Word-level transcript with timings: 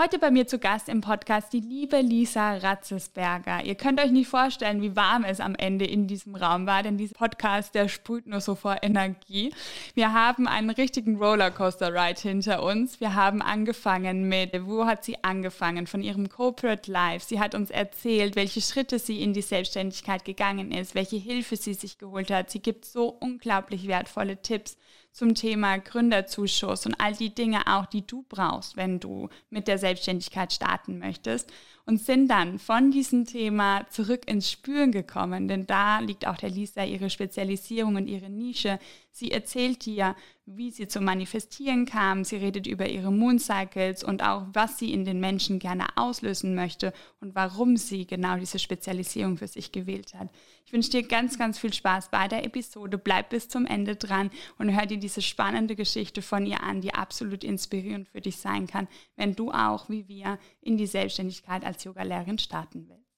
Heute 0.00 0.20
bei 0.20 0.30
mir 0.30 0.46
zu 0.46 0.60
Gast 0.60 0.88
im 0.88 1.00
Podcast 1.00 1.52
die 1.52 1.58
liebe 1.58 2.00
Lisa 2.00 2.58
Ratzesberger. 2.58 3.64
Ihr 3.64 3.74
könnt 3.74 4.00
euch 4.00 4.12
nicht 4.12 4.28
vorstellen, 4.28 4.80
wie 4.80 4.94
warm 4.94 5.24
es 5.24 5.40
am 5.40 5.56
Ende 5.56 5.86
in 5.86 6.06
diesem 6.06 6.36
Raum 6.36 6.68
war, 6.68 6.84
denn 6.84 6.96
dieser 6.96 7.16
Podcast, 7.16 7.74
der 7.74 7.88
sprüht 7.88 8.28
nur 8.28 8.40
so 8.40 8.54
vor 8.54 8.76
Energie. 8.82 9.52
Wir 9.94 10.12
haben 10.12 10.46
einen 10.46 10.70
richtigen 10.70 11.16
Rollercoaster-Ride 11.16 12.20
hinter 12.20 12.62
uns. 12.62 13.00
Wir 13.00 13.16
haben 13.16 13.42
angefangen 13.42 14.28
mit, 14.28 14.52
wo 14.68 14.86
hat 14.86 15.02
sie 15.02 15.16
angefangen? 15.24 15.88
Von 15.88 16.00
ihrem 16.00 16.28
Corporate 16.28 16.88
Life. 16.88 17.26
Sie 17.26 17.40
hat 17.40 17.56
uns 17.56 17.70
erzählt, 17.70 18.36
welche 18.36 18.60
Schritte 18.60 19.00
sie 19.00 19.20
in 19.20 19.32
die 19.32 19.42
Selbstständigkeit 19.42 20.24
gegangen 20.24 20.70
ist, 20.70 20.94
welche 20.94 21.16
Hilfe 21.16 21.56
sie 21.56 21.74
sich 21.74 21.98
geholt 21.98 22.30
hat. 22.30 22.50
Sie 22.50 22.60
gibt 22.60 22.84
so 22.84 23.08
unglaublich 23.08 23.88
wertvolle 23.88 24.40
Tipps 24.40 24.76
zum 25.12 25.34
Thema 25.34 25.78
Gründerzuschuss 25.78 26.86
und 26.86 27.00
all 27.00 27.14
die 27.14 27.34
Dinge 27.34 27.66
auch, 27.66 27.86
die 27.86 28.06
du 28.06 28.24
brauchst, 28.28 28.76
wenn 28.76 29.00
du 29.00 29.28
mit 29.50 29.68
der 29.68 29.78
Selbstständigkeit 29.78 30.52
starten 30.52 30.98
möchtest 30.98 31.52
und 31.88 31.98
sind 32.02 32.28
dann 32.28 32.58
von 32.58 32.90
diesem 32.90 33.24
Thema 33.24 33.88
zurück 33.88 34.30
ins 34.30 34.50
Spüren 34.50 34.92
gekommen, 34.92 35.48
denn 35.48 35.66
da 35.66 36.00
liegt 36.00 36.26
auch 36.26 36.36
der 36.36 36.50
Lisa 36.50 36.84
ihre 36.84 37.08
Spezialisierung 37.08 37.96
und 37.96 38.08
ihre 38.08 38.28
Nische. 38.28 38.78
Sie 39.10 39.30
erzählt 39.30 39.86
dir, 39.86 40.14
wie 40.44 40.70
sie 40.70 40.86
zum 40.86 41.04
Manifestieren 41.04 41.86
kam, 41.86 42.24
sie 42.24 42.36
redet 42.36 42.66
über 42.66 42.88
ihre 42.88 43.10
Moon 43.10 43.38
Cycles 43.38 44.04
und 44.04 44.22
auch, 44.22 44.46
was 44.52 44.78
sie 44.78 44.92
in 44.92 45.04
den 45.04 45.18
Menschen 45.18 45.58
gerne 45.58 45.86
auslösen 45.96 46.54
möchte 46.54 46.92
und 47.20 47.34
warum 47.34 47.76
sie 47.76 48.06
genau 48.06 48.36
diese 48.36 48.58
Spezialisierung 48.58 49.36
für 49.38 49.48
sich 49.48 49.72
gewählt 49.72 50.14
hat. 50.14 50.28
Ich 50.64 50.72
wünsche 50.72 50.90
dir 50.90 51.02
ganz, 51.02 51.38
ganz 51.38 51.58
viel 51.58 51.72
Spaß 51.72 52.10
bei 52.10 52.28
der 52.28 52.44
Episode. 52.44 52.98
Bleib 52.98 53.30
bis 53.30 53.48
zum 53.48 53.66
Ende 53.66 53.96
dran 53.96 54.30
und 54.58 54.74
hör 54.74 54.86
dir 54.86 54.98
diese 54.98 55.22
spannende 55.22 55.74
Geschichte 55.74 56.22
von 56.22 56.46
ihr 56.46 56.62
an, 56.62 56.80
die 56.80 56.94
absolut 56.94 57.42
inspirierend 57.42 58.08
für 58.08 58.20
dich 58.20 58.36
sein 58.36 58.66
kann, 58.66 58.86
wenn 59.16 59.34
du 59.34 59.50
auch, 59.50 59.88
wie 59.88 60.08
wir, 60.08 60.38
in 60.60 60.76
die 60.76 60.86
Selbstständigkeit 60.86 61.64
als 61.64 61.77
Yogalehrerin 61.84 62.38
starten 62.38 62.88
willst. 62.88 63.08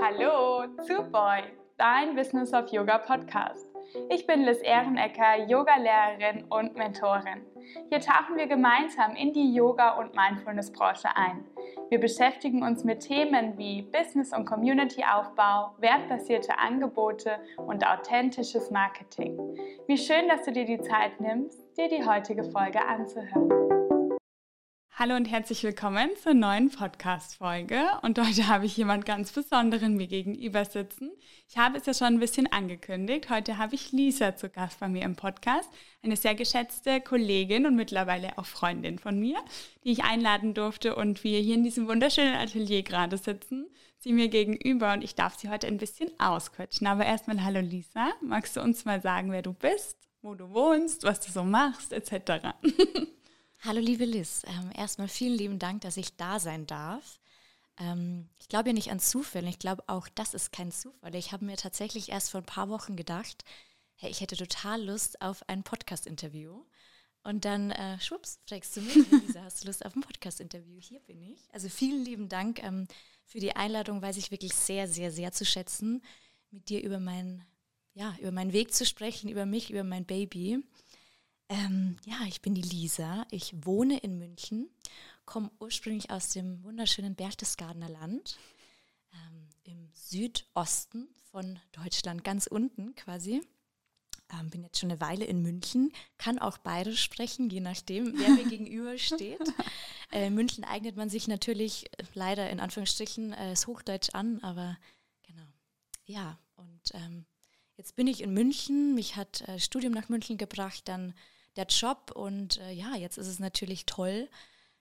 Hallo 0.00 0.66
zu 0.82 1.02
Boy, 1.10 1.42
dein 1.76 2.14
Business 2.14 2.52
of 2.52 2.70
Yoga 2.72 2.98
Podcast. 2.98 3.77
Ich 4.10 4.26
bin 4.26 4.42
Liz 4.42 4.60
Ehrenecker, 4.62 5.46
Yogalehrerin 5.46 6.44
und 6.50 6.76
Mentorin. 6.76 7.42
Hier 7.90 8.00
tauchen 8.00 8.36
wir 8.36 8.46
gemeinsam 8.46 9.14
in 9.14 9.32
die 9.32 9.54
Yoga- 9.54 9.98
und 9.98 10.14
Mindfulness-Branche 10.14 11.08
ein. 11.14 11.44
Wir 11.90 12.00
beschäftigen 12.00 12.62
uns 12.62 12.84
mit 12.84 13.00
Themen 13.00 13.56
wie 13.58 13.82
Business- 13.82 14.32
und 14.32 14.44
Community-Aufbau, 14.44 15.74
wertbasierte 15.78 16.58
Angebote 16.58 17.38
und 17.56 17.86
authentisches 17.86 18.70
Marketing. 18.70 19.38
Wie 19.86 19.98
schön, 19.98 20.28
dass 20.28 20.44
du 20.44 20.52
dir 20.52 20.64
die 20.64 20.80
Zeit 20.80 21.20
nimmst, 21.20 21.58
dir 21.76 21.88
die 21.88 22.04
heutige 22.06 22.44
Folge 22.44 22.84
anzuhören. 22.84 23.77
Hallo 25.00 25.14
und 25.14 25.26
herzlich 25.26 25.62
willkommen 25.62 26.10
zur 26.20 26.34
neuen 26.34 26.70
Podcast-Folge. 26.70 27.84
Und 28.02 28.18
heute 28.18 28.48
habe 28.48 28.66
ich 28.66 28.76
jemand 28.76 29.06
ganz 29.06 29.30
Besonderen 29.30 29.94
mir 29.94 30.08
gegenüber 30.08 30.64
sitzen. 30.64 31.12
Ich 31.48 31.56
habe 31.56 31.78
es 31.78 31.86
ja 31.86 31.94
schon 31.94 32.14
ein 32.14 32.18
bisschen 32.18 32.50
angekündigt. 32.50 33.30
Heute 33.30 33.58
habe 33.58 33.76
ich 33.76 33.92
Lisa 33.92 34.34
zu 34.34 34.48
Gast 34.48 34.80
bei 34.80 34.88
mir 34.88 35.04
im 35.04 35.14
Podcast. 35.14 35.70
Eine 36.02 36.16
sehr 36.16 36.34
geschätzte 36.34 37.00
Kollegin 37.00 37.64
und 37.66 37.76
mittlerweile 37.76 38.36
auch 38.38 38.46
Freundin 38.46 38.98
von 38.98 39.20
mir, 39.20 39.36
die 39.84 39.92
ich 39.92 40.02
einladen 40.02 40.52
durfte 40.52 40.96
und 40.96 41.22
wir 41.22 41.38
hier 41.38 41.54
in 41.54 41.62
diesem 41.62 41.86
wunderschönen 41.86 42.34
Atelier 42.34 42.82
gerade 42.82 43.18
sitzen. 43.18 43.68
Sie 44.00 44.12
mir 44.12 44.26
gegenüber 44.26 44.94
und 44.94 45.04
ich 45.04 45.14
darf 45.14 45.38
sie 45.38 45.48
heute 45.48 45.68
ein 45.68 45.78
bisschen 45.78 46.10
ausquetschen. 46.18 46.88
Aber 46.88 47.06
erstmal 47.06 47.44
hallo 47.44 47.60
Lisa. 47.60 48.10
Magst 48.20 48.56
du 48.56 48.60
uns 48.60 48.84
mal 48.84 49.00
sagen, 49.00 49.30
wer 49.30 49.42
du 49.42 49.52
bist, 49.52 49.96
wo 50.22 50.34
du 50.34 50.50
wohnst, 50.50 51.04
was 51.04 51.20
du 51.20 51.30
so 51.30 51.44
machst, 51.44 51.92
etc.? 51.92 52.48
Hallo 53.60 53.80
liebe 53.80 54.04
Liz, 54.04 54.42
ähm, 54.46 54.70
erstmal 54.72 55.08
vielen 55.08 55.36
lieben 55.36 55.58
Dank, 55.58 55.80
dass 55.80 55.96
ich 55.96 56.16
da 56.16 56.38
sein 56.38 56.68
darf. 56.68 57.18
Ähm, 57.76 58.28
ich 58.38 58.48
glaube 58.48 58.68
ja 58.68 58.72
nicht 58.72 58.92
an 58.92 59.00
Zufälle, 59.00 59.48
ich 59.48 59.58
glaube 59.58 59.82
auch, 59.88 60.06
das 60.14 60.32
ist 60.32 60.52
kein 60.52 60.70
Zufall. 60.70 61.16
Ich 61.16 61.32
habe 61.32 61.44
mir 61.44 61.56
tatsächlich 61.56 62.10
erst 62.10 62.30
vor 62.30 62.40
ein 62.40 62.46
paar 62.46 62.68
Wochen 62.68 62.94
gedacht, 62.94 63.44
hey, 63.96 64.10
ich 64.10 64.20
hätte 64.20 64.36
total 64.36 64.84
Lust 64.84 65.20
auf 65.20 65.48
ein 65.48 65.64
Podcast-Interview. 65.64 66.64
Und 67.24 67.44
dann, 67.44 67.72
äh, 67.72 67.98
schwupps, 67.98 68.38
fragst 68.46 68.76
du 68.76 68.80
mich, 68.80 69.10
Lisa, 69.10 69.42
hast 69.42 69.64
du 69.64 69.66
Lust 69.66 69.84
auf 69.84 69.96
ein 69.96 70.02
Podcast-Interview? 70.02 70.78
Hier 70.80 71.00
bin 71.00 71.20
ich. 71.20 71.52
Also 71.52 71.68
vielen 71.68 72.04
lieben 72.04 72.28
Dank 72.28 72.62
ähm, 72.62 72.86
für 73.24 73.40
die 73.40 73.56
Einladung, 73.56 74.00
weiß 74.00 74.18
ich 74.18 74.30
wirklich 74.30 74.54
sehr, 74.54 74.86
sehr, 74.86 75.10
sehr 75.10 75.32
zu 75.32 75.44
schätzen, 75.44 76.00
mit 76.52 76.68
dir 76.68 76.80
über, 76.80 77.00
mein, 77.00 77.44
ja, 77.94 78.16
über 78.20 78.30
meinen 78.30 78.52
Weg 78.52 78.72
zu 78.72 78.86
sprechen, 78.86 79.28
über 79.28 79.46
mich, 79.46 79.70
über 79.70 79.82
mein 79.82 80.04
Baby. 80.04 80.62
Ähm, 81.48 81.96
ja, 82.04 82.18
ich 82.26 82.42
bin 82.42 82.54
die 82.54 82.62
Lisa. 82.62 83.26
Ich 83.30 83.54
wohne 83.64 83.98
in 83.98 84.18
München, 84.18 84.68
komme 85.24 85.50
ursprünglich 85.60 86.10
aus 86.10 86.30
dem 86.30 86.62
wunderschönen 86.62 87.14
Berchtesgadener 87.14 87.88
Land, 87.88 88.38
ähm, 89.12 89.48
im 89.64 89.88
Südosten 89.94 91.08
von 91.30 91.58
Deutschland, 91.72 92.22
ganz 92.22 92.46
unten 92.46 92.94
quasi. 92.94 93.40
Ähm, 94.30 94.50
bin 94.50 94.62
jetzt 94.62 94.78
schon 94.78 94.90
eine 94.90 95.00
Weile 95.00 95.24
in 95.24 95.40
München, 95.40 95.90
kann 96.18 96.38
auch 96.38 96.58
bayerisch 96.58 97.02
sprechen, 97.02 97.48
je 97.48 97.60
nachdem, 97.60 98.18
wer 98.18 98.28
mir 98.30 98.44
gegenübersteht. 98.48 99.40
Äh, 100.12 100.28
München 100.28 100.64
eignet 100.64 100.96
man 100.96 101.08
sich 101.08 101.28
natürlich 101.28 101.86
äh, 101.98 102.04
leider 102.12 102.50
in 102.50 102.60
Anführungsstrichen 102.60 103.32
äh, 103.32 103.50
das 103.50 103.66
Hochdeutsch 103.66 104.10
an, 104.14 104.40
aber 104.42 104.78
genau. 105.26 105.46
Ja, 106.04 106.38
und 106.56 106.92
ähm, 106.92 107.24
jetzt 107.76 107.96
bin 107.96 108.06
ich 108.06 108.22
in 108.22 108.34
München. 108.34 108.94
Mich 108.94 109.16
hat 109.16 109.42
äh, 109.48 109.58
Studium 109.58 109.94
nach 109.94 110.10
München 110.10 110.36
gebracht, 110.36 110.82
dann 110.88 111.14
der 111.58 111.66
Job. 111.66 112.12
Und 112.14 112.58
äh, 112.60 112.72
ja, 112.72 112.96
jetzt 112.96 113.18
ist 113.18 113.26
es 113.26 113.38
natürlich 113.38 113.84
toll. 113.84 114.28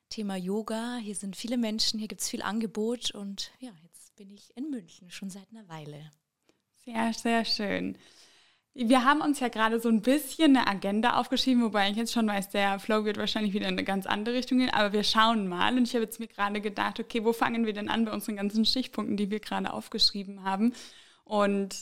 Thema 0.10 0.38
Yoga, 0.38 0.98
hier 1.02 1.16
sind 1.16 1.36
viele 1.36 1.58
Menschen, 1.58 2.00
hier 2.00 2.08
gibt 2.08 2.22
es 2.22 2.30
viel 2.30 2.42
Angebot 2.42 3.12
und 3.12 3.52
ja, 3.60 3.72
jetzt 3.84 4.16
bin 4.16 4.30
ich 4.30 4.56
in 4.56 4.70
München 4.70 5.12
schon 5.12 5.30
seit 5.30 5.52
einer 5.52 5.68
Weile. 5.68 6.12
Sehr, 6.86 7.12
sehr 7.14 7.44
schön. 7.44 7.98
Wir 8.74 9.04
haben 9.04 9.22
uns 9.22 9.40
ja 9.40 9.50
gerade 9.50 9.82
so 9.82 9.90
ein 9.90 10.02
bisschen 10.02 10.56
eine 10.56 10.68
Agenda 10.68 11.20
aufgeschrieben, 11.20 11.64
wobei 11.64 11.90
ich 11.90 11.98
jetzt 11.98 12.14
schon 12.14 12.28
weiß, 12.28 12.50
der 12.50 12.80
Flow 12.80 13.04
wird 13.04 13.18
wahrscheinlich 13.18 13.54
wieder 13.54 13.68
in 13.68 13.74
eine 13.74 13.84
ganz 13.84 14.06
andere 14.06 14.36
Richtung 14.36 14.59
gehen, 14.59 14.70
aber 14.70 14.94
wir 14.94 15.04
schauen 15.04 15.48
mal. 15.48 15.76
Und 15.76 15.88
ich 15.88 15.96
habe 15.96 16.06
jetzt 16.06 16.20
mir 16.20 16.28
gerade 16.28 16.62
gedacht, 16.62 17.00
okay, 17.00 17.26
wo 17.26 17.34
fangen 17.34 17.66
wir 17.66 17.74
denn 17.74 17.90
an 17.90 18.06
bei 18.06 18.14
unseren 18.14 18.38
ganzen 18.38 18.64
Stichpunkten, 18.66 19.18
die 19.18 19.32
wir 19.32 19.40
gerade 19.40 19.74
aufgeschrieben 19.74 20.44
haben? 20.44 20.74
Und 21.26 21.76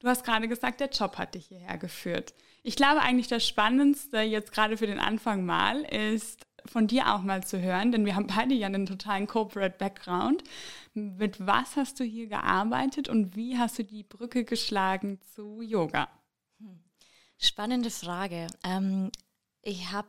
du 0.00 0.06
hast 0.06 0.22
gerade 0.22 0.46
gesagt, 0.46 0.80
der 0.80 0.90
Job 0.90 1.16
hat 1.16 1.34
dich 1.34 1.46
hierher 1.46 1.78
geführt. 1.78 2.34
Ich 2.62 2.76
glaube 2.76 3.00
eigentlich 3.02 3.28
das 3.28 3.46
Spannendste 3.46 4.18
jetzt 4.18 4.52
gerade 4.52 4.76
für 4.76 4.86
den 4.86 4.98
Anfang 4.98 5.44
mal 5.44 5.82
ist 5.82 6.46
von 6.66 6.86
dir 6.86 7.14
auch 7.14 7.22
mal 7.22 7.42
zu 7.44 7.60
hören, 7.60 7.92
denn 7.92 8.04
wir 8.04 8.14
haben 8.14 8.26
beide 8.26 8.54
ja 8.54 8.66
einen 8.66 8.86
totalen 8.86 9.26
Corporate 9.26 9.76
Background. 9.78 10.42
Mit 10.94 11.44
was 11.44 11.76
hast 11.76 12.00
du 12.00 12.04
hier 12.04 12.26
gearbeitet 12.26 13.08
und 13.08 13.36
wie 13.36 13.58
hast 13.58 13.78
du 13.78 13.84
die 13.84 14.02
Brücke 14.02 14.44
geschlagen 14.44 15.20
zu 15.34 15.62
Yoga? 15.62 16.08
Spannende 17.38 17.90
Frage. 17.90 18.48
Ähm, 18.64 19.10
ich 19.62 19.92
habe 19.92 20.08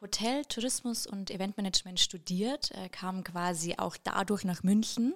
Hotel, 0.00 0.44
Tourismus 0.46 1.06
und 1.06 1.30
Eventmanagement 1.30 2.00
studiert, 2.00 2.70
äh, 2.72 2.88
kam 2.88 3.22
quasi 3.22 3.74
auch 3.76 3.96
dadurch 4.02 4.44
nach 4.44 4.62
München, 4.62 5.14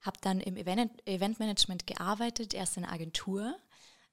habe 0.00 0.18
dann 0.20 0.40
im 0.40 0.56
Event 0.56 0.92
Eventmanagement 1.08 1.86
gearbeitet, 1.88 2.54
erst 2.54 2.76
in 2.76 2.84
einer 2.84 2.92
Agentur 2.92 3.56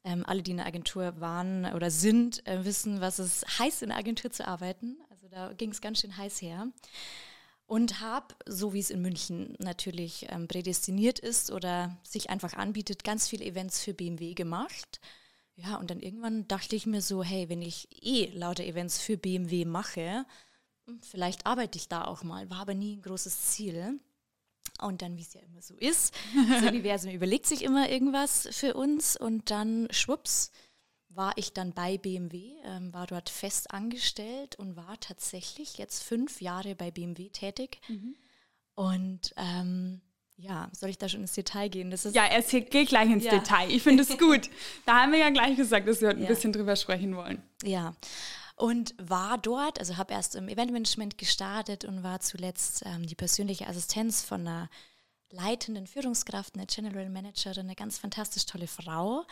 ähm, 0.04 0.26
alle, 0.26 0.42
die 0.42 0.52
in 0.52 0.58
der 0.58 0.66
Agentur 0.66 1.20
waren 1.20 1.66
oder 1.74 1.92
sind, 1.92 2.46
äh, 2.48 2.66
wissen, 2.66 3.02
was 3.02 3.20
es 3.20 3.44
heißt, 3.60 3.84
in 3.84 3.90
der 3.90 3.98
Agentur 3.98 4.32
zu 4.32 4.48
arbeiten. 4.48 4.98
Also 5.10 5.28
da 5.28 5.54
ging 5.54 5.72
es 5.72 5.82
ganz 5.82 6.02
schön 6.02 6.18
heiß 6.18 6.42
her. 6.42 6.68
Und 7.68 8.02
habe, 8.02 8.36
so 8.46 8.74
wie 8.74 8.80
es 8.80 8.90
in 8.90 9.02
München 9.02 9.56
natürlich 9.60 10.28
ähm, 10.30 10.48
prädestiniert 10.48 11.20
ist 11.20 11.52
oder 11.52 11.98
sich 12.04 12.30
einfach 12.30 12.54
anbietet, 12.54 13.04
ganz 13.04 13.30
viele 13.30 13.46
Events 13.46 13.82
für 13.82 13.94
BMW 13.94 14.34
gemacht. 14.34 15.00
Ja, 15.56 15.78
und 15.78 15.90
dann 15.90 16.02
irgendwann 16.02 16.48
dachte 16.48 16.76
ich 16.76 16.86
mir 16.86 17.02
so, 17.02 17.24
hey, 17.24 17.48
wenn 17.48 17.62
ich 17.62 17.88
eh 18.04 18.26
lauter 18.34 18.66
Events 18.66 19.00
für 19.00 19.18
BMW 19.18 19.66
mache, 19.66 20.26
hm, 20.88 21.00
vielleicht 21.02 21.46
arbeite 21.46 21.78
ich 21.78 21.88
da 21.88 22.06
auch 22.06 22.24
mal. 22.24 22.50
War 22.50 22.60
aber 22.60 22.74
nie 22.74 22.98
ein 22.98 23.02
großes 23.04 23.52
Ziel. 23.52 24.00
Und 24.82 25.02
dann, 25.02 25.18
wie 25.18 25.22
es 25.22 25.34
ja 25.34 25.42
immer 25.42 25.62
so 25.62 25.76
ist, 25.76 26.14
das 26.50 26.64
Universum 26.64 27.12
überlegt 27.12 27.46
sich 27.46 27.64
immer 27.64 27.90
irgendwas 27.90 28.50
für 28.52 28.74
uns 28.74 29.16
und 29.16 29.50
dann, 29.52 29.88
schwupps, 29.92 30.52
war 31.10 31.34
ich 31.36 31.54
dann 31.54 31.74
bei 31.74 31.98
BMW, 31.98 32.54
ähm, 32.66 32.94
war 32.94 33.08
dort 33.08 33.30
fest 33.30 33.72
angestellt 33.72 34.56
und 34.56 34.76
war 34.76 35.00
tatsächlich 35.00 35.78
jetzt 35.78 36.04
fünf 36.04 36.42
Jahre 36.42 36.76
bei 36.76 36.92
BMW 36.92 37.30
tätig. 37.30 37.80
Mhm. 37.88 38.16
Und 38.76 39.34
ähm, 39.38 40.02
ja, 40.38 40.70
soll 40.74 40.90
ich 40.90 40.98
da 40.98 41.08
schon 41.08 41.22
ins 41.22 41.34
Detail 41.34 41.70
gehen? 41.70 41.92
Das 41.92 42.06
ist 42.06 42.16
ja, 42.16 42.26
es 42.28 42.50
geht 42.50 42.90
gleich 42.90 43.10
ins 43.10 43.26
ja. 43.26 43.32
Detail. 43.32 43.70
Ich 43.70 43.84
finde 43.84 44.04
es 44.04 44.18
gut. 44.18 44.50
Da 44.86 45.02
haben 45.02 45.12
wir 45.12 45.20
ja 45.20 45.30
gleich 45.30 45.56
gesagt, 45.56 45.88
dass 45.88 46.02
wir 46.02 46.10
heute 46.10 46.20
ja. 46.20 46.26
ein 46.26 46.34
bisschen 46.34 46.54
drüber 46.54 46.76
sprechen 46.76 47.16
wollen. 47.16 47.42
Ja, 47.64 47.94
und 48.56 48.94
war 48.98 49.38
dort, 49.38 49.80
also 49.80 49.98
habe 49.98 50.14
erst 50.14 50.36
im 50.36 50.50
Eventmanagement 50.50 51.18
gestartet 51.18 51.86
und 51.86 52.04
war 52.04 52.20
zuletzt 52.20 52.84
ähm, 52.86 53.06
die 53.06 53.16
persönliche 53.16 53.68
Assistenz 53.68 54.24
von 54.24 54.42
einer 54.42 54.70
leitenden 55.32 55.88
Führungskraft, 55.88 56.56
einer 56.56 56.66
General 56.66 57.10
Managerin, 57.10 57.66
eine 57.66 57.76
ganz 57.76 57.98
fantastisch 57.98 58.46
tolle 58.46 58.68
Frau. 58.68 59.26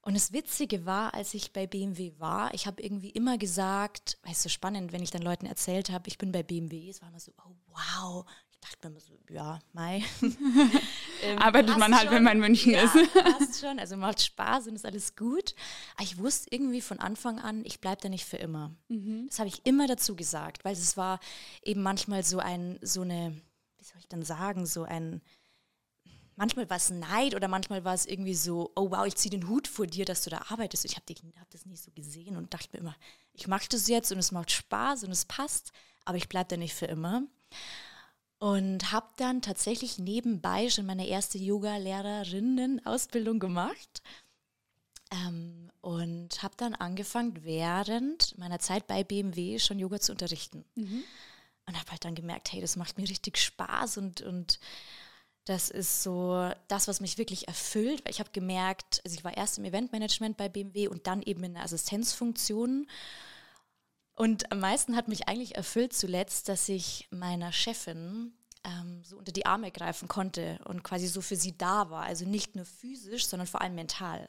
Und 0.00 0.14
das 0.14 0.32
Witzige 0.32 0.84
war, 0.84 1.14
als 1.14 1.32
ich 1.32 1.52
bei 1.52 1.66
BMW 1.66 2.12
war, 2.18 2.52
ich 2.52 2.66
habe 2.66 2.82
irgendwie 2.82 3.10
immer 3.10 3.38
gesagt, 3.38 4.18
weißt 4.24 4.44
du, 4.44 4.48
spannend, 4.50 4.92
wenn 4.92 5.02
ich 5.02 5.10
dann 5.10 5.22
Leuten 5.22 5.46
erzählt 5.46 5.90
habe, 5.90 6.08
ich 6.08 6.18
bin 6.18 6.30
bei 6.30 6.42
BMW, 6.42 6.90
es 6.90 7.00
war 7.00 7.08
immer 7.08 7.20
so, 7.20 7.32
oh 7.38 7.54
wow. 7.68 8.26
Ich 8.64 8.70
dachte 8.70 8.88
mir 8.88 8.92
immer 8.92 9.00
so, 9.00 9.18
ja, 9.28 9.58
Mai. 9.74 10.02
ähm, 11.22 11.38
Arbeitet 11.38 11.76
man 11.76 11.94
halt, 11.94 12.04
schon. 12.04 12.14
wenn 12.14 12.22
man 12.22 12.36
in 12.36 12.40
München 12.40 12.72
ja, 12.72 12.84
ist. 12.84 13.12
passt 13.12 13.60
schon, 13.60 13.78
also 13.78 13.96
macht 13.96 14.22
Spaß 14.22 14.68
und 14.68 14.74
ist 14.74 14.86
alles 14.86 15.16
gut. 15.16 15.54
Aber 15.96 16.04
ich 16.04 16.16
wusste 16.16 16.48
irgendwie 16.50 16.80
von 16.80 16.98
Anfang 16.98 17.38
an, 17.38 17.62
ich 17.66 17.80
bleibe 17.80 18.00
da 18.00 18.08
nicht 18.08 18.24
für 18.24 18.38
immer. 18.38 18.74
Mhm. 18.88 19.26
Das 19.28 19.38
habe 19.38 19.48
ich 19.48 19.66
immer 19.66 19.86
dazu 19.86 20.16
gesagt, 20.16 20.64
weil 20.64 20.72
es 20.72 20.96
war 20.96 21.20
eben 21.62 21.82
manchmal 21.82 22.24
so 22.24 22.38
ein, 22.38 22.78
so 22.80 23.02
eine, 23.02 23.38
wie 23.76 23.84
soll 23.84 23.98
ich 23.98 24.08
dann 24.08 24.22
sagen, 24.22 24.64
so 24.64 24.84
ein, 24.84 25.20
manchmal 26.36 26.70
war 26.70 26.78
es 26.78 26.88
Neid 26.88 27.34
oder 27.34 27.48
manchmal 27.48 27.84
war 27.84 27.94
es 27.94 28.06
irgendwie 28.06 28.34
so, 28.34 28.72
oh 28.76 28.90
wow, 28.90 29.04
ich 29.04 29.16
ziehe 29.16 29.30
den 29.30 29.46
Hut 29.46 29.68
vor 29.68 29.86
dir, 29.86 30.06
dass 30.06 30.24
du 30.24 30.30
da 30.30 30.46
arbeitest. 30.48 30.86
Ich 30.86 30.96
habe 30.96 31.14
hab 31.38 31.50
das 31.50 31.66
nie 31.66 31.76
so 31.76 31.90
gesehen 31.90 32.38
und 32.38 32.54
dachte 32.54 32.70
mir 32.72 32.78
immer, 32.78 32.96
ich 33.34 33.46
mache 33.46 33.68
das 33.68 33.88
jetzt 33.88 34.10
und 34.10 34.18
es 34.18 34.32
macht 34.32 34.52
Spaß 34.52 35.04
und 35.04 35.10
es 35.10 35.26
passt, 35.26 35.72
aber 36.06 36.16
ich 36.16 36.30
bleibe 36.30 36.48
da 36.48 36.56
nicht 36.56 36.72
für 36.72 36.86
immer. 36.86 37.24
Und 38.44 38.92
habe 38.92 39.08
dann 39.16 39.40
tatsächlich 39.40 39.98
nebenbei 39.98 40.68
schon 40.68 40.84
meine 40.84 41.06
erste 41.06 41.38
Yoga-Lehrerinnen-Ausbildung 41.38 43.38
gemacht. 43.38 44.02
Ähm, 45.10 45.70
und 45.80 46.42
habe 46.42 46.52
dann 46.58 46.74
angefangen, 46.74 47.42
während 47.42 48.36
meiner 48.36 48.58
Zeit 48.58 48.86
bei 48.86 49.02
BMW 49.02 49.58
schon 49.58 49.78
Yoga 49.78 49.98
zu 49.98 50.12
unterrichten. 50.12 50.66
Mhm. 50.74 51.04
Und 51.64 51.80
habe 51.80 51.90
halt 51.90 52.04
dann 52.04 52.14
gemerkt, 52.14 52.52
hey, 52.52 52.60
das 52.60 52.76
macht 52.76 52.98
mir 52.98 53.08
richtig 53.08 53.38
Spaß 53.38 53.96
und, 53.96 54.20
und 54.20 54.60
das 55.46 55.70
ist 55.70 56.02
so 56.02 56.50
das, 56.68 56.86
was 56.86 57.00
mich 57.00 57.16
wirklich 57.16 57.48
erfüllt, 57.48 58.04
weil 58.04 58.12
ich 58.12 58.20
habe 58.20 58.28
gemerkt, 58.30 59.00
also 59.06 59.16
ich 59.16 59.24
war 59.24 59.34
erst 59.34 59.56
im 59.56 59.64
Eventmanagement 59.64 60.36
bei 60.36 60.50
BMW 60.50 60.88
und 60.88 61.06
dann 61.06 61.22
eben 61.22 61.44
in 61.44 61.54
der 61.54 61.62
Assistenzfunktion. 61.62 62.88
Und 64.14 64.52
am 64.52 64.60
meisten 64.60 64.96
hat 64.96 65.08
mich 65.08 65.28
eigentlich 65.28 65.56
erfüllt 65.56 65.92
zuletzt, 65.92 66.48
dass 66.48 66.68
ich 66.68 67.08
meiner 67.10 67.52
Chefin 67.52 68.32
ähm, 68.64 69.02
so 69.04 69.16
unter 69.18 69.32
die 69.32 69.46
Arme 69.46 69.70
greifen 69.70 70.08
konnte 70.08 70.60
und 70.64 70.84
quasi 70.84 71.06
so 71.06 71.20
für 71.20 71.36
sie 71.36 71.56
da 71.56 71.90
war. 71.90 72.04
Also 72.04 72.24
nicht 72.24 72.54
nur 72.54 72.64
physisch, 72.64 73.26
sondern 73.26 73.46
vor 73.46 73.60
allem 73.60 73.74
mental. 73.74 74.28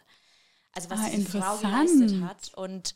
Also 0.74 0.90
was 0.90 1.00
ah, 1.00 1.10
diese 1.10 1.40
Frau 1.40 1.58
geleistet 1.58 2.22
hat. 2.24 2.54
Und 2.56 2.96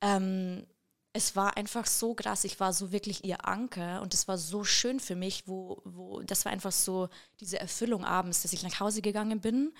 ähm, 0.00 0.66
es 1.12 1.36
war 1.36 1.56
einfach 1.56 1.86
so 1.86 2.14
krass. 2.14 2.44
Ich 2.44 2.58
war 2.58 2.72
so 2.72 2.92
wirklich 2.92 3.24
ihr 3.24 3.46
Anker 3.46 4.02
und 4.02 4.12
es 4.12 4.26
war 4.28 4.36
so 4.36 4.64
schön 4.64 5.00
für 5.00 5.16
mich, 5.16 5.46
wo, 5.46 5.80
wo, 5.84 6.20
das 6.22 6.44
war 6.44 6.52
einfach 6.52 6.72
so 6.72 7.08
diese 7.40 7.58
Erfüllung 7.58 8.04
abends, 8.04 8.42
dass 8.42 8.52
ich 8.52 8.62
nach 8.62 8.80
Hause 8.80 9.00
gegangen 9.00 9.40
bin 9.40 9.72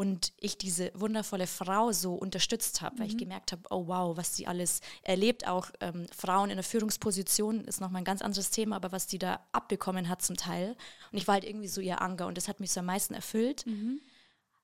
und 0.00 0.32
ich 0.38 0.56
diese 0.56 0.90
wundervolle 0.94 1.46
Frau 1.46 1.92
so 1.92 2.14
unterstützt 2.14 2.80
habe, 2.80 2.94
mhm. 2.94 3.00
weil 3.00 3.06
ich 3.08 3.14
mhm. 3.16 3.18
gemerkt 3.18 3.52
habe, 3.52 3.64
oh 3.68 3.86
wow, 3.86 4.16
was 4.16 4.34
sie 4.34 4.46
alles 4.46 4.80
erlebt, 5.02 5.46
auch 5.46 5.70
ähm, 5.80 6.06
Frauen 6.16 6.48
in 6.48 6.56
der 6.56 6.64
Führungsposition 6.64 7.66
ist 7.66 7.82
nochmal 7.82 8.00
ein 8.00 8.06
ganz 8.06 8.22
anderes 8.22 8.48
Thema, 8.48 8.76
aber 8.76 8.92
was 8.92 9.06
die 9.06 9.18
da 9.18 9.46
abbekommen 9.52 10.08
hat 10.08 10.22
zum 10.22 10.38
Teil. 10.38 10.74
Und 11.12 11.18
ich 11.18 11.28
war 11.28 11.34
halt 11.34 11.44
irgendwie 11.44 11.68
so 11.68 11.82
ihr 11.82 12.00
Anker 12.00 12.28
und 12.28 12.38
das 12.38 12.48
hat 12.48 12.60
mich 12.60 12.72
so 12.72 12.80
am 12.80 12.86
meisten 12.86 13.12
erfüllt. 13.12 13.66
Mhm. 13.66 14.00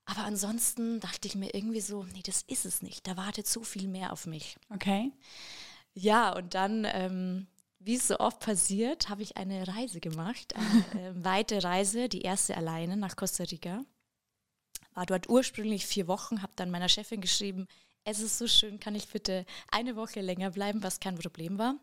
Aber 0.06 0.24
ansonsten 0.24 1.00
dachte 1.00 1.28
ich 1.28 1.34
mir 1.34 1.52
irgendwie 1.54 1.82
so, 1.82 2.04
nee, 2.04 2.22
das 2.24 2.40
ist 2.46 2.64
es 2.64 2.80
nicht. 2.80 3.06
Da 3.06 3.18
wartet 3.18 3.46
so 3.46 3.62
viel 3.62 3.88
mehr 3.88 4.14
auf 4.14 4.24
mich. 4.24 4.56
Okay. 4.72 5.12
Ja, 5.92 6.34
und 6.34 6.54
dann, 6.54 6.86
ähm, 6.90 7.46
wie 7.78 7.96
es 7.96 8.08
so 8.08 8.20
oft 8.20 8.40
passiert, 8.40 9.10
habe 9.10 9.20
ich 9.20 9.36
eine 9.36 9.68
Reise 9.68 10.00
gemacht, 10.00 10.54
eine 10.56 11.08
äh, 11.08 11.24
weite 11.24 11.62
Reise, 11.62 12.08
die 12.08 12.22
erste 12.22 12.56
alleine 12.56 12.96
nach 12.96 13.16
Costa 13.16 13.44
Rica. 13.44 13.84
War 14.96 15.04
dort 15.04 15.28
ursprünglich 15.28 15.86
vier 15.86 16.08
Wochen, 16.08 16.40
habe 16.40 16.54
dann 16.56 16.70
meiner 16.70 16.88
Chefin 16.88 17.20
geschrieben, 17.20 17.68
es 18.04 18.18
ist 18.18 18.38
so 18.38 18.48
schön, 18.48 18.80
kann 18.80 18.94
ich 18.94 19.08
bitte 19.08 19.44
eine 19.70 19.94
Woche 19.94 20.22
länger 20.22 20.50
bleiben, 20.50 20.82
was 20.82 21.00
kein 21.00 21.18
Problem 21.18 21.58
war. 21.58 21.76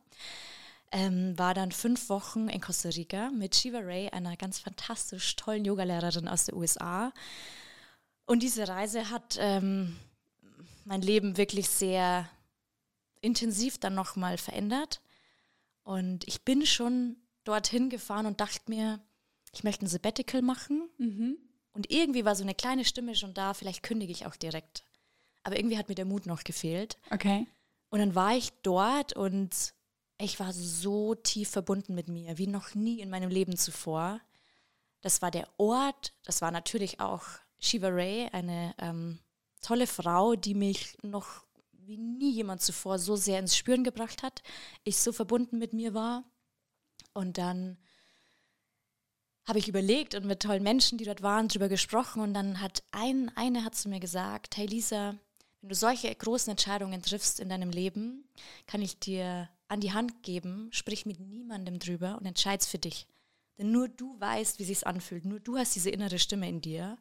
Ähm, 0.92 1.38
war 1.38 1.54
dann 1.54 1.72
fünf 1.72 2.10
Wochen 2.10 2.50
in 2.50 2.60
Costa 2.60 2.90
Rica 2.90 3.30
mit 3.30 3.56
Shiva 3.56 3.80
Ray, 3.80 4.10
einer 4.10 4.36
ganz 4.36 4.58
fantastisch 4.58 5.36
tollen 5.36 5.64
Yogalehrerin 5.64 6.28
aus 6.28 6.46
den 6.46 6.56
USA. 6.56 7.14
Und 8.26 8.42
diese 8.42 8.68
Reise 8.68 9.12
hat 9.12 9.38
ähm, 9.40 9.96
mein 10.86 11.04
Leben 11.04 11.38
wirklich 11.38 11.70
sehr 11.70 12.28
intensiv 13.22 13.78
dann 13.78 13.94
nochmal 13.94 14.40
verändert. 14.40 15.02
Und 15.84 16.28
ich 16.28 16.44
bin 16.44 16.66
schon 16.66 17.18
dorthin 17.44 17.92
gefahren 17.92 18.26
und 18.26 18.42
dachte 18.42 18.72
mir, 18.72 19.00
ich 19.54 19.64
möchte 19.64 19.86
ein 19.86 19.90
Sabbatical 19.90 20.42
machen. 20.42 20.90
Mhm. 20.98 21.38
Und 21.74 21.92
irgendwie 21.92 22.26
war 22.26 22.36
so 22.36 22.44
eine 22.44 22.56
kleine 22.56 22.86
Stimme 22.86 23.16
schon 23.16 23.34
da, 23.34 23.54
vielleicht 23.54 23.84
kündige 23.84 24.12
ich 24.12 24.26
auch 24.26 24.36
direkt. 24.36 24.84
Aber 25.44 25.58
irgendwie 25.58 25.78
hat 25.78 25.90
mir 25.90 25.96
der 25.96 26.06
Mut 26.06 26.26
noch 26.26 26.44
gefehlt. 26.44 26.98
Okay. 27.12 27.48
Und 27.90 28.00
dann 28.00 28.16
war 28.16 28.36
ich 28.36 28.52
dort 28.62 29.14
und 29.14 29.74
ich 30.20 30.40
war 30.40 30.54
so 30.54 31.16
tief 31.16 31.50
verbunden 31.50 31.96
mit 31.96 32.08
mir, 32.08 32.38
wie 32.38 32.48
noch 32.48 32.76
nie 32.76 33.02
in 33.02 33.10
meinem 33.10 33.30
Leben 33.30 33.58
zuvor. 33.58 34.22
Das 35.02 35.22
war 35.22 35.32
der 35.32 35.48
Ort, 35.58 36.14
das 36.24 36.42
war 36.42 36.52
natürlich 36.52 37.00
auch 37.00 37.24
Shiva 37.60 37.90
Ray, 37.90 38.30
eine 38.32 38.74
ähm, 38.78 39.20
tolle 39.62 39.88
Frau, 39.88 40.36
die 40.36 40.54
mich 40.54 40.98
noch 41.02 41.44
wie 41.72 41.98
nie 41.98 42.32
jemand 42.32 42.62
zuvor 42.62 43.00
so 43.00 43.16
sehr 43.16 43.40
ins 43.40 43.58
Spüren 43.58 43.84
gebracht 43.84 44.24
hat. 44.24 44.42
Ich 44.84 44.98
so 44.98 45.12
verbunden 45.12 45.58
mit 45.58 45.74
mir 45.74 45.94
war. 45.94 46.24
Und 47.14 47.38
dann 47.38 47.78
habe 49.46 49.60
ich 49.60 49.68
überlegt 49.68 50.16
und 50.16 50.26
mit 50.26 50.42
tollen 50.42 50.64
Menschen, 50.64 50.98
die 50.98 51.06
dort 51.06 51.22
waren, 51.22 51.48
darüber 51.48 51.70
gesprochen. 51.70 52.22
Und 52.22 52.34
dann 52.34 52.62
hat 52.62 52.84
ein, 52.92 53.32
eine 53.36 53.64
hat 53.66 53.76
zu 53.76 53.90
mir 53.90 54.00
gesagt, 54.00 54.58
hey 54.58 54.66
Lisa, 54.66 55.16
wenn 55.62 55.70
du 55.70 55.76
solche 55.76 56.14
großen 56.14 56.52
Entscheidungen 56.52 57.02
triffst 57.02 57.40
in 57.40 57.50
deinem 57.50 57.70
Leben, 57.70 58.26
kann 58.68 58.82
ich 58.82 59.00
dir 59.00 59.50
an 59.68 59.80
die 59.80 59.94
Hand 59.94 60.24
geben, 60.24 60.70
sprich 60.72 61.06
mit 61.06 61.20
niemandem 61.20 61.80
drüber 61.80 62.18
und 62.20 62.26
entscheid's 62.26 62.68
für 62.68 62.78
dich. 62.80 63.08
Denn 63.58 63.72
nur 63.72 63.88
du 63.88 64.20
weißt, 64.20 64.60
wie 64.60 64.66
sich's 64.66 64.84
anfühlt. 64.84 65.26
Nur 65.26 65.40
du 65.40 65.58
hast 65.58 65.76
diese 65.76 65.90
innere 65.90 66.20
Stimme 66.20 66.50
in 66.50 66.62
dir. 66.62 66.98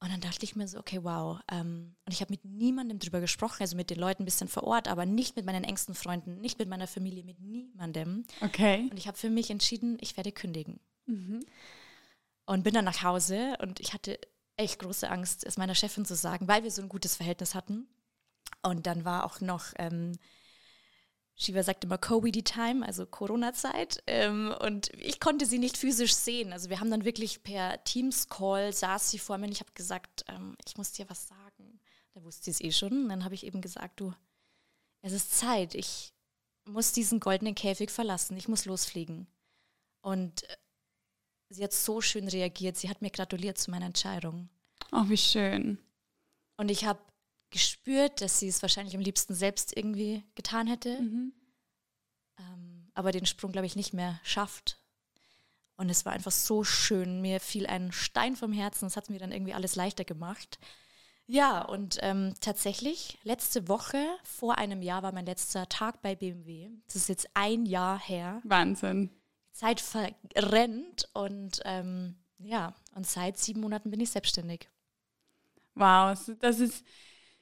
Und 0.00 0.12
dann 0.12 0.20
dachte 0.20 0.44
ich 0.44 0.54
mir 0.54 0.68
so, 0.68 0.78
okay, 0.78 1.00
wow. 1.02 1.40
Ähm, 1.50 1.96
und 2.06 2.12
ich 2.12 2.20
habe 2.20 2.32
mit 2.32 2.44
niemandem 2.44 3.00
drüber 3.00 3.20
gesprochen, 3.20 3.62
also 3.62 3.76
mit 3.76 3.90
den 3.90 3.98
Leuten 3.98 4.22
ein 4.22 4.26
bisschen 4.26 4.46
vor 4.46 4.62
Ort, 4.62 4.86
aber 4.86 5.06
nicht 5.06 5.34
mit 5.34 5.44
meinen 5.44 5.64
engsten 5.64 5.94
Freunden, 5.94 6.40
nicht 6.40 6.58
mit 6.58 6.68
meiner 6.68 6.86
Familie, 6.86 7.24
mit 7.24 7.40
niemandem. 7.40 8.24
Okay. 8.40 8.88
Und 8.90 8.96
ich 8.96 9.08
habe 9.08 9.18
für 9.18 9.30
mich 9.30 9.50
entschieden, 9.50 9.98
ich 10.00 10.16
werde 10.16 10.30
kündigen. 10.30 10.78
Mhm. 11.06 11.44
Und 12.46 12.62
bin 12.62 12.74
dann 12.74 12.84
nach 12.84 13.02
Hause 13.02 13.56
und 13.60 13.80
ich 13.80 13.92
hatte 13.92 14.20
echt 14.56 14.78
große 14.78 15.10
Angst, 15.10 15.44
es 15.44 15.56
meiner 15.56 15.74
Chefin 15.74 16.04
zu 16.04 16.14
sagen, 16.14 16.46
weil 16.46 16.62
wir 16.62 16.70
so 16.70 16.80
ein 16.80 16.88
gutes 16.88 17.16
Verhältnis 17.16 17.54
hatten. 17.54 17.88
Und 18.62 18.86
dann 18.86 19.04
war 19.04 19.24
auch 19.24 19.40
noch 19.40 19.72
ähm, 19.78 20.12
Shiva 21.40 21.62
sagt 21.62 21.84
immer 21.84 21.98
Covid-Time, 21.98 22.84
also 22.84 23.06
Corona-Zeit. 23.06 24.02
Ähm, 24.08 24.52
und 24.60 24.88
ich 24.94 25.20
konnte 25.20 25.46
sie 25.46 25.58
nicht 25.58 25.76
physisch 25.76 26.14
sehen. 26.14 26.52
Also 26.52 26.68
wir 26.68 26.80
haben 26.80 26.90
dann 26.90 27.04
wirklich 27.04 27.44
per 27.44 27.82
Teams-Call, 27.84 28.72
saß 28.72 29.10
sie 29.10 29.20
vor 29.20 29.38
mir 29.38 29.46
und 29.46 29.52
ich 29.52 29.60
habe 29.60 29.72
gesagt, 29.72 30.24
ähm, 30.28 30.56
ich 30.66 30.76
muss 30.76 30.92
dir 30.92 31.08
was 31.08 31.28
sagen. 31.28 31.80
Da 32.14 32.24
wusste 32.24 32.44
sie 32.44 32.50
es 32.50 32.60
eh 32.60 32.72
schon. 32.72 33.04
Und 33.04 33.08
dann 33.08 33.24
habe 33.24 33.36
ich 33.36 33.46
eben 33.46 33.60
gesagt, 33.60 34.00
du, 34.00 34.12
es 35.00 35.12
ist 35.12 35.38
Zeit. 35.38 35.76
Ich 35.76 36.12
muss 36.64 36.90
diesen 36.90 37.20
goldenen 37.20 37.54
Käfig 37.54 37.92
verlassen. 37.92 38.36
Ich 38.36 38.48
muss 38.48 38.64
losfliegen. 38.64 39.28
Und 40.00 40.42
äh, 40.42 40.56
sie 41.50 41.62
hat 41.62 41.72
so 41.72 42.00
schön 42.00 42.26
reagiert. 42.26 42.76
Sie 42.76 42.90
hat 42.90 43.00
mir 43.00 43.10
gratuliert 43.10 43.58
zu 43.58 43.70
meiner 43.70 43.86
Entscheidung. 43.86 44.48
Oh, 44.90 45.04
wie 45.06 45.16
schön. 45.16 45.78
Und 46.56 46.68
ich 46.68 46.84
habe 46.84 46.98
gespürt, 47.50 48.20
dass 48.20 48.38
sie 48.38 48.48
es 48.48 48.62
wahrscheinlich 48.62 48.94
am 48.94 49.00
liebsten 49.00 49.34
selbst 49.34 49.76
irgendwie 49.76 50.24
getan 50.34 50.66
hätte, 50.66 51.00
mhm. 51.00 51.32
ähm, 52.38 52.90
aber 52.94 53.12
den 53.12 53.26
Sprung, 53.26 53.52
glaube 53.52 53.66
ich, 53.66 53.76
nicht 53.76 53.92
mehr 53.92 54.20
schafft. 54.22 54.78
Und 55.76 55.90
es 55.90 56.04
war 56.04 56.12
einfach 56.12 56.32
so 56.32 56.64
schön. 56.64 57.20
Mir 57.20 57.38
fiel 57.38 57.66
ein 57.66 57.92
Stein 57.92 58.34
vom 58.34 58.52
Herzen. 58.52 58.86
Es 58.86 58.96
hat 58.96 59.10
mir 59.10 59.20
dann 59.20 59.30
irgendwie 59.30 59.54
alles 59.54 59.76
leichter 59.76 60.04
gemacht. 60.04 60.58
Ja, 61.26 61.60
und 61.62 61.98
ähm, 62.00 62.34
tatsächlich, 62.40 63.18
letzte 63.22 63.68
Woche, 63.68 64.04
vor 64.24 64.58
einem 64.58 64.82
Jahr, 64.82 65.02
war 65.02 65.12
mein 65.12 65.26
letzter 65.26 65.68
Tag 65.68 66.02
bei 66.02 66.16
BMW. 66.16 66.70
Das 66.86 66.96
ist 66.96 67.08
jetzt 67.08 67.28
ein 67.34 67.64
Jahr 67.64 68.00
her. 68.00 68.40
Wahnsinn. 68.44 69.10
Zeit 69.52 69.80
verrennt 69.80 71.08
und 71.12 71.60
ähm, 71.64 72.16
ja, 72.38 72.74
und 72.94 73.06
seit 73.06 73.38
sieben 73.38 73.60
Monaten 73.60 73.90
bin 73.90 74.00
ich 74.00 74.10
selbstständig. 74.10 74.68
Wow, 75.74 76.18
das 76.40 76.60
ist 76.60 76.84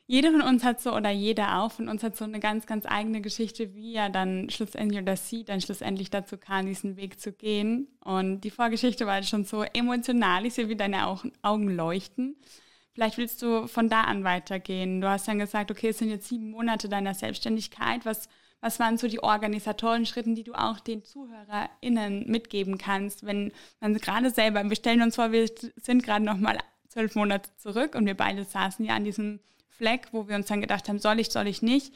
jeder 0.09 0.31
von 0.31 0.43
uns 0.43 0.63
hat 0.63 0.81
so, 0.81 0.95
oder 0.95 1.11
jeder 1.11 1.59
auch 1.59 1.73
von 1.73 1.89
uns 1.89 2.03
hat 2.05 2.17
so 2.17 2.25
eine 2.25 2.39
ganz, 2.39 2.67
ganz 2.67 2.87
eigene 2.87 3.21
Geschichte, 3.21 3.75
wie 3.75 3.95
er 3.95 4.09
dann 4.09 4.49
schlussendlich 4.51 5.01
oder 5.03 5.17
sie 5.17 5.45
dann 5.45 5.61
schlussendlich 5.61 6.11
dazu 6.11 6.39
kam, 6.39 6.67
diesen 6.67 6.97
Weg 6.97 7.19
zu 7.21 7.33
gehen. 7.33 7.89
Und 8.05 8.43
die 8.43 8.51
Vorgeschichte 8.51 9.07
war 9.07 9.23
schon 9.25 9.45
so 9.45 9.65
emotional, 9.65 10.47
ich 10.47 10.55
sehe, 10.55 10.69
wie 10.69 10.77
deine 10.77 11.07
Augen 11.43 11.69
leuchten. 11.69 12.37
Vielleicht 12.95 13.19
willst 13.19 13.43
du 13.43 13.67
von 13.67 13.89
da 13.89 14.03
an 14.03 14.23
weitergehen. 14.23 15.01
Du 15.01 15.09
hast 15.09 15.27
dann 15.27 15.41
gesagt, 15.41 15.71
okay, 15.71 15.89
es 15.89 15.99
sind 15.99 16.09
jetzt 16.09 16.29
sieben 16.29 16.51
Monate 16.51 16.89
deiner 16.89 17.13
Selbstständigkeit. 17.13 18.07
Was, 18.07 18.29
was 18.61 18.79
waren 18.79 18.99
so 18.99 19.09
die 19.09 19.23
organisatorischen 19.23 20.07
Schritte, 20.07 20.35
die 20.35 20.45
du 20.45 20.55
auch 20.55 20.79
den 20.79 21.03
ZuhörerInnen 21.05 22.31
mitgeben 22.31 22.79
kannst, 22.79 23.27
wenn 23.27 23.53
man 23.81 23.95
gerade 23.95 24.31
selber, 24.31 24.63
wir 24.65 24.77
stellen 24.77 25.03
uns 25.03 25.17
vor, 25.17 25.33
wir 25.33 25.51
sind 25.77 26.05
gerade 26.05 26.25
noch 26.25 26.39
mal 26.39 26.59
zwölf 26.97 27.15
Monate 27.15 27.51
zurück 27.59 27.95
und 27.95 28.07
wir 28.07 28.17
beide 28.17 28.45
saßen 28.45 28.85
ja 28.85 28.95
an 28.95 29.05
diesem 29.05 29.41
Fleck, 29.69 30.09
wo 30.13 30.29
wir 30.29 30.37
uns 30.37 30.47
dann 30.47 30.63
gedacht 30.63 30.89
haben, 30.89 30.99
soll 30.99 31.21
ich, 31.21 31.31
soll 31.31 31.47
ich 31.47 31.61
nicht 31.61 31.93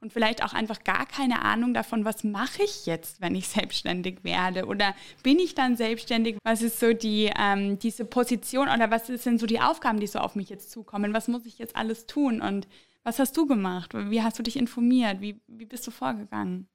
und 0.00 0.12
vielleicht 0.12 0.44
auch 0.44 0.52
einfach 0.52 0.84
gar 0.84 1.06
keine 1.06 1.42
Ahnung 1.42 1.74
davon, 1.74 2.04
was 2.04 2.22
mache 2.22 2.62
ich 2.62 2.86
jetzt, 2.86 3.20
wenn 3.20 3.34
ich 3.34 3.48
selbstständig 3.58 4.22
werde 4.22 4.66
oder 4.66 4.94
bin 5.24 5.40
ich 5.40 5.56
dann 5.56 5.76
selbstständig? 5.76 6.36
Was 6.44 6.62
ist 6.62 6.78
so 6.78 6.92
die, 6.92 7.32
ähm, 7.36 7.80
diese 7.80 8.04
Position 8.04 8.68
oder 8.68 8.90
was 8.92 9.08
sind 9.08 9.40
so 9.40 9.46
die 9.46 9.60
Aufgaben, 9.60 9.98
die 9.98 10.06
so 10.06 10.20
auf 10.20 10.36
mich 10.36 10.50
jetzt 10.50 10.70
zukommen? 10.70 11.14
Was 11.14 11.26
muss 11.26 11.46
ich 11.46 11.58
jetzt 11.58 11.74
alles 11.74 12.06
tun 12.06 12.40
und 12.40 12.68
was 13.02 13.18
hast 13.18 13.36
du 13.36 13.46
gemacht? 13.46 13.92
Wie 13.94 14.22
hast 14.22 14.38
du 14.38 14.42
dich 14.42 14.56
informiert? 14.56 15.20
Wie, 15.20 15.40
wie 15.48 15.66
bist 15.66 15.86
du 15.86 15.90
vorgegangen? 15.90 16.68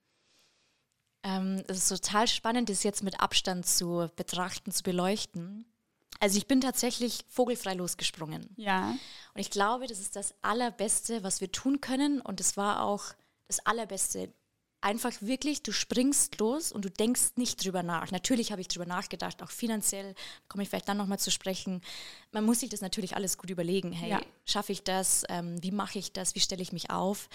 Ähm, 1.24 1.63
es 1.67 1.77
ist 1.77 1.89
total 1.89 2.27
spannend, 2.27 2.69
das 2.69 2.83
jetzt 2.83 3.03
mit 3.03 3.21
Abstand 3.21 3.65
zu 3.65 4.09
betrachten, 4.15 4.71
zu 4.71 4.83
beleuchten. 4.83 5.65
Also 6.19 6.38
ich 6.38 6.47
bin 6.47 6.59
tatsächlich 6.59 7.23
vogelfrei 7.29 7.73
losgesprungen. 7.73 8.49
Ja. 8.57 8.89
Und 8.89 9.39
ich 9.39 9.49
glaube, 9.49 9.88
das 9.88 9.99
ist 9.99 10.15
das 10.15 10.33
Allerbeste, 10.41 11.23
was 11.23 11.39
wir 11.39 11.51
tun 11.51 11.79
können. 11.79 12.19
Und 12.19 12.41
es 12.41 12.57
war 12.57 12.83
auch 12.83 13.05
das 13.47 13.65
Allerbeste. 13.65 14.33
Einfach 14.81 15.13
wirklich, 15.21 15.61
du 15.61 15.73
springst 15.73 16.39
los 16.39 16.71
und 16.71 16.85
du 16.85 16.89
denkst 16.89 17.31
nicht 17.35 17.63
drüber 17.63 17.83
nach. 17.83 18.11
Natürlich 18.11 18.51
habe 18.51 18.61
ich 18.61 18.69
drüber 18.69 18.85
nachgedacht, 18.85 19.43
auch 19.43 19.49
finanziell, 19.49 20.15
komme 20.47 20.63
ich 20.63 20.69
vielleicht 20.69 20.88
dann 20.88 20.95
nochmal 20.95 21.19
zu 21.19 21.31
sprechen. 21.31 21.81
Man 22.31 22.45
muss 22.45 22.61
sich 22.61 22.69
das 22.69 22.79
natürlich 22.79 23.15
alles 23.15 23.38
gut 23.38 23.49
überlegen. 23.49 23.91
Hey, 23.91 24.11
ja. 24.11 24.21
schaffe 24.45 24.71
ich 24.71 24.83
das? 24.83 25.25
Ähm, 25.27 25.61
wie 25.61 25.71
mache 25.71 25.99
ich 25.99 26.13
das? 26.13 26.33
Wie 26.35 26.39
stelle 26.39 26.61
ich 26.61 26.71
mich 26.71 26.91
auf? 26.91 27.27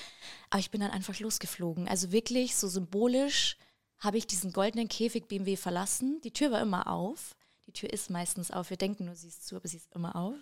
Aber 0.48 0.60
ich 0.60 0.70
bin 0.70 0.80
dann 0.80 0.90
einfach 0.90 1.18
losgeflogen. 1.20 1.86
Also 1.86 2.12
wirklich 2.12 2.56
so 2.56 2.66
symbolisch 2.66 3.58
habe 3.98 4.16
ich 4.16 4.26
diesen 4.26 4.52
goldenen 4.52 4.88
Käfig 4.88 5.28
BMW 5.28 5.56
verlassen. 5.56 6.20
Die 6.22 6.32
Tür 6.32 6.50
war 6.50 6.62
immer 6.62 6.86
auf. 6.90 7.34
Die 7.66 7.72
Tür 7.72 7.92
ist 7.92 8.10
meistens 8.10 8.50
auf. 8.50 8.70
Wir 8.70 8.76
denken 8.76 9.06
nur, 9.06 9.14
sie 9.14 9.28
ist 9.28 9.46
zu, 9.46 9.56
aber 9.56 9.68
sie 9.68 9.78
ist 9.78 9.94
immer 9.94 10.16
auf. 10.16 10.36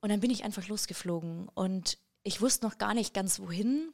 Und 0.00 0.10
dann 0.10 0.20
bin 0.20 0.30
ich 0.30 0.44
einfach 0.44 0.66
losgeflogen. 0.68 1.48
Und 1.48 1.98
ich 2.22 2.40
wusste 2.40 2.66
noch 2.66 2.78
gar 2.78 2.94
nicht 2.94 3.14
ganz 3.14 3.40
wohin. 3.40 3.92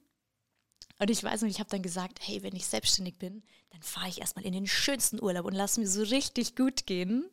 Und 0.98 1.10
ich 1.10 1.22
weiß 1.22 1.42
noch, 1.42 1.48
ich 1.48 1.58
habe 1.58 1.70
dann 1.70 1.82
gesagt, 1.82 2.20
hey, 2.22 2.42
wenn 2.42 2.56
ich 2.56 2.66
selbstständig 2.66 3.18
bin, 3.18 3.42
dann 3.70 3.82
fahre 3.82 4.08
ich 4.08 4.20
erstmal 4.20 4.46
in 4.46 4.52
den 4.52 4.66
schönsten 4.66 5.22
Urlaub 5.22 5.44
und 5.44 5.54
lass 5.54 5.76
mir 5.76 5.86
so 5.86 6.02
richtig 6.02 6.56
gut 6.56 6.86
gehen. 6.86 7.28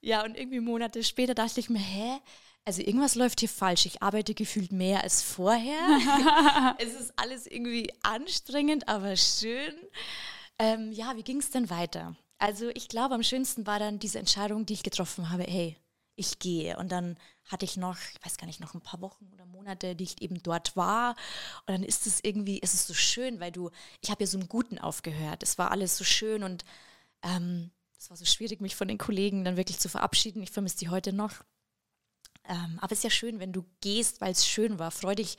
Ja, 0.00 0.24
und 0.24 0.36
irgendwie 0.36 0.60
Monate 0.60 1.02
später 1.02 1.34
dachte 1.34 1.58
ich 1.58 1.70
mir, 1.70 1.80
hä? 1.80 2.20
Also 2.64 2.82
irgendwas 2.82 3.14
läuft 3.14 3.40
hier 3.40 3.48
falsch. 3.48 3.86
Ich 3.86 4.02
arbeite 4.02 4.34
gefühlt 4.34 4.72
mehr 4.72 5.02
als 5.02 5.22
vorher. 5.22 6.76
es 6.78 6.94
ist 6.94 7.12
alles 7.16 7.46
irgendwie 7.46 7.90
anstrengend, 8.02 8.86
aber 8.88 9.16
schön. 9.16 9.74
Ähm, 10.58 10.92
ja, 10.92 11.16
wie 11.16 11.22
ging 11.22 11.38
es 11.38 11.50
denn 11.50 11.70
weiter? 11.70 12.14
Also 12.38 12.68
ich 12.70 12.88
glaube, 12.88 13.14
am 13.14 13.22
schönsten 13.22 13.66
war 13.66 13.78
dann 13.78 13.98
diese 13.98 14.18
Entscheidung, 14.18 14.64
die 14.64 14.74
ich 14.74 14.82
getroffen 14.82 15.30
habe, 15.30 15.42
hey, 15.44 15.76
ich 16.18 16.38
gehe. 16.38 16.76
Und 16.78 16.90
dann 16.92 17.16
hatte 17.44 17.64
ich 17.64 17.76
noch, 17.76 17.96
ich 17.96 18.24
weiß 18.24 18.36
gar 18.36 18.46
nicht, 18.46 18.60
noch 18.60 18.74
ein 18.74 18.80
paar 18.80 19.00
Wochen 19.00 19.30
oder 19.32 19.46
Monate, 19.46 19.94
die 19.96 20.04
ich 20.04 20.20
eben 20.20 20.42
dort 20.42 20.76
war. 20.76 21.16
Und 21.66 21.74
dann 21.74 21.82
ist 21.82 22.06
es 22.06 22.20
irgendwie, 22.22 22.58
ist 22.58 22.74
es 22.74 22.86
so 22.86 22.94
schön, 22.94 23.40
weil 23.40 23.52
du, 23.52 23.70
ich 24.00 24.10
habe 24.10 24.22
ja 24.22 24.26
so 24.26 24.38
im 24.38 24.48
Guten 24.48 24.78
aufgehört. 24.78 25.42
Es 25.42 25.58
war 25.58 25.70
alles 25.70 25.96
so 25.96 26.04
schön 26.04 26.42
und 26.42 26.64
ähm, 27.22 27.70
es 27.96 28.10
war 28.10 28.16
so 28.16 28.24
schwierig, 28.24 28.60
mich 28.60 28.76
von 28.76 28.88
den 28.88 28.98
Kollegen 28.98 29.44
dann 29.44 29.56
wirklich 29.56 29.78
zu 29.78 29.88
verabschieden. 29.88 30.42
Ich 30.42 30.50
vermisse 30.50 30.78
die 30.78 30.88
heute 30.88 31.12
noch. 31.12 31.44
Ähm, 32.44 32.78
aber 32.80 32.92
es 32.92 32.98
ist 32.98 33.04
ja 33.04 33.10
schön, 33.10 33.40
wenn 33.40 33.52
du 33.52 33.64
gehst, 33.80 34.20
weil 34.20 34.32
es 34.32 34.46
schön 34.46 34.78
war. 34.78 34.90
Freu 34.90 35.14
dich, 35.14 35.36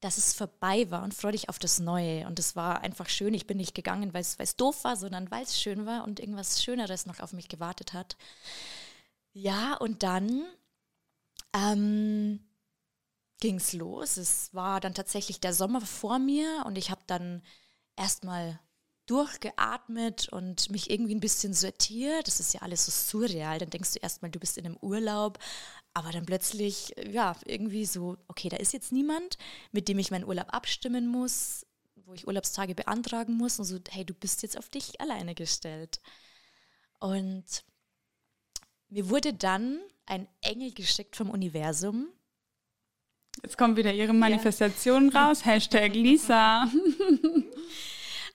dass 0.00 0.16
es 0.16 0.32
vorbei 0.32 0.90
war 0.90 1.02
und 1.02 1.14
freu 1.14 1.32
dich 1.32 1.48
auf 1.48 1.58
das 1.58 1.78
Neue. 1.78 2.26
Und 2.26 2.38
es 2.38 2.56
war 2.56 2.80
einfach 2.80 3.08
schön. 3.08 3.34
Ich 3.34 3.46
bin 3.46 3.58
nicht 3.58 3.74
gegangen, 3.74 4.14
weil 4.14 4.22
es 4.22 4.56
doof 4.56 4.84
war, 4.84 4.96
sondern 4.96 5.30
weil 5.30 5.42
es 5.42 5.60
schön 5.60 5.86
war 5.86 6.04
und 6.04 6.20
irgendwas 6.20 6.62
Schöneres 6.62 7.06
noch 7.06 7.20
auf 7.20 7.32
mich 7.32 7.48
gewartet 7.48 7.92
hat. 7.92 8.16
Ja, 9.32 9.74
und 9.74 10.02
dann 10.02 10.44
ähm, 11.52 12.40
ging 13.40 13.56
es 13.56 13.72
los. 13.72 14.16
Es 14.16 14.54
war 14.54 14.80
dann 14.80 14.94
tatsächlich 14.94 15.40
der 15.40 15.52
Sommer 15.52 15.80
vor 15.80 16.18
mir 16.18 16.64
und 16.66 16.78
ich 16.78 16.90
habe 16.90 17.02
dann 17.06 17.42
erstmal 17.96 18.58
durchgeatmet 19.06 20.28
und 20.28 20.70
mich 20.70 20.88
irgendwie 20.88 21.14
ein 21.14 21.20
bisschen 21.20 21.52
sortiert. 21.52 22.28
Das 22.28 22.38
ist 22.38 22.54
ja 22.54 22.62
alles 22.62 22.86
so 22.86 22.92
surreal. 22.92 23.58
Dann 23.58 23.70
denkst 23.70 23.94
du 23.94 23.98
erstmal, 23.98 24.30
du 24.30 24.38
bist 24.38 24.56
in 24.56 24.66
einem 24.66 24.76
Urlaub, 24.80 25.38
aber 25.92 26.12
dann 26.12 26.26
plötzlich, 26.26 26.94
ja, 27.10 27.36
irgendwie 27.44 27.84
so, 27.84 28.16
okay, 28.28 28.48
da 28.48 28.56
ist 28.56 28.72
jetzt 28.72 28.92
niemand, 28.92 29.38
mit 29.72 29.88
dem 29.88 29.98
ich 29.98 30.10
meinen 30.10 30.24
Urlaub 30.24 30.52
abstimmen 30.52 31.08
muss, 31.08 31.66
wo 31.96 32.14
ich 32.14 32.26
Urlaubstage 32.26 32.74
beantragen 32.74 33.34
muss 33.36 33.58
und 33.58 33.64
so, 33.64 33.78
hey, 33.90 34.04
du 34.04 34.14
bist 34.14 34.42
jetzt 34.42 34.56
auf 34.58 34.68
dich 34.68 35.00
alleine 35.00 35.34
gestellt. 35.34 36.00
Und 36.98 37.44
mir 38.88 39.08
wurde 39.10 39.32
dann 39.32 39.80
ein 40.06 40.28
Engel 40.42 40.72
geschickt 40.72 41.16
vom 41.16 41.30
Universum. 41.30 42.08
Jetzt 43.42 43.56
kommt 43.56 43.76
wieder 43.76 43.92
Ihre 43.92 44.12
Manifestation 44.12 45.10
ja. 45.10 45.26
raus. 45.28 45.44
Hashtag 45.44 45.94
Lisa. 45.94 46.70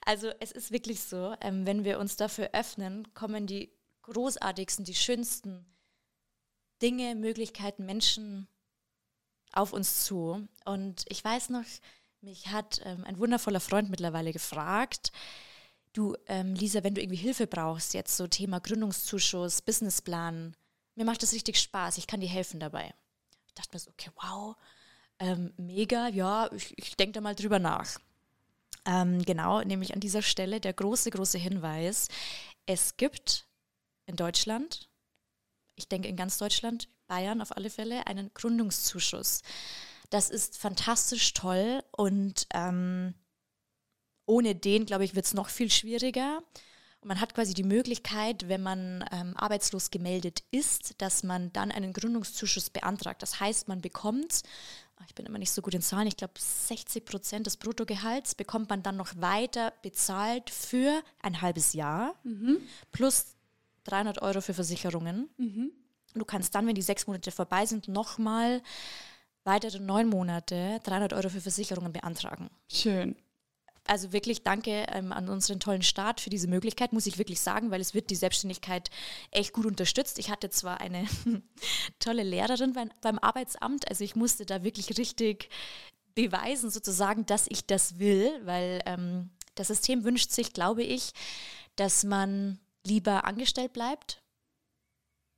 Also 0.08 0.30
es 0.38 0.52
ist 0.52 0.70
wirklich 0.70 1.00
so, 1.00 1.34
ähm, 1.40 1.66
wenn 1.66 1.84
wir 1.84 1.98
uns 1.98 2.14
dafür 2.14 2.50
öffnen, 2.52 3.12
kommen 3.12 3.48
die 3.48 3.72
großartigsten, 4.02 4.84
die 4.84 4.94
schönsten 4.94 5.66
Dinge, 6.82 7.14
Möglichkeiten, 7.14 7.86
Menschen 7.86 8.48
auf 9.52 9.72
uns 9.72 10.04
zu. 10.04 10.46
Und 10.64 11.04
ich 11.08 11.24
weiß 11.24 11.50
noch, 11.50 11.64
mich 12.20 12.48
hat 12.48 12.80
ähm, 12.84 13.04
ein 13.04 13.18
wundervoller 13.18 13.60
Freund 13.60 13.90
mittlerweile 13.90 14.32
gefragt, 14.32 15.12
du, 15.92 16.14
ähm, 16.26 16.54
Lisa, 16.54 16.84
wenn 16.84 16.94
du 16.94 17.00
irgendwie 17.00 17.16
Hilfe 17.16 17.46
brauchst, 17.46 17.94
jetzt 17.94 18.16
so 18.16 18.26
Thema 18.26 18.60
Gründungszuschuss, 18.60 19.62
Businessplan, 19.62 20.54
mir 20.94 21.04
macht 21.04 21.22
das 21.22 21.32
richtig 21.32 21.60
Spaß, 21.60 21.98
ich 21.98 22.06
kann 22.06 22.20
dir 22.20 22.28
helfen 22.28 22.60
dabei. 22.60 22.94
Ich 23.46 23.54
dachte 23.54 23.70
mir 23.74 23.78
so, 23.78 23.90
okay, 23.90 24.10
wow, 24.16 24.56
ähm, 25.18 25.52
mega, 25.56 26.08
ja, 26.08 26.50
ich, 26.52 26.76
ich 26.78 26.96
denke 26.96 27.12
da 27.12 27.20
mal 27.20 27.34
drüber 27.34 27.58
nach. 27.58 27.98
Ähm, 28.84 29.24
genau, 29.24 29.62
nämlich 29.62 29.94
an 29.94 30.00
dieser 30.00 30.22
Stelle 30.22 30.60
der 30.60 30.72
große, 30.72 31.10
große 31.10 31.38
Hinweis, 31.38 32.08
es 32.66 32.96
gibt 32.96 33.46
in 34.06 34.16
Deutschland, 34.16 34.85
ich 35.76 35.88
denke 35.88 36.08
in 36.08 36.16
ganz 36.16 36.38
Deutschland, 36.38 36.88
Bayern 37.06 37.40
auf 37.40 37.56
alle 37.56 37.70
Fälle, 37.70 38.06
einen 38.06 38.30
Gründungszuschuss. 38.34 39.42
Das 40.10 40.30
ist 40.30 40.56
fantastisch 40.56 41.32
toll 41.34 41.82
und 41.92 42.46
ähm, 42.52 43.14
ohne 44.26 44.54
den, 44.54 44.86
glaube 44.86 45.04
ich, 45.04 45.14
wird 45.14 45.26
es 45.26 45.34
noch 45.34 45.48
viel 45.48 45.70
schwieriger. 45.70 46.42
Und 47.00 47.08
man 47.08 47.20
hat 47.20 47.34
quasi 47.34 47.54
die 47.54 47.62
Möglichkeit, 47.62 48.48
wenn 48.48 48.62
man 48.62 49.04
ähm, 49.12 49.36
arbeitslos 49.36 49.90
gemeldet 49.90 50.42
ist, 50.50 51.00
dass 51.00 51.22
man 51.22 51.52
dann 51.52 51.70
einen 51.70 51.92
Gründungszuschuss 51.92 52.70
beantragt. 52.70 53.22
Das 53.22 53.38
heißt, 53.38 53.68
man 53.68 53.80
bekommt, 53.80 54.42
ich 55.06 55.14
bin 55.14 55.26
immer 55.26 55.38
nicht 55.38 55.52
so 55.52 55.62
gut 55.62 55.74
in 55.74 55.82
Zahlen, 55.82 56.08
ich 56.08 56.16
glaube 56.16 56.34
60 56.36 57.04
Prozent 57.04 57.46
des 57.46 57.58
Bruttogehalts 57.58 58.34
bekommt 58.34 58.70
man 58.70 58.82
dann 58.82 58.96
noch 58.96 59.12
weiter 59.16 59.72
bezahlt 59.82 60.50
für 60.50 61.02
ein 61.20 61.42
halbes 61.42 61.74
Jahr 61.74 62.16
mhm. 62.24 62.58
plus 62.92 63.35
300 63.86 64.22
Euro 64.22 64.40
für 64.40 64.54
Versicherungen. 64.54 65.28
Mhm. 65.36 65.72
Du 66.14 66.24
kannst 66.24 66.54
dann, 66.54 66.66
wenn 66.66 66.74
die 66.74 66.82
sechs 66.82 67.06
Monate 67.06 67.30
vorbei 67.30 67.66
sind, 67.66 67.88
nochmal 67.88 68.62
weitere 69.44 69.78
neun 69.78 70.08
Monate 70.08 70.80
300 70.82 71.12
Euro 71.12 71.28
für 71.28 71.40
Versicherungen 71.40 71.92
beantragen. 71.92 72.50
Schön. 72.70 73.16
Also 73.84 74.12
wirklich 74.12 74.42
danke 74.42 74.86
ähm, 74.88 75.12
an 75.12 75.28
unseren 75.28 75.60
tollen 75.60 75.82
Staat 75.82 76.20
für 76.20 76.30
diese 76.30 76.48
Möglichkeit, 76.48 76.92
muss 76.92 77.06
ich 77.06 77.18
wirklich 77.18 77.40
sagen, 77.40 77.70
weil 77.70 77.80
es 77.80 77.94
wird 77.94 78.10
die 78.10 78.16
Selbstständigkeit 78.16 78.90
echt 79.30 79.52
gut 79.52 79.64
unterstützt. 79.64 80.18
Ich 80.18 80.30
hatte 80.30 80.50
zwar 80.50 80.80
eine 80.80 81.06
tolle 82.00 82.24
Lehrerin 82.24 82.72
beim, 82.72 82.90
beim 83.00 83.18
Arbeitsamt, 83.20 83.88
also 83.88 84.02
ich 84.02 84.16
musste 84.16 84.44
da 84.44 84.64
wirklich 84.64 84.98
richtig 84.98 85.48
beweisen 86.16 86.70
sozusagen, 86.70 87.26
dass 87.26 87.46
ich 87.48 87.66
das 87.66 87.98
will, 88.00 88.40
weil 88.44 88.82
ähm, 88.86 89.30
das 89.54 89.68
System 89.68 90.02
wünscht 90.02 90.30
sich, 90.30 90.52
glaube 90.52 90.82
ich, 90.82 91.12
dass 91.76 92.02
man 92.04 92.58
lieber 92.86 93.24
angestellt 93.24 93.72
bleibt, 93.72 94.22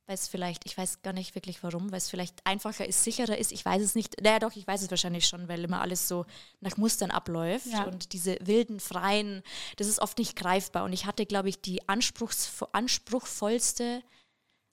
weil 0.09 0.15
es 0.15 0.27
vielleicht, 0.27 0.65
ich 0.65 0.75
weiß 0.75 1.03
gar 1.03 1.13
nicht 1.13 1.35
wirklich 1.35 1.61
warum, 1.61 1.91
weil 1.91 1.99
es 1.99 2.09
vielleicht 2.09 2.43
einfacher 2.43 2.87
ist, 2.87 3.03
sicherer 3.03 3.37
ist, 3.37 3.51
ich 3.51 3.63
weiß 3.63 3.81
es 3.81 3.93
nicht. 3.93 4.19
Naja, 4.21 4.39
doch, 4.39 4.55
ich 4.55 4.65
weiß 4.65 4.81
es 4.81 4.89
wahrscheinlich 4.89 5.27
schon, 5.27 5.47
weil 5.47 5.63
immer 5.63 5.81
alles 5.81 6.07
so 6.07 6.25
nach 6.61 6.77
Mustern 6.77 7.11
abläuft 7.11 7.67
ja. 7.67 7.83
und 7.83 8.13
diese 8.13 8.37
wilden, 8.41 8.79
freien, 8.79 9.43
das 9.77 9.85
ist 9.85 9.99
oft 9.99 10.17
nicht 10.17 10.35
greifbar. 10.35 10.83
Und 10.83 10.93
ich 10.93 11.05
hatte, 11.05 11.27
glaube 11.27 11.49
ich, 11.49 11.61
die 11.61 11.87
anspruchs 11.87 12.63
anspruchsvollste, 12.71 14.01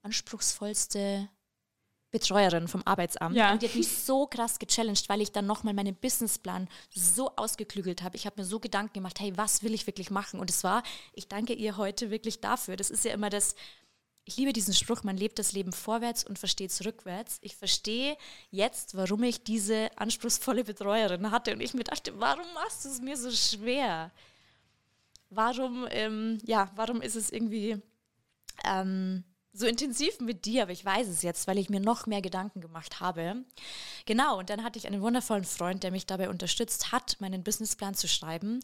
anspruchsvollste 0.03 1.29
Betreuerin 2.17 2.67
vom 2.67 2.81
Arbeitsamt. 2.87 3.37
Ja. 3.37 3.53
Und 3.53 3.61
die 3.61 3.69
hat 3.69 3.75
mich 3.75 3.89
so 3.89 4.27
krass 4.27 4.59
gechallenged, 4.59 5.11
weil 5.11 5.21
ich 5.21 5.33
dann 5.33 5.45
nochmal 5.45 5.75
meinen 5.75 5.95
Businessplan 5.95 6.67
so 6.95 7.31
ausgeklügelt 7.37 8.03
habe. 8.03 8.17
Ich 8.17 8.25
habe 8.25 8.41
mir 8.41 8.47
so 8.47 8.59
Gedanken 8.59 8.95
gemacht, 8.95 9.21
hey, 9.21 9.37
was 9.37 9.63
will 9.63 9.75
ich 9.75 9.87
wirklich 9.87 10.11
machen? 10.11 10.41
Und 10.41 10.49
es 10.49 10.65
war, 10.65 10.83
ich 11.13 11.29
danke 11.29 11.53
ihr 11.53 11.77
heute 11.77 12.11
wirklich 12.11 12.41
dafür. 12.41 12.77
Das 12.77 12.89
ist 12.89 13.05
ja 13.05 13.13
immer 13.13 13.29
das, 13.29 13.55
ich 14.25 14.39
liebe 14.39 14.55
diesen 14.55 14.73
Spruch, 14.73 15.03
man 15.03 15.19
lebt 15.19 15.39
das 15.39 15.53
Leben 15.53 15.75
vorwärts 15.75 16.25
und 16.25 16.39
versteht 16.39 16.71
es 16.71 16.87
rückwärts. 16.87 17.37
Ich 17.43 17.55
verstehe 17.55 18.17
jetzt, 18.51 18.97
warum 18.97 19.23
ich 19.23 19.45
diese 19.45 19.91
anspruchsvolle 19.99 20.65
Betreuerin 20.65 21.31
hatte 21.31 21.53
und 21.53 21.61
ich 21.61 21.75
mir 21.75 21.85
dachte, 21.85 22.19
warum 22.19 22.47
machst 22.55 22.87
du 22.87 22.89
es 22.89 23.03
mir 23.03 23.19
so 23.19 23.31
schwer? 23.31 24.11
Warum, 25.29 25.87
ähm, 25.91 26.39
ja, 26.47 26.71
warum 26.77 27.03
ist 27.03 27.15
es 27.15 27.31
irgendwie 27.31 27.77
ähm, 28.65 29.23
so 29.57 29.67
intensiv 29.67 30.21
mit 30.21 30.45
dir, 30.45 30.63
aber 30.63 30.73
ich 30.73 30.85
weiß 30.85 31.09
es 31.09 31.23
jetzt, 31.23 31.47
weil 31.47 31.59
ich 31.59 31.71
mir 31.71 31.81
noch 31.81 32.07
mehr 32.07 32.21
Gedanken 32.21 32.61
gemacht 32.61 33.01
habe. 33.01 33.45
Genau, 34.05 34.39
und 34.39 34.51
dann 34.51 34.63
hatte 34.63 34.79
ich 34.79 34.87
einen 34.87 35.01
wundervollen 35.01 35.45
Freund, 35.45 35.83
der 35.83 35.91
mich 35.91 36.07
dabei 36.07 36.29
unterstützt 36.29 36.93
hat, 36.93 37.17
meinen 37.21 37.43
Businessplan 37.43 37.95
zu 37.95 38.07
schreiben. 38.07 38.61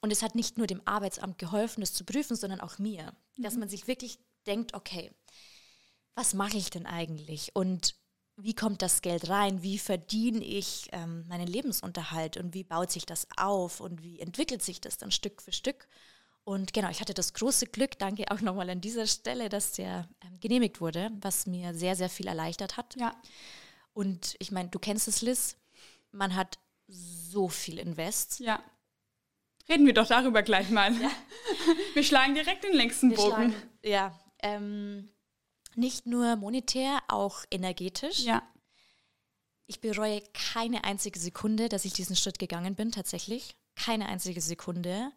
Und 0.00 0.12
es 0.12 0.22
hat 0.22 0.34
nicht 0.34 0.58
nur 0.58 0.66
dem 0.66 0.82
Arbeitsamt 0.84 1.38
geholfen, 1.38 1.80
das 1.80 1.94
zu 1.94 2.04
prüfen, 2.04 2.36
sondern 2.36 2.60
auch 2.60 2.78
mir. 2.78 3.12
Mhm. 3.36 3.42
Dass 3.42 3.56
man 3.56 3.68
sich 3.68 3.86
wirklich 3.86 4.18
denkt, 4.46 4.74
okay, 4.74 5.12
was 6.14 6.34
mache 6.34 6.56
ich 6.56 6.70
denn 6.70 6.86
eigentlich? 6.86 7.54
Und 7.54 7.94
wie 8.36 8.54
kommt 8.54 8.82
das 8.82 9.02
Geld 9.02 9.28
rein? 9.28 9.62
Wie 9.62 9.78
verdiene 9.78 10.42
ich 10.42 10.88
ähm, 10.92 11.24
meinen 11.28 11.46
Lebensunterhalt? 11.46 12.36
Und 12.36 12.54
wie 12.54 12.64
baut 12.64 12.90
sich 12.90 13.06
das 13.06 13.28
auf? 13.36 13.80
Und 13.80 14.02
wie 14.02 14.20
entwickelt 14.20 14.62
sich 14.62 14.80
das 14.80 14.98
dann 14.98 15.10
Stück 15.10 15.40
für 15.42 15.52
Stück? 15.52 15.86
Und 16.44 16.72
genau, 16.72 16.90
ich 16.90 17.00
hatte 17.00 17.14
das 17.14 17.34
große 17.34 17.66
Glück, 17.66 17.98
danke 17.98 18.30
auch 18.30 18.40
nochmal 18.40 18.68
an 18.70 18.80
dieser 18.80 19.06
Stelle, 19.06 19.48
dass 19.48 19.72
der 19.72 20.08
ähm, 20.24 20.40
genehmigt 20.40 20.80
wurde, 20.80 21.10
was 21.20 21.46
mir 21.46 21.72
sehr, 21.72 21.94
sehr 21.94 22.08
viel 22.08 22.26
erleichtert 22.26 22.76
hat. 22.76 22.96
Ja. 22.96 23.14
Und 23.92 24.34
ich 24.38 24.50
meine, 24.50 24.68
du 24.68 24.78
kennst 24.78 25.06
es, 25.06 25.22
Liz, 25.22 25.56
man 26.10 26.34
hat 26.34 26.58
so 26.88 27.48
viel 27.48 27.78
Invest. 27.78 28.40
Ja. 28.40 28.62
Reden 29.68 29.86
wir 29.86 29.94
doch 29.94 30.08
darüber 30.08 30.42
gleich 30.42 30.70
mal. 30.70 30.92
Ja. 31.00 31.10
Wir 31.94 32.02
schlagen 32.02 32.34
direkt 32.34 32.64
den 32.64 32.72
längsten 32.72 33.10
wir 33.10 33.16
Bogen. 33.16 33.30
Schlagen, 33.30 33.54
ja. 33.84 34.18
Ähm, 34.40 35.08
nicht 35.76 36.06
nur 36.06 36.36
monetär, 36.36 36.98
auch 37.08 37.44
energetisch. 37.50 38.20
Ja. 38.20 38.42
Ich 39.66 39.80
bereue 39.80 40.20
keine 40.34 40.84
einzige 40.84 41.18
Sekunde, 41.18 41.68
dass 41.68 41.84
ich 41.84 41.92
diesen 41.92 42.16
Schritt 42.16 42.38
gegangen 42.38 42.74
bin, 42.74 42.90
tatsächlich. 42.90 43.56
Keine 43.76 44.06
einzige 44.06 44.40
Sekunde. 44.40 45.12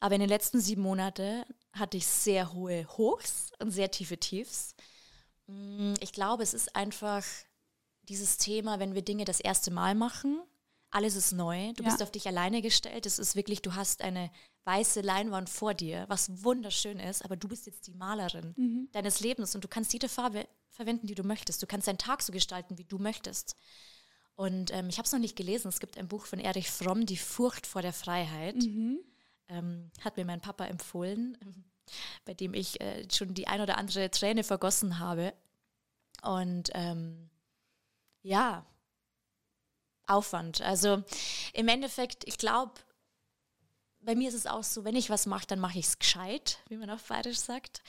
Aber 0.00 0.14
in 0.14 0.20
den 0.20 0.28
letzten 0.28 0.60
sieben 0.60 0.82
Monaten 0.82 1.44
hatte 1.72 1.96
ich 1.96 2.06
sehr 2.06 2.52
hohe 2.52 2.86
Hochs 2.96 3.52
und 3.58 3.70
sehr 3.70 3.90
tiefe 3.90 4.18
Tiefs. 4.18 4.74
Mm, 5.46 5.94
ich 6.00 6.12
glaube, 6.12 6.42
es 6.42 6.54
ist 6.54 6.76
einfach 6.76 7.24
dieses 8.02 8.38
Thema, 8.38 8.78
wenn 8.78 8.94
wir 8.94 9.02
Dinge 9.02 9.24
das 9.24 9.40
erste 9.40 9.70
Mal 9.70 9.94
machen, 9.94 10.40
alles 10.90 11.16
ist 11.16 11.32
neu, 11.32 11.72
du 11.74 11.82
ja. 11.82 11.90
bist 11.90 12.02
auf 12.02 12.10
dich 12.10 12.26
alleine 12.26 12.62
gestellt, 12.62 13.04
es 13.04 13.18
ist 13.18 13.36
wirklich, 13.36 13.60
du 13.60 13.74
hast 13.74 14.00
eine 14.00 14.30
weiße 14.64 15.02
Leinwand 15.02 15.50
vor 15.50 15.74
dir, 15.74 16.06
was 16.08 16.42
wunderschön 16.42 16.98
ist, 16.98 17.24
aber 17.24 17.36
du 17.36 17.46
bist 17.48 17.66
jetzt 17.66 17.86
die 17.86 17.92
Malerin 17.92 18.54
mhm. 18.56 18.88
deines 18.92 19.20
Lebens 19.20 19.54
und 19.54 19.62
du 19.62 19.68
kannst 19.68 19.92
jede 19.92 20.08
Farbe 20.08 20.46
verwenden, 20.70 21.06
die 21.06 21.14
du 21.14 21.24
möchtest. 21.24 21.62
Du 21.62 21.66
kannst 21.66 21.88
deinen 21.88 21.98
Tag 21.98 22.22
so 22.22 22.32
gestalten, 22.32 22.78
wie 22.78 22.84
du 22.84 22.98
möchtest. 22.98 23.56
Und 24.34 24.72
ähm, 24.72 24.88
ich 24.88 24.98
habe 24.98 25.06
es 25.06 25.12
noch 25.12 25.18
nicht 25.18 25.36
gelesen, 25.36 25.68
es 25.68 25.80
gibt 25.80 25.98
ein 25.98 26.08
Buch 26.08 26.24
von 26.24 26.38
Erich 26.38 26.70
Fromm, 26.70 27.04
Die 27.04 27.16
Furcht 27.16 27.66
vor 27.66 27.82
der 27.82 27.92
Freiheit. 27.92 28.56
Mhm 28.56 29.00
ähm, 29.48 29.90
hat 30.00 30.16
mir 30.16 30.24
mein 30.24 30.40
Papa 30.40 30.64
empfohlen, 30.66 31.36
bei 32.24 32.34
dem 32.34 32.54
ich 32.54 32.80
äh, 32.80 33.06
schon 33.10 33.34
die 33.34 33.48
ein 33.48 33.60
oder 33.60 33.78
andere 33.78 34.10
Träne 34.10 34.44
vergossen 34.44 34.98
habe. 34.98 35.34
Und 36.22 36.70
ähm, 36.74 37.30
ja, 38.22 38.66
Aufwand. 40.06 40.60
Also 40.62 41.02
im 41.52 41.68
Endeffekt, 41.68 42.26
ich 42.26 42.38
glaube, 42.38 42.72
bei 44.00 44.14
mir 44.14 44.28
ist 44.28 44.34
es 44.34 44.46
auch 44.46 44.64
so, 44.64 44.84
wenn 44.84 44.96
ich 44.96 45.10
was 45.10 45.26
mache, 45.26 45.46
dann 45.46 45.60
mache 45.60 45.78
ich 45.78 45.86
es 45.86 45.98
gescheit, 45.98 46.58
wie 46.68 46.76
man 46.76 46.90
auf 46.90 47.04
Bayerisch 47.04 47.38
sagt. 47.38 47.82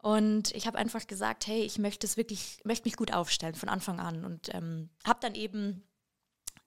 Und 0.00 0.52
ich 0.54 0.66
habe 0.66 0.78
einfach 0.78 1.06
gesagt, 1.06 1.46
hey, 1.46 1.62
ich 1.62 1.78
möchte 1.78 2.06
es 2.06 2.16
wirklich, 2.16 2.60
möchte 2.64 2.86
mich 2.86 2.96
gut 2.96 3.12
aufstellen 3.12 3.56
von 3.56 3.68
Anfang 3.68 3.98
an 3.98 4.24
und 4.24 4.54
ähm, 4.54 4.90
habe 5.04 5.18
dann 5.20 5.34
eben 5.34 5.87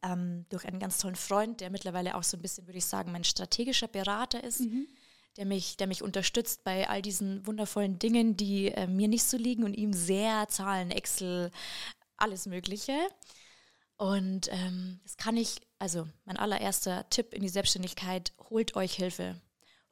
ähm, 0.04 0.46
durch 0.50 0.66
einen 0.66 0.80
ganz 0.80 0.98
tollen 0.98 1.16
Freund, 1.16 1.62
der 1.62 1.70
mittlerweile 1.70 2.16
auch 2.16 2.24
so 2.24 2.38
ein 2.38 2.42
bisschen, 2.42 2.68
würde 2.68 2.78
ich 2.78 2.86
sagen, 2.86 3.12
mein 3.12 3.24
strategischer 3.24 3.88
Berater 3.88 4.44
ist, 4.44 4.62
mhm. 4.62 4.88
der, 5.38 5.46
mich, 5.46 5.78
der 5.78 5.88
mich 5.88 6.02
unterstützt 6.02 6.64
bei 6.64 6.90
all 6.90 7.02
diesen 7.02 7.46
wundervollen 7.46 8.00
Dingen, 8.00 8.38
die 8.38 8.70
äh, 8.70 8.88
mir 8.88 9.08
nicht 9.08 9.24
so 9.24 9.38
liegen 9.38 9.64
und 9.64 9.74
ihm 9.74 9.94
sehr 9.94 10.48
Zahlen, 10.50 10.92
Excel, 10.92 11.52
alles 12.18 12.46
Mögliche. 12.46 12.98
Und 13.98 14.52
ähm, 14.52 15.00
das 15.04 15.18
kann 15.18 15.38
ich, 15.38 15.62
also 15.78 16.08
mein 16.26 16.38
allererster 16.38 17.08
Tipp 17.10 17.34
in 17.34 17.42
die 17.42 17.50
Selbstständigkeit, 17.50 18.34
holt 18.50 18.76
euch 18.76 18.94
Hilfe 18.94 19.40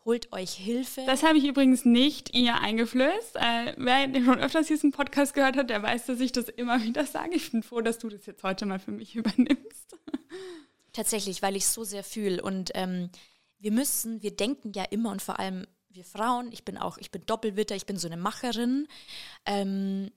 holt 0.10 0.34
euch 0.34 0.54
Hilfe. 0.54 1.04
Das 1.06 1.22
habe 1.22 1.38
ich 1.38 1.46
übrigens 1.46 1.86
nicht 1.86 2.36
ihr 2.36 2.60
eingeflößt. 2.60 3.36
Äh, 3.36 3.76
wer 3.78 4.12
schon 4.26 4.40
öfters 4.40 4.66
diesen 4.66 4.92
Podcast 4.92 5.36
gehört 5.36 5.56
hat, 5.56 5.70
der 5.70 5.84
weiß, 5.84 6.08
dass 6.08 6.20
ich 6.20 6.32
das 6.32 6.50
immer 6.50 6.82
wieder 6.82 7.06
sage. 7.06 7.36
Ich 7.36 7.52
bin 7.52 7.62
froh, 7.62 7.82
dass 7.82 8.00
du 8.00 8.10
das 8.10 8.26
jetzt 8.26 8.42
heute 8.42 8.66
mal 8.66 8.80
für 8.80 8.90
mich 8.90 9.16
übernimmst. 9.16 9.96
Tatsächlich, 10.94 11.44
weil 11.44 11.56
ich 11.56 11.62
es 11.62 11.76
so 11.76 11.84
sehr 11.84 12.04
fühle. 12.04 12.42
Und 12.42 12.72
ähm, 12.74 13.12
wir 13.60 13.72
müssen, 13.72 14.24
wir 14.24 14.36
denken 14.36 14.72
ja 14.74 14.84
immer 14.86 15.12
und 15.12 15.22
vor 15.22 15.38
allem 15.38 15.68
wir 15.92 16.04
Frauen, 16.04 16.52
ich 16.52 16.66
bin 16.66 16.80
auch, 16.80 16.98
ich 16.98 17.12
bin 17.12 17.24
Doppelwitter, 17.28 17.76
ich 17.76 17.86
bin 17.86 17.98
so 17.98 18.08
eine 18.08 18.18
Macherin. 18.18 18.88
Ähm, 19.46 20.10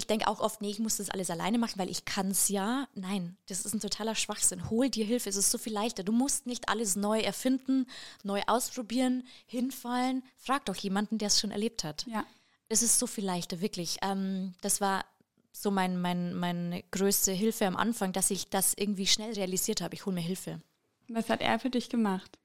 ich 0.00 0.06
denke 0.06 0.28
auch 0.28 0.40
oft, 0.40 0.62
nee, 0.62 0.70
ich 0.70 0.78
muss 0.78 0.96
das 0.96 1.10
alles 1.10 1.28
alleine 1.28 1.58
machen, 1.58 1.78
weil 1.78 1.90
ich 1.90 2.06
kann 2.06 2.30
es 2.30 2.48
ja. 2.48 2.88
Nein, 2.94 3.36
das 3.48 3.66
ist 3.66 3.74
ein 3.74 3.80
totaler 3.80 4.14
Schwachsinn. 4.14 4.70
Hol 4.70 4.88
dir 4.88 5.04
Hilfe, 5.04 5.28
es 5.28 5.36
ist 5.36 5.50
so 5.50 5.58
viel 5.58 5.74
leichter. 5.74 6.02
Du 6.02 6.12
musst 6.12 6.46
nicht 6.46 6.70
alles 6.70 6.96
neu 6.96 7.20
erfinden, 7.20 7.86
neu 8.22 8.40
ausprobieren, 8.46 9.24
hinfallen. 9.44 10.22
Frag 10.38 10.64
doch 10.64 10.76
jemanden, 10.76 11.18
der 11.18 11.28
es 11.28 11.38
schon 11.38 11.50
erlebt 11.50 11.84
hat. 11.84 12.06
Ja. 12.06 12.24
Es 12.70 12.82
ist 12.82 12.98
so 12.98 13.06
viel 13.06 13.26
leichter, 13.26 13.60
wirklich. 13.60 13.98
Ähm, 14.00 14.54
das 14.62 14.80
war 14.80 15.04
so 15.52 15.70
mein, 15.70 16.00
mein, 16.00 16.32
meine 16.32 16.82
größte 16.92 17.32
Hilfe 17.32 17.66
am 17.66 17.76
Anfang, 17.76 18.14
dass 18.14 18.30
ich 18.30 18.48
das 18.48 18.72
irgendwie 18.72 19.06
schnell 19.06 19.34
realisiert 19.34 19.82
habe. 19.82 19.94
Ich 19.94 20.06
hole 20.06 20.14
mir 20.14 20.22
Hilfe. 20.22 20.62
Was 21.08 21.28
hat 21.28 21.42
er 21.42 21.58
für 21.58 21.68
dich 21.68 21.90
gemacht? 21.90 22.38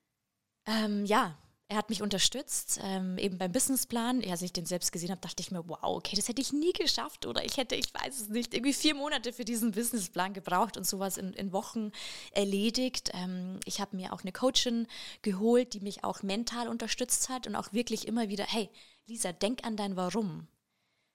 Ähm, 0.65 1.05
ja, 1.05 1.37
er 1.67 1.77
hat 1.77 1.89
mich 1.89 2.03
unterstützt, 2.03 2.79
ähm, 2.83 3.17
eben 3.17 3.39
beim 3.39 3.51
Businessplan. 3.51 4.23
Als 4.29 4.43
ich 4.43 4.53
den 4.53 4.67
selbst 4.67 4.91
gesehen 4.91 5.09
habe, 5.09 5.21
dachte 5.21 5.41
ich 5.41 5.49
mir, 5.49 5.67
wow, 5.67 5.79
okay, 5.81 6.15
das 6.15 6.27
hätte 6.27 6.41
ich 6.41 6.53
nie 6.53 6.73
geschafft. 6.73 7.25
Oder 7.25 7.43
ich 7.43 7.57
hätte, 7.57 7.75
ich 7.75 7.91
weiß 7.91 8.21
es 8.21 8.29
nicht, 8.29 8.53
irgendwie 8.53 8.73
vier 8.73 8.93
Monate 8.93 9.33
für 9.33 9.45
diesen 9.45 9.71
Businessplan 9.71 10.33
gebraucht 10.33 10.77
und 10.77 10.85
sowas 10.85 11.17
in, 11.17 11.33
in 11.33 11.51
Wochen 11.53 11.91
erledigt. 12.31 13.09
Ähm, 13.13 13.59
ich 13.65 13.81
habe 13.81 13.95
mir 13.95 14.13
auch 14.13 14.21
eine 14.21 14.31
Coachin 14.31 14.87
geholt, 15.23 15.73
die 15.73 15.79
mich 15.79 16.03
auch 16.03 16.21
mental 16.21 16.67
unterstützt 16.67 17.29
hat 17.29 17.47
und 17.47 17.55
auch 17.55 17.73
wirklich 17.73 18.07
immer 18.07 18.29
wieder, 18.29 18.45
hey, 18.45 18.69
Lisa, 19.07 19.31
denk 19.31 19.65
an 19.65 19.75
dein 19.75 19.95
Warum. 19.95 20.47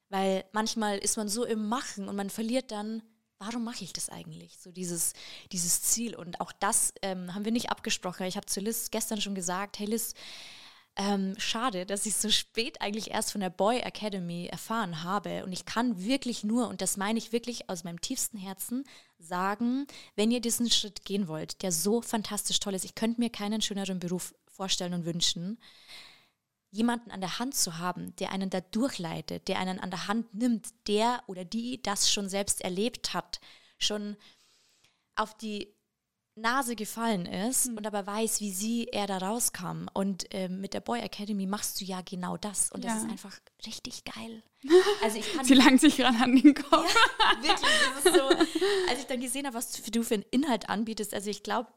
Weil 0.08 0.44
manchmal 0.50 0.98
ist 0.98 1.16
man 1.16 1.28
so 1.28 1.44
im 1.44 1.68
Machen 1.68 2.08
und 2.08 2.16
man 2.16 2.28
verliert 2.28 2.72
dann 2.72 3.02
warum 3.40 3.64
mache 3.64 3.82
ich 3.82 3.92
das 3.92 4.10
eigentlich? 4.10 4.58
So 4.58 4.70
dieses, 4.70 5.14
dieses 5.50 5.82
Ziel. 5.82 6.14
Und 6.14 6.40
auch 6.40 6.52
das 6.52 6.92
ähm, 7.02 7.34
haben 7.34 7.44
wir 7.44 7.52
nicht 7.52 7.70
abgesprochen. 7.70 8.26
Ich 8.26 8.36
habe 8.36 8.46
zu 8.46 8.60
Liz 8.60 8.90
gestern 8.90 9.20
schon 9.20 9.34
gesagt, 9.34 9.78
hey 9.78 9.86
Liz, 9.86 10.14
ähm, 10.96 11.34
schade, 11.38 11.86
dass 11.86 12.04
ich 12.04 12.14
so 12.16 12.28
spät 12.30 12.80
eigentlich 12.82 13.10
erst 13.10 13.32
von 13.32 13.40
der 13.40 13.48
Boy 13.48 13.78
Academy 13.78 14.46
erfahren 14.46 15.02
habe. 15.02 15.44
Und 15.44 15.52
ich 15.52 15.64
kann 15.64 16.04
wirklich 16.04 16.44
nur, 16.44 16.68
und 16.68 16.82
das 16.82 16.98
meine 16.98 17.18
ich 17.18 17.32
wirklich 17.32 17.70
aus 17.70 17.82
meinem 17.82 18.00
tiefsten 18.00 18.36
Herzen, 18.36 18.84
sagen, 19.18 19.86
wenn 20.16 20.30
ihr 20.30 20.40
diesen 20.40 20.70
Schritt 20.70 21.06
gehen 21.06 21.26
wollt, 21.26 21.62
der 21.62 21.72
so 21.72 22.02
fantastisch 22.02 22.60
toll 22.60 22.74
ist, 22.74 22.84
ich 22.84 22.94
könnte 22.94 23.20
mir 23.20 23.30
keinen 23.30 23.62
schöneren 23.62 24.00
Beruf 24.00 24.34
vorstellen 24.48 24.92
und 24.92 25.06
wünschen, 25.06 25.58
jemanden 26.70 27.10
an 27.10 27.20
der 27.20 27.38
Hand 27.38 27.54
zu 27.54 27.78
haben, 27.78 28.14
der 28.16 28.32
einen 28.32 28.50
da 28.50 28.60
durchleitet, 28.60 29.48
der 29.48 29.58
einen 29.58 29.80
an 29.80 29.90
der 29.90 30.06
Hand 30.06 30.34
nimmt, 30.34 30.68
der 30.86 31.22
oder 31.26 31.44
die 31.44 31.82
das 31.82 32.12
schon 32.12 32.28
selbst 32.28 32.60
erlebt 32.60 33.12
hat, 33.12 33.40
schon 33.78 34.16
auf 35.16 35.36
die 35.36 35.74
Nase 36.36 36.76
gefallen 36.76 37.26
ist 37.26 37.68
mhm. 37.68 37.78
und 37.78 37.86
aber 37.86 38.06
weiß, 38.06 38.40
wie 38.40 38.52
sie 38.52 38.86
er 38.86 39.06
da 39.06 39.18
rauskam. 39.18 39.86
Und 39.92 40.32
äh, 40.32 40.48
mit 40.48 40.74
der 40.74 40.80
Boy 40.80 41.00
Academy 41.00 41.46
machst 41.46 41.80
du 41.80 41.84
ja 41.84 42.00
genau 42.02 42.36
das. 42.36 42.70
Und 42.70 42.84
ja. 42.84 42.94
das 42.94 43.02
ist 43.02 43.10
einfach 43.10 43.38
richtig 43.66 44.04
geil. 44.04 44.42
Also 45.02 45.18
ich 45.18 45.32
kann 45.32 45.44
sie 45.46 45.54
langt 45.54 45.80
sich 45.80 45.96
gerade 45.96 46.18
an 46.18 46.36
den 46.36 46.54
Kopf. 46.54 46.94
Ja, 46.94 47.42
wirklich, 47.42 47.70
das 47.94 48.04
ist 48.04 48.14
so. 48.14 48.28
Als 48.90 49.00
ich 49.00 49.06
dann 49.06 49.20
gesehen 49.20 49.46
habe, 49.46 49.56
was 49.56 49.72
du 49.72 50.02
für 50.02 50.14
einen 50.14 50.24
Inhalt 50.30 50.68
anbietest, 50.68 51.14
also 51.14 51.30
ich 51.30 51.42
glaube, 51.42 51.70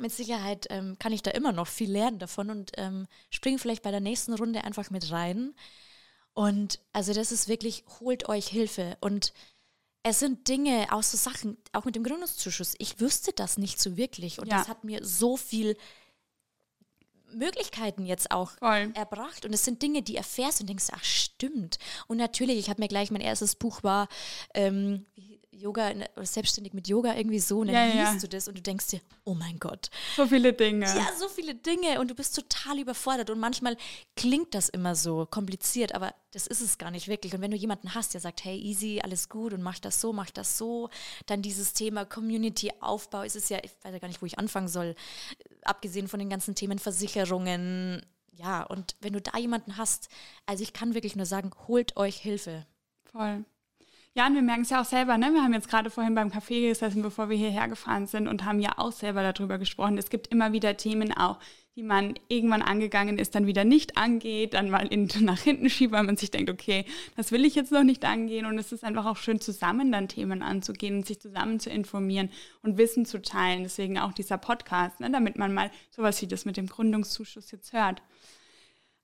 mit 0.00 0.12
Sicherheit 0.12 0.66
ähm, 0.70 0.98
kann 0.98 1.12
ich 1.12 1.22
da 1.22 1.30
immer 1.30 1.52
noch 1.52 1.66
viel 1.66 1.90
lernen 1.90 2.18
davon 2.18 2.50
und 2.50 2.72
ähm, 2.76 3.06
springe 3.30 3.58
vielleicht 3.58 3.82
bei 3.82 3.90
der 3.90 4.00
nächsten 4.00 4.34
Runde 4.34 4.64
einfach 4.64 4.90
mit 4.90 5.10
rein. 5.10 5.54
Und 6.34 6.80
also 6.92 7.12
das 7.12 7.32
ist 7.32 7.48
wirklich, 7.48 7.84
holt 8.00 8.28
euch 8.28 8.46
Hilfe. 8.48 8.96
Und 9.00 9.32
es 10.02 10.20
sind 10.20 10.48
Dinge, 10.48 10.86
auch 10.90 11.02
so 11.02 11.16
Sachen, 11.16 11.58
auch 11.72 11.84
mit 11.84 11.96
dem 11.96 12.04
Gründungszuschuss. 12.04 12.74
Ich 12.78 13.00
wüsste 13.00 13.32
das 13.32 13.58
nicht 13.58 13.80
so 13.80 13.96
wirklich. 13.96 14.38
Und 14.38 14.48
ja. 14.48 14.58
das 14.58 14.68
hat 14.68 14.84
mir 14.84 15.04
so 15.04 15.36
viel 15.36 15.76
Möglichkeiten 17.32 18.06
jetzt 18.06 18.30
auch 18.30 18.52
Voll. 18.58 18.92
erbracht. 18.94 19.44
Und 19.44 19.52
es 19.52 19.64
sind 19.64 19.82
Dinge, 19.82 20.02
die 20.02 20.16
erfährst 20.16 20.60
und 20.60 20.68
denkst, 20.68 20.88
ach 20.92 21.04
stimmt. 21.04 21.78
Und 22.06 22.16
natürlich, 22.16 22.58
ich 22.58 22.70
habe 22.70 22.80
mir 22.80 22.88
gleich, 22.88 23.10
mein 23.10 23.20
erstes 23.20 23.54
Buch 23.54 23.82
war, 23.82 24.08
ähm, 24.54 25.06
wie 25.14 25.37
Yoga 25.58 25.90
oder 25.90 26.26
selbstständig 26.26 26.72
mit 26.72 26.88
Yoga 26.88 27.14
irgendwie 27.14 27.40
so 27.40 27.60
und 27.60 27.68
dann 27.68 27.96
ja, 27.96 28.10
liest 28.10 28.22
du 28.22 28.28
das 28.28 28.48
und 28.48 28.56
du 28.56 28.62
denkst 28.62 28.88
dir, 28.88 29.00
oh 29.24 29.34
mein 29.34 29.58
Gott. 29.58 29.90
So 30.16 30.26
viele 30.26 30.52
Dinge. 30.52 30.86
Ja, 30.86 31.08
so 31.18 31.28
viele 31.28 31.54
Dinge 31.54 32.00
und 32.00 32.10
du 32.10 32.14
bist 32.14 32.34
total 32.34 32.78
überfordert 32.78 33.30
und 33.30 33.38
manchmal 33.38 33.76
klingt 34.16 34.54
das 34.54 34.68
immer 34.68 34.94
so 34.94 35.26
kompliziert, 35.26 35.94
aber 35.94 36.14
das 36.30 36.46
ist 36.46 36.60
es 36.60 36.78
gar 36.78 36.90
nicht 36.90 37.08
wirklich. 37.08 37.34
Und 37.34 37.40
wenn 37.40 37.50
du 37.50 37.56
jemanden 37.56 37.94
hast, 37.94 38.14
der 38.14 38.20
sagt, 38.20 38.44
hey, 38.44 38.58
easy, 38.58 39.00
alles 39.02 39.28
gut 39.28 39.52
und 39.52 39.62
mach 39.62 39.78
das 39.78 40.00
so, 40.00 40.12
mach 40.12 40.30
das 40.30 40.58
so, 40.58 40.90
dann 41.26 41.42
dieses 41.42 41.72
Thema 41.72 42.04
Community-Aufbau 42.04 43.22
ist 43.22 43.36
es 43.36 43.48
ja, 43.48 43.58
ich 43.62 43.72
weiß 43.82 43.92
ja 43.92 43.98
gar 43.98 44.08
nicht, 44.08 44.22
wo 44.22 44.26
ich 44.26 44.38
anfangen 44.38 44.68
soll, 44.68 44.94
abgesehen 45.62 46.08
von 46.08 46.18
den 46.18 46.30
ganzen 46.30 46.54
Themen 46.54 46.78
Versicherungen, 46.78 48.04
ja, 48.38 48.62
und 48.62 48.94
wenn 49.00 49.12
du 49.12 49.20
da 49.20 49.36
jemanden 49.36 49.76
hast, 49.76 50.08
also 50.46 50.62
ich 50.62 50.72
kann 50.72 50.94
wirklich 50.94 51.16
nur 51.16 51.26
sagen, 51.26 51.50
holt 51.66 51.96
euch 51.96 52.16
Hilfe. 52.16 52.66
Voll. 53.10 53.44
Ja, 54.18 54.26
und 54.26 54.34
wir 54.34 54.42
merken 54.42 54.62
es 54.62 54.70
ja 54.70 54.80
auch 54.80 54.84
selber, 54.84 55.16
ne? 55.16 55.32
Wir 55.32 55.44
haben 55.44 55.52
jetzt 55.52 55.68
gerade 55.68 55.90
vorhin 55.90 56.16
beim 56.16 56.30
Café 56.30 56.70
gesessen, 56.70 57.02
bevor 57.02 57.30
wir 57.30 57.36
hierher 57.36 57.68
gefahren 57.68 58.08
sind 58.08 58.26
und 58.26 58.44
haben 58.44 58.58
ja 58.58 58.72
auch 58.76 58.90
selber 58.90 59.22
darüber 59.22 59.58
gesprochen. 59.58 59.96
Es 59.96 60.10
gibt 60.10 60.26
immer 60.26 60.52
wieder 60.52 60.76
Themen 60.76 61.16
auch, 61.16 61.38
die 61.76 61.84
man 61.84 62.14
irgendwann 62.26 62.62
angegangen 62.62 63.16
ist, 63.16 63.36
dann 63.36 63.46
wieder 63.46 63.62
nicht 63.62 63.96
angeht, 63.96 64.54
dann 64.54 64.70
mal 64.70 64.88
in, 64.88 65.08
nach 65.20 65.38
hinten 65.38 65.70
schiebt, 65.70 65.92
weil 65.92 66.02
man 66.02 66.16
sich 66.16 66.32
denkt, 66.32 66.50
okay, 66.50 66.84
das 67.14 67.30
will 67.30 67.44
ich 67.44 67.54
jetzt 67.54 67.70
noch 67.70 67.84
nicht 67.84 68.04
angehen. 68.04 68.44
Und 68.44 68.58
es 68.58 68.72
ist 68.72 68.82
einfach 68.82 69.06
auch 69.06 69.18
schön, 69.18 69.40
zusammen 69.40 69.92
dann 69.92 70.08
Themen 70.08 70.42
anzugehen 70.42 70.96
und 70.96 71.06
sich 71.06 71.20
zusammen 71.20 71.60
zu 71.60 71.70
informieren 71.70 72.28
und 72.62 72.76
Wissen 72.76 73.06
zu 73.06 73.22
teilen. 73.22 73.62
Deswegen 73.62 74.00
auch 74.00 74.12
dieser 74.12 74.36
Podcast, 74.36 74.98
ne? 74.98 75.12
damit 75.12 75.38
man 75.38 75.54
mal 75.54 75.70
sowas 75.92 76.20
wie 76.22 76.26
das 76.26 76.44
mit 76.44 76.56
dem 76.56 76.66
Gründungszuschuss 76.66 77.52
jetzt 77.52 77.72
hört. 77.72 78.02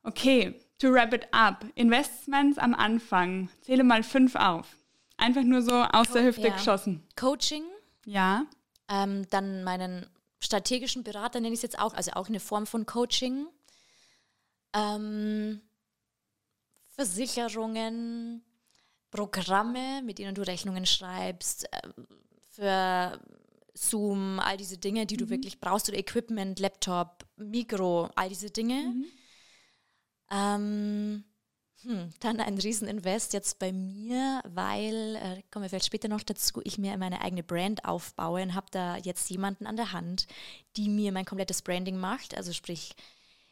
Okay, 0.02 0.56
to 0.80 0.92
wrap 0.92 1.14
it 1.14 1.28
up. 1.30 1.64
Investments 1.76 2.58
am 2.58 2.74
Anfang. 2.74 3.48
Zähle 3.60 3.84
mal 3.84 4.02
fünf 4.02 4.34
auf. 4.34 4.76
Einfach 5.16 5.42
nur 5.42 5.62
so 5.62 5.72
aus 5.72 6.08
Co 6.08 6.14
der 6.14 6.24
Hüfte 6.24 6.48
ja. 6.48 6.54
geschossen. 6.54 7.06
Coaching. 7.16 7.64
Ja. 8.04 8.46
Ähm, 8.88 9.26
dann 9.30 9.64
meinen 9.64 10.06
strategischen 10.40 11.04
Berater 11.04 11.40
nenne 11.40 11.54
ich 11.54 11.58
es 11.58 11.62
jetzt 11.62 11.78
auch, 11.78 11.94
also 11.94 12.12
auch 12.12 12.28
eine 12.28 12.40
Form 12.40 12.66
von 12.66 12.84
Coaching. 12.86 13.46
Ähm, 14.74 15.60
Versicherungen, 16.88 18.44
Programme, 19.10 20.02
mit 20.02 20.18
denen 20.18 20.34
du 20.34 20.42
Rechnungen 20.42 20.86
schreibst, 20.86 21.64
äh, 21.72 21.88
für 22.50 23.20
Zoom, 23.74 24.38
all 24.38 24.56
diese 24.56 24.78
Dinge, 24.78 25.06
die 25.06 25.14
mhm. 25.14 25.18
du 25.18 25.30
wirklich 25.30 25.60
brauchst, 25.60 25.88
oder 25.88 25.98
Equipment, 25.98 26.58
Laptop, 26.60 27.24
Mikro, 27.36 28.10
all 28.14 28.28
diese 28.28 28.50
Dinge. 28.50 28.82
Mhm. 28.82 29.04
Ähm, 30.30 31.24
hm, 31.84 32.10
dann 32.20 32.40
ein 32.40 32.58
Rieseninvest 32.58 33.32
jetzt 33.34 33.58
bei 33.58 33.72
mir, 33.72 34.40
weil, 34.46 35.16
äh, 35.16 35.42
kommen 35.50 35.64
wir 35.64 35.68
vielleicht 35.68 35.86
später 35.86 36.08
noch 36.08 36.22
dazu, 36.22 36.60
ich 36.64 36.78
mir 36.78 36.96
meine 36.96 37.20
eigene 37.20 37.42
Brand 37.42 37.84
aufbaue 37.84 38.42
und 38.42 38.54
habe 38.54 38.66
da 38.70 38.96
jetzt 38.96 39.28
jemanden 39.30 39.66
an 39.66 39.76
der 39.76 39.92
Hand, 39.92 40.26
die 40.76 40.88
mir 40.88 41.12
mein 41.12 41.26
komplettes 41.26 41.62
Branding 41.62 41.98
macht, 41.98 42.36
also 42.36 42.52
sprich 42.52 42.94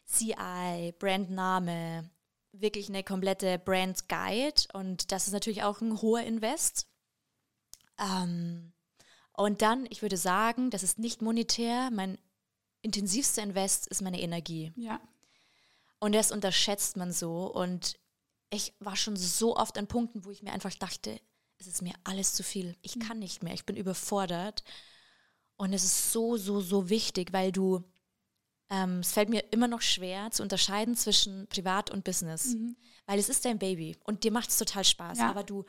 CI, 0.07 0.95
Brandname, 0.99 2.11
wirklich 2.53 2.88
eine 2.88 3.05
komplette 3.05 3.59
Brand 3.59 4.09
Guide 4.09 4.62
und 4.73 5.12
das 5.12 5.27
ist 5.27 5.33
natürlich 5.33 5.62
auch 5.62 5.81
ein 5.81 6.01
hoher 6.01 6.23
Invest. 6.23 6.87
Ähm, 7.99 8.73
und 9.35 9.62
dann, 9.62 9.87
ich 9.90 10.03
würde 10.03 10.16
sagen, 10.16 10.71
das 10.71 10.83
ist 10.83 10.99
nicht 10.99 11.23
monetär, 11.23 11.90
mein 11.90 12.18
intensivster 12.83 13.42
Invest 13.42 13.87
ist 13.88 14.03
meine 14.03 14.21
Energie. 14.21 14.73
Ja. 14.77 15.01
Und 16.01 16.14
das 16.14 16.33
unterschätzt 16.33 16.97
man 16.97 17.12
so 17.12 17.47
und 17.47 17.99
ich 18.52 18.74
war 18.80 18.96
schon 18.96 19.16
so 19.16 19.56
oft 19.56 19.78
an 19.78 19.86
Punkten, 19.86 20.24
wo 20.24 20.30
ich 20.30 20.42
mir 20.42 20.52
einfach 20.52 20.74
dachte, 20.74 21.18
es 21.58 21.66
ist 21.66 21.82
mir 21.82 21.94
alles 22.04 22.34
zu 22.34 22.42
viel. 22.42 22.76
Ich 22.82 22.98
kann 23.00 23.18
nicht 23.18 23.42
mehr. 23.42 23.54
Ich 23.54 23.64
bin 23.64 23.76
überfordert. 23.76 24.62
Und 25.56 25.72
es 25.72 25.84
ist 25.84 26.12
so, 26.12 26.36
so, 26.36 26.60
so 26.60 26.90
wichtig, 26.90 27.32
weil 27.32 27.52
du, 27.52 27.82
ähm, 28.68 28.98
es 28.98 29.12
fällt 29.12 29.30
mir 29.30 29.44
immer 29.52 29.68
noch 29.68 29.80
schwer 29.80 30.30
zu 30.32 30.42
unterscheiden 30.42 30.96
zwischen 30.96 31.46
Privat 31.48 31.90
und 31.90 32.04
Business. 32.04 32.54
Mhm. 32.54 32.76
Weil 33.06 33.18
es 33.18 33.28
ist 33.28 33.44
dein 33.44 33.58
Baby 33.58 33.96
und 34.04 34.24
dir 34.24 34.32
macht 34.32 34.50
es 34.50 34.58
total 34.58 34.84
Spaß. 34.84 35.18
Ja. 35.18 35.30
Aber 35.30 35.44
du 35.44 35.64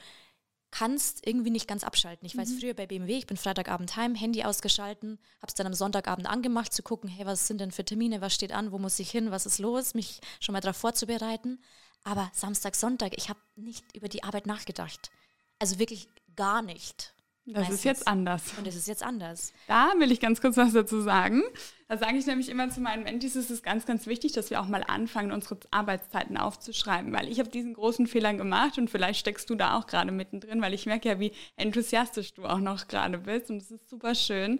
kannst 0.72 1.26
irgendwie 1.26 1.52
nicht 1.52 1.68
ganz 1.68 1.84
abschalten. 1.84 2.26
Ich 2.26 2.36
weiß 2.36 2.50
mhm. 2.50 2.60
früher 2.60 2.74
bei 2.74 2.88
BMW, 2.88 3.18
ich 3.18 3.28
bin 3.28 3.38
Freitagabend 3.38 3.96
heim, 3.96 4.16
Handy 4.16 4.44
ausgeschalten, 4.44 5.20
habe 5.38 5.48
es 5.48 5.54
dann 5.54 5.68
am 5.68 5.74
Sonntagabend 5.76 6.28
angemacht, 6.28 6.74
zu 6.74 6.82
gucken, 6.82 7.10
hey, 7.10 7.28
was 7.28 7.46
sind 7.46 7.62
denn 7.62 7.72
für 7.72 7.86
Termine, 7.86 8.22
was 8.22 8.34
steht 8.34 8.52
an, 8.52 8.72
wo 8.72 8.80
muss 8.80 8.98
ich 8.98 9.12
hin, 9.12 9.30
was 9.30 9.46
ist 9.46 9.60
los, 9.60 9.94
mich 9.94 10.20
schon 10.40 10.54
mal 10.54 10.62
darauf 10.62 10.78
vorzubereiten. 10.78 11.62
Aber 12.04 12.30
Samstag, 12.34 12.76
Sonntag, 12.76 13.14
ich 13.16 13.30
habe 13.30 13.40
nicht 13.56 13.96
über 13.96 14.10
die 14.10 14.24
Arbeit 14.24 14.46
nachgedacht. 14.46 15.12
Also 15.60 15.80
wirklich 15.80 16.10
gar 16.36 16.62
nicht. 16.62 17.14
Das 17.46 17.56
meistens. 17.56 17.76
ist 17.80 17.84
jetzt 17.84 18.08
anders. 18.08 18.54
Und 18.58 18.68
es 18.68 18.76
ist 18.76 18.88
jetzt 18.88 19.04
anders. 19.04 19.52
Da 19.68 19.92
will 19.98 20.12
ich 20.12 20.22
ganz 20.22 20.40
kurz 20.40 20.56
was 20.56 20.72
dazu 20.72 21.02
sagen. 21.02 21.44
Da 21.90 21.98
sage 21.98 22.18
ich 22.18 22.26
nämlich 22.26 22.48
immer 22.48 22.70
zu 22.70 22.80
meinen 22.80 23.04
Mentis, 23.04 23.36
es 23.36 23.52
ist 23.52 23.64
ganz, 23.64 23.86
ganz 23.86 24.08
wichtig, 24.08 24.32
dass 24.32 24.50
wir 24.50 24.62
auch 24.62 24.68
mal 24.68 24.84
anfangen, 24.88 25.32
unsere 25.34 25.58
Arbeitszeiten 25.70 26.38
aufzuschreiben, 26.38 27.12
weil 27.12 27.30
ich 27.30 27.40
habe 27.40 27.50
diesen 27.50 27.74
großen 27.74 28.08
Fehler 28.08 28.34
gemacht 28.34 28.78
und 28.78 28.90
vielleicht 28.90 29.20
steckst 29.20 29.50
du 29.50 29.56
da 29.56 29.78
auch 29.78 29.88
gerade 29.88 30.12
mittendrin, 30.12 30.62
weil 30.62 30.74
ich 30.74 30.86
merke 30.86 31.10
ja, 31.10 31.20
wie 31.20 31.34
enthusiastisch 31.58 32.34
du 32.34 32.46
auch 32.46 32.60
noch 32.60 32.88
gerade 32.88 33.18
bist 33.18 33.50
und 33.50 33.58
es 33.58 33.72
ist 33.72 33.90
super 33.90 34.16
schön 34.16 34.60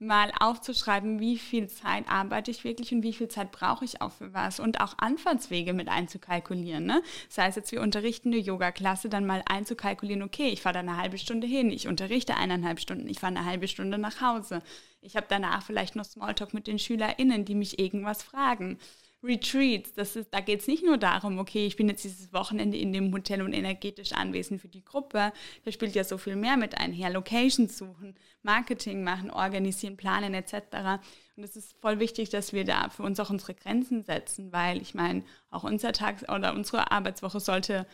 mal 0.00 0.32
aufzuschreiben, 0.40 1.20
wie 1.20 1.36
viel 1.36 1.68
Zeit 1.68 2.08
arbeite 2.08 2.50
ich 2.50 2.64
wirklich 2.64 2.92
und 2.92 3.02
wie 3.02 3.12
viel 3.12 3.28
Zeit 3.28 3.52
brauche 3.52 3.84
ich 3.84 4.00
auch 4.00 4.12
für 4.12 4.32
was 4.32 4.58
und 4.58 4.80
auch 4.80 4.94
Anfahrtswege 4.96 5.74
mit 5.74 5.88
einzukalkulieren. 5.88 6.86
Ne? 6.86 7.02
Das 7.28 7.36
heißt 7.36 7.56
jetzt, 7.58 7.70
wir 7.70 7.82
unterrichten 7.82 8.32
eine 8.32 8.40
Yoga-Klasse, 8.40 9.10
dann 9.10 9.26
mal 9.26 9.42
einzukalkulieren, 9.46 10.22
okay, 10.22 10.48
ich 10.48 10.62
fahre 10.62 10.74
da 10.74 10.80
eine 10.80 10.96
halbe 10.96 11.18
Stunde 11.18 11.46
hin, 11.46 11.70
ich 11.70 11.86
unterrichte 11.86 12.34
eineinhalb 12.34 12.80
Stunden, 12.80 13.08
ich 13.08 13.20
fahre 13.20 13.36
eine 13.36 13.44
halbe 13.44 13.68
Stunde 13.68 13.98
nach 13.98 14.22
Hause. 14.22 14.62
Ich 15.02 15.16
habe 15.16 15.26
danach 15.28 15.62
vielleicht 15.62 15.96
noch 15.96 16.04
Smalltalk 16.06 16.54
mit 16.54 16.66
den 16.66 16.78
SchülerInnen, 16.78 17.44
die 17.44 17.54
mich 17.54 17.78
irgendwas 17.78 18.22
fragen. 18.22 18.78
Retreats, 19.22 19.92
das 19.92 20.16
ist, 20.16 20.32
da 20.32 20.40
geht 20.40 20.60
es 20.60 20.66
nicht 20.66 20.82
nur 20.82 20.96
darum, 20.96 21.38
okay, 21.38 21.66
ich 21.66 21.76
bin 21.76 21.88
jetzt 21.88 22.04
dieses 22.04 22.32
Wochenende 22.32 22.78
in 22.78 22.92
dem 22.92 23.12
Hotel 23.12 23.42
und 23.42 23.52
energetisch 23.52 24.12
anwesend 24.12 24.62
für 24.62 24.68
die 24.68 24.84
Gruppe. 24.84 25.32
Da 25.64 25.72
spielt 25.72 25.94
ja 25.94 26.04
so 26.04 26.16
viel 26.16 26.36
mehr 26.36 26.56
mit 26.56 26.78
einher. 26.78 27.10
Locations 27.10 27.76
suchen, 27.76 28.14
Marketing 28.42 29.04
machen, 29.04 29.30
organisieren, 29.30 29.98
planen 29.98 30.32
etc. 30.32 31.02
Und 31.36 31.44
es 31.44 31.54
ist 31.54 31.76
voll 31.80 32.00
wichtig, 32.00 32.30
dass 32.30 32.54
wir 32.54 32.64
da 32.64 32.88
für 32.88 33.02
uns 33.02 33.20
auch 33.20 33.28
unsere 33.28 33.54
Grenzen 33.54 34.04
setzen, 34.04 34.52
weil 34.52 34.80
ich 34.80 34.94
meine, 34.94 35.22
auch 35.50 35.64
unser 35.64 35.92
Tag 35.92 36.22
oder 36.34 36.54
unsere 36.54 36.90
Arbeitswoche 36.90 37.40
sollte 37.40 37.86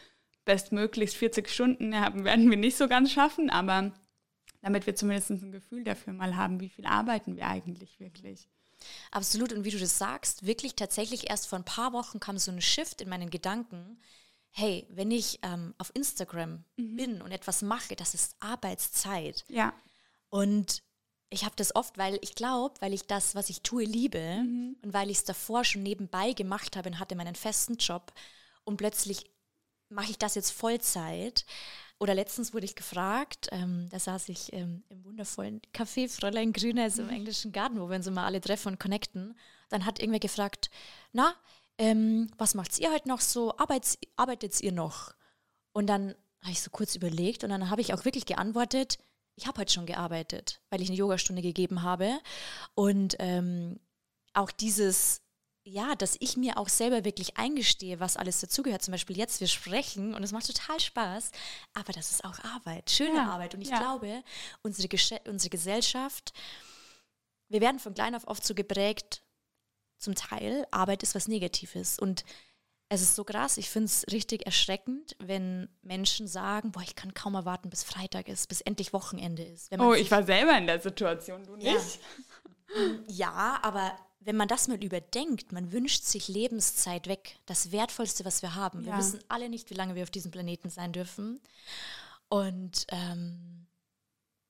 bestmöglichst 0.44 1.16
40 1.16 1.48
Stunden 1.48 2.00
haben, 2.00 2.24
werden 2.24 2.48
wir 2.50 2.56
nicht 2.56 2.76
so 2.76 2.86
ganz 2.86 3.10
schaffen, 3.10 3.50
aber 3.50 3.92
damit 4.62 4.86
wir 4.86 4.94
zumindest 4.94 5.30
ein 5.30 5.50
Gefühl 5.50 5.82
dafür 5.82 6.12
mal 6.12 6.36
haben, 6.36 6.60
wie 6.60 6.68
viel 6.68 6.86
arbeiten 6.86 7.36
wir 7.36 7.48
eigentlich 7.48 7.98
wirklich. 7.98 8.48
Absolut. 9.10 9.52
Und 9.52 9.64
wie 9.64 9.70
du 9.70 9.78
das 9.78 9.98
sagst, 9.98 10.46
wirklich 10.46 10.74
tatsächlich 10.74 11.30
erst 11.30 11.46
vor 11.46 11.58
ein 11.58 11.64
paar 11.64 11.92
Wochen 11.92 12.20
kam 12.20 12.38
so 12.38 12.50
ein 12.50 12.60
Shift 12.60 13.00
in 13.00 13.08
meinen 13.08 13.30
Gedanken. 13.30 14.00
Hey, 14.50 14.86
wenn 14.90 15.10
ich 15.10 15.38
ähm, 15.42 15.74
auf 15.78 15.90
Instagram 15.94 16.64
mhm. 16.76 16.96
bin 16.96 17.22
und 17.22 17.32
etwas 17.32 17.62
mache, 17.62 17.96
das 17.96 18.14
ist 18.14 18.36
Arbeitszeit. 18.40 19.44
Ja. 19.48 19.74
Und 20.28 20.82
ich 21.28 21.44
habe 21.44 21.56
das 21.56 21.74
oft, 21.74 21.98
weil 21.98 22.18
ich 22.22 22.34
glaube, 22.34 22.74
weil 22.80 22.94
ich 22.94 23.06
das, 23.06 23.34
was 23.34 23.50
ich 23.50 23.62
tue, 23.62 23.84
liebe 23.84 24.42
mhm. 24.42 24.76
und 24.82 24.94
weil 24.94 25.10
ich 25.10 25.18
es 25.18 25.24
davor 25.24 25.64
schon 25.64 25.82
nebenbei 25.82 26.32
gemacht 26.32 26.76
habe 26.76 26.88
und 26.88 26.98
hatte 26.98 27.16
meinen 27.16 27.34
festen 27.34 27.76
Job 27.76 28.12
und 28.64 28.76
plötzlich 28.76 29.30
mache 29.88 30.10
ich 30.10 30.18
das 30.18 30.34
jetzt 30.34 30.50
Vollzeit 30.50 31.44
oder 31.98 32.14
letztens 32.14 32.52
wurde 32.52 32.66
ich 32.66 32.74
gefragt, 32.74 33.48
ähm, 33.52 33.88
da 33.90 33.98
saß 33.98 34.28
ich 34.28 34.52
ähm, 34.52 34.84
im 34.88 35.04
wundervollen 35.04 35.62
Café 35.72 36.08
Fräulein 36.08 36.52
Grüne, 36.52 36.82
also 36.82 37.02
im 37.02 37.08
mhm. 37.08 37.14
englischen 37.14 37.52
Garten, 37.52 37.80
wo 37.80 37.88
wir 37.88 37.96
uns 37.96 38.06
immer 38.06 38.24
alle 38.24 38.40
treffen 38.40 38.72
und 38.72 38.80
connecten. 38.80 39.36
Dann 39.70 39.86
hat 39.86 39.98
irgendwer 39.98 40.20
gefragt, 40.20 40.70
na, 41.12 41.34
ähm, 41.78 42.30
was 42.36 42.54
macht 42.54 42.78
ihr 42.78 42.92
heute 42.92 43.08
noch 43.08 43.20
so? 43.20 43.56
Arbeits 43.56 43.98
arbeitet 44.16 44.60
ihr 44.60 44.72
noch? 44.72 45.14
Und 45.72 45.86
dann 45.86 46.14
habe 46.42 46.52
ich 46.52 46.60
so 46.60 46.70
kurz 46.70 46.94
überlegt 46.94 47.44
und 47.44 47.50
dann 47.50 47.70
habe 47.70 47.80
ich 47.80 47.92
auch 47.92 48.04
wirklich 48.04 48.26
geantwortet, 48.26 48.98
ich 49.36 49.46
habe 49.46 49.60
heute 49.60 49.72
schon 49.72 49.86
gearbeitet, 49.86 50.60
weil 50.70 50.80
ich 50.80 50.88
eine 50.88 50.96
Yogastunde 50.96 51.42
gegeben 51.42 51.82
habe. 51.82 52.18
Und 52.74 53.16
ähm, 53.18 53.78
auch 54.32 54.50
dieses 54.50 55.20
ja, 55.66 55.96
dass 55.96 56.16
ich 56.20 56.36
mir 56.36 56.58
auch 56.58 56.68
selber 56.68 57.04
wirklich 57.04 57.36
eingestehe, 57.36 57.98
was 57.98 58.16
alles 58.16 58.40
dazugehört. 58.40 58.82
Zum 58.82 58.92
Beispiel 58.92 59.18
jetzt, 59.18 59.40
wir 59.40 59.48
sprechen 59.48 60.14
und 60.14 60.22
es 60.22 60.30
macht 60.30 60.46
total 60.46 60.78
Spaß, 60.78 61.32
aber 61.74 61.92
das 61.92 62.12
ist 62.12 62.24
auch 62.24 62.38
Arbeit, 62.44 62.88
schöne 62.90 63.16
ja, 63.16 63.32
Arbeit. 63.32 63.54
Und 63.54 63.62
ich 63.62 63.70
ja. 63.70 63.78
glaube, 63.78 64.22
unsere, 64.62 64.88
unsere 65.28 65.50
Gesellschaft, 65.50 66.32
wir 67.48 67.60
werden 67.60 67.80
von 67.80 67.94
klein 67.94 68.14
auf 68.14 68.28
oft 68.28 68.46
so 68.46 68.54
geprägt, 68.54 69.22
zum 69.98 70.14
Teil, 70.14 70.66
Arbeit 70.70 71.02
ist 71.02 71.14
was 71.16 71.26
Negatives. 71.26 71.98
Und 71.98 72.24
es 72.88 73.02
ist 73.02 73.16
so 73.16 73.24
krass, 73.24 73.56
ich 73.56 73.68
finde 73.68 73.86
es 73.86 74.04
richtig 74.12 74.46
erschreckend, 74.46 75.16
wenn 75.18 75.68
Menschen 75.82 76.28
sagen, 76.28 76.70
boah, 76.70 76.82
ich 76.82 76.94
kann 76.94 77.12
kaum 77.12 77.34
erwarten, 77.34 77.70
bis 77.70 77.82
Freitag 77.82 78.28
ist, 78.28 78.48
bis 78.48 78.60
endlich 78.60 78.92
Wochenende 78.92 79.42
ist. 79.42 79.72
oh, 79.78 79.94
ich 79.94 80.10
war 80.12 80.22
selber 80.22 80.56
in 80.56 80.68
der 80.68 80.80
Situation, 80.80 81.42
du 81.44 81.56
nicht? 81.56 81.66
Ja, 81.66 83.00
ja 83.08 83.58
aber 83.62 83.96
wenn 84.26 84.36
man 84.36 84.48
das 84.48 84.66
mal 84.66 84.82
überdenkt, 84.82 85.52
man 85.52 85.70
wünscht 85.70 86.02
sich 86.02 86.26
Lebenszeit 86.26 87.06
weg, 87.06 87.38
das 87.46 87.70
Wertvollste, 87.70 88.24
was 88.24 88.42
wir 88.42 88.56
haben. 88.56 88.84
Wir 88.84 88.92
ja. 88.92 88.98
wissen 88.98 89.20
alle 89.28 89.48
nicht, 89.48 89.70
wie 89.70 89.74
lange 89.74 89.94
wir 89.94 90.02
auf 90.02 90.10
diesem 90.10 90.32
Planeten 90.32 90.68
sein 90.68 90.92
dürfen. 90.92 91.40
Und 92.28 92.86
ähm, 92.88 93.68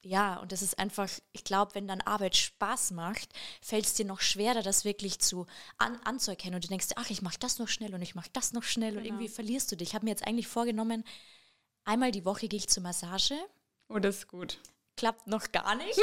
ja, 0.00 0.36
und 0.36 0.50
das 0.50 0.62
ist 0.62 0.78
einfach, 0.78 1.10
ich 1.32 1.44
glaube, 1.44 1.74
wenn 1.74 1.86
dann 1.86 2.00
Arbeit 2.00 2.36
Spaß 2.36 2.92
macht, 2.92 3.28
fällt 3.60 3.84
es 3.84 3.92
dir 3.92 4.06
noch 4.06 4.22
schwerer, 4.22 4.62
das 4.62 4.86
wirklich 4.86 5.18
zu 5.18 5.46
an, 5.76 6.00
anzuerkennen. 6.04 6.54
Und 6.54 6.64
du 6.64 6.68
denkst, 6.68 6.88
ach, 6.96 7.10
ich 7.10 7.20
mache 7.20 7.38
das 7.38 7.58
noch 7.58 7.68
schnell 7.68 7.94
und 7.94 8.00
ich 8.00 8.14
mache 8.14 8.30
das 8.32 8.54
noch 8.54 8.62
schnell 8.62 8.92
genau. 8.92 9.00
und 9.00 9.06
irgendwie 9.06 9.28
verlierst 9.28 9.70
du 9.70 9.76
dich. 9.76 9.88
Ich 9.88 9.94
habe 9.94 10.06
mir 10.06 10.12
jetzt 10.12 10.26
eigentlich 10.26 10.48
vorgenommen, 10.48 11.04
einmal 11.84 12.12
die 12.12 12.24
Woche 12.24 12.48
gehe 12.48 12.58
ich 12.60 12.68
zur 12.68 12.82
Massage. 12.82 13.34
Oh, 13.90 13.98
das 13.98 14.16
ist 14.16 14.28
gut. 14.28 14.58
Klappt 14.96 15.26
noch 15.26 15.52
gar 15.52 15.74
nicht. 15.76 15.98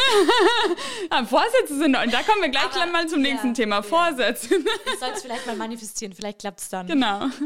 ja, 1.12 1.26
Vorsätze 1.26 1.78
sind, 1.78 1.96
und 1.96 2.14
da 2.14 2.22
kommen 2.22 2.42
wir 2.42 2.50
gleich, 2.50 2.70
gleich 2.72 2.92
mal 2.92 3.08
zum 3.08 3.22
nächsten 3.22 3.50
ja, 3.50 3.54
Thema, 3.54 3.84
Vorsätze. 3.84 4.56
Ich 4.56 5.00
soll 5.00 5.10
es 5.14 5.22
vielleicht 5.22 5.48
mal 5.48 5.56
manifestieren, 5.56 6.14
vielleicht 6.14 6.40
klappt 6.40 6.62
es 6.62 6.70
dann. 6.70 6.88
Genau. 6.88 7.28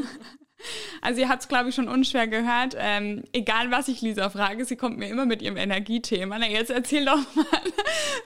Also 1.01 1.21
ihr 1.21 1.29
habt 1.29 1.43
es, 1.43 1.47
glaube 1.47 1.69
ich, 1.69 1.75
schon 1.75 1.88
unschwer 1.88 2.25
gehört. 2.25 2.75
Ähm, 2.79 3.23
egal, 3.31 3.69
was 3.69 3.88
ich 3.89 4.01
Lisa 4.01 4.31
frage, 4.31 4.65
sie 4.65 4.75
kommt 4.75 4.97
mir 4.97 5.07
immer 5.07 5.27
mit 5.27 5.43
ihrem 5.43 5.55
Energiethema. 5.55 6.39
Na, 6.39 6.47
jetzt 6.47 6.71
erzähl 6.71 7.05
doch 7.05 7.36
mal 7.36 7.45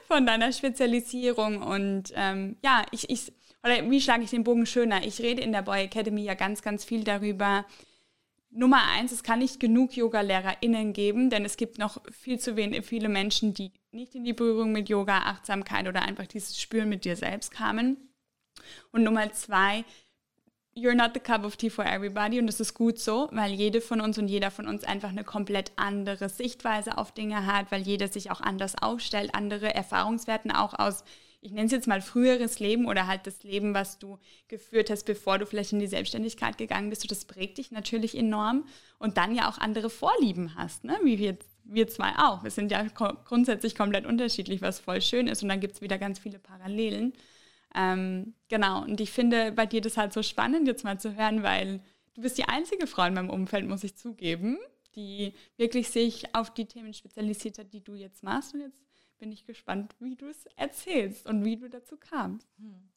von 0.08 0.24
deiner 0.24 0.50
Spezialisierung. 0.50 1.62
Und 1.62 2.04
ähm, 2.16 2.56
ja, 2.64 2.86
ich, 2.90 3.10
ich, 3.10 3.34
oder 3.62 3.88
wie 3.90 4.00
schlage 4.00 4.24
ich 4.24 4.30
den 4.30 4.44
Bogen 4.44 4.64
schöner? 4.64 5.06
Ich 5.06 5.20
rede 5.20 5.42
in 5.42 5.52
der 5.52 5.60
Boy 5.60 5.82
Academy 5.82 6.22
ja 6.22 6.32
ganz, 6.32 6.62
ganz 6.62 6.86
viel 6.86 7.04
darüber. 7.04 7.66
Nummer 8.54 8.82
eins, 8.86 9.12
es 9.12 9.22
kann 9.22 9.38
nicht 9.38 9.60
genug 9.60 9.96
Yoga-LehrerInnen 9.96 10.92
geben, 10.92 11.30
denn 11.30 11.44
es 11.44 11.56
gibt 11.56 11.78
noch 11.78 12.02
viel 12.10 12.38
zu 12.38 12.54
viele 12.82 13.08
Menschen, 13.08 13.54
die 13.54 13.72
nicht 13.92 14.14
in 14.14 14.24
die 14.24 14.34
Berührung 14.34 14.72
mit 14.72 14.90
Yoga, 14.90 15.18
Achtsamkeit 15.18 15.88
oder 15.88 16.02
einfach 16.02 16.26
dieses 16.26 16.60
Spüren 16.60 16.90
mit 16.90 17.06
dir 17.06 17.16
selbst 17.16 17.50
kamen. 17.50 17.96
Und 18.90 19.04
Nummer 19.04 19.32
zwei, 19.32 19.84
you're 20.74 20.94
not 20.94 21.12
the 21.14 21.20
cup 21.20 21.44
of 21.44 21.56
tea 21.56 21.70
for 21.70 21.86
everybody 21.86 22.38
und 22.38 22.46
das 22.46 22.60
ist 22.60 22.74
gut 22.74 22.98
so, 22.98 23.28
weil 23.32 23.52
jede 23.52 23.80
von 23.80 24.00
uns 24.02 24.18
und 24.18 24.28
jeder 24.28 24.50
von 24.50 24.68
uns 24.68 24.84
einfach 24.84 25.10
eine 25.10 25.24
komplett 25.24 25.72
andere 25.76 26.28
Sichtweise 26.28 26.98
auf 26.98 27.12
Dinge 27.12 27.46
hat, 27.46 27.70
weil 27.72 27.82
jeder 27.82 28.08
sich 28.08 28.30
auch 28.30 28.40
anders 28.42 28.80
aufstellt, 28.80 29.34
andere 29.34 29.74
Erfahrungswerten 29.74 30.50
auch 30.50 30.78
aus, 30.78 31.04
ich 31.42 31.50
nenne 31.50 31.66
es 31.66 31.72
jetzt 31.72 31.88
mal 31.88 32.00
früheres 32.00 32.60
Leben 32.60 32.86
oder 32.86 33.08
halt 33.08 33.26
das 33.26 33.42
Leben, 33.42 33.74
was 33.74 33.98
du 33.98 34.18
geführt 34.46 34.90
hast, 34.90 35.02
bevor 35.04 35.38
du 35.38 35.44
vielleicht 35.46 35.72
in 35.72 35.80
die 35.80 35.88
Selbstständigkeit 35.88 36.56
gegangen 36.56 36.88
bist. 36.88 37.02
Und 37.02 37.10
das 37.10 37.24
prägt 37.24 37.58
dich 37.58 37.72
natürlich 37.72 38.16
enorm 38.16 38.64
und 39.00 39.16
dann 39.16 39.34
ja 39.34 39.50
auch 39.50 39.58
andere 39.58 39.90
Vorlieben 39.90 40.54
hast, 40.54 40.84
ne? 40.84 40.96
wie 41.02 41.18
wir, 41.18 41.36
wir 41.64 41.88
zwei 41.88 42.12
auch. 42.16 42.44
Wir 42.44 42.52
sind 42.52 42.70
ja 42.70 42.84
grundsätzlich 42.84 43.74
komplett 43.74 44.06
unterschiedlich, 44.06 44.62
was 44.62 44.78
voll 44.78 45.02
schön 45.02 45.26
ist 45.26 45.42
und 45.42 45.48
dann 45.48 45.58
gibt 45.58 45.74
es 45.74 45.80
wieder 45.80 45.98
ganz 45.98 46.20
viele 46.20 46.38
Parallelen. 46.38 47.12
Ähm, 47.74 48.34
genau, 48.48 48.82
und 48.82 49.00
ich 49.00 49.10
finde 49.10 49.50
bei 49.50 49.66
dir 49.66 49.80
das 49.80 49.96
halt 49.96 50.12
so 50.12 50.22
spannend, 50.22 50.68
jetzt 50.68 50.84
mal 50.84 51.00
zu 51.00 51.16
hören, 51.16 51.42
weil 51.42 51.80
du 52.14 52.22
bist 52.22 52.38
die 52.38 52.44
einzige 52.44 52.86
Frau 52.86 53.04
in 53.04 53.14
meinem 53.14 53.30
Umfeld, 53.30 53.66
muss 53.66 53.82
ich 53.82 53.96
zugeben, 53.96 54.58
die 54.94 55.34
wirklich 55.56 55.88
sich 55.88 56.36
auf 56.36 56.54
die 56.54 56.66
Themen 56.66 56.94
spezialisiert 56.94 57.58
hat, 57.58 57.72
die 57.72 57.82
du 57.82 57.94
jetzt 57.94 58.22
machst. 58.22 58.54
Und 58.54 58.60
jetzt 58.60 58.80
bin 59.22 59.30
ich 59.30 59.46
gespannt, 59.46 59.94
wie 60.00 60.16
du 60.16 60.26
es 60.26 60.46
erzählst 60.56 61.26
und 61.26 61.44
wie 61.44 61.56
du 61.56 61.70
dazu 61.70 61.96
kamst. 61.96 62.48
Hm. 62.58 62.90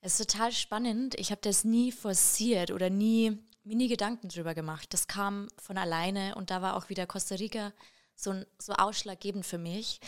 Es 0.00 0.20
ist 0.20 0.30
total 0.30 0.52
spannend. 0.52 1.16
Ich 1.18 1.32
habe 1.32 1.40
das 1.40 1.64
nie 1.64 1.90
forciert 1.90 2.70
oder 2.70 2.90
nie, 2.90 3.36
mir 3.64 3.74
nie 3.74 3.88
Gedanken 3.88 4.28
drüber 4.28 4.54
gemacht. 4.54 4.94
Das 4.94 5.08
kam 5.08 5.48
von 5.56 5.78
alleine 5.78 6.36
und 6.36 6.50
da 6.50 6.62
war 6.62 6.76
auch 6.76 6.90
wieder 6.90 7.08
Costa 7.08 7.34
Rica 7.34 7.72
so, 8.14 8.44
so 8.60 8.74
ausschlaggebend 8.74 9.44
für 9.44 9.58
mich. 9.58 9.98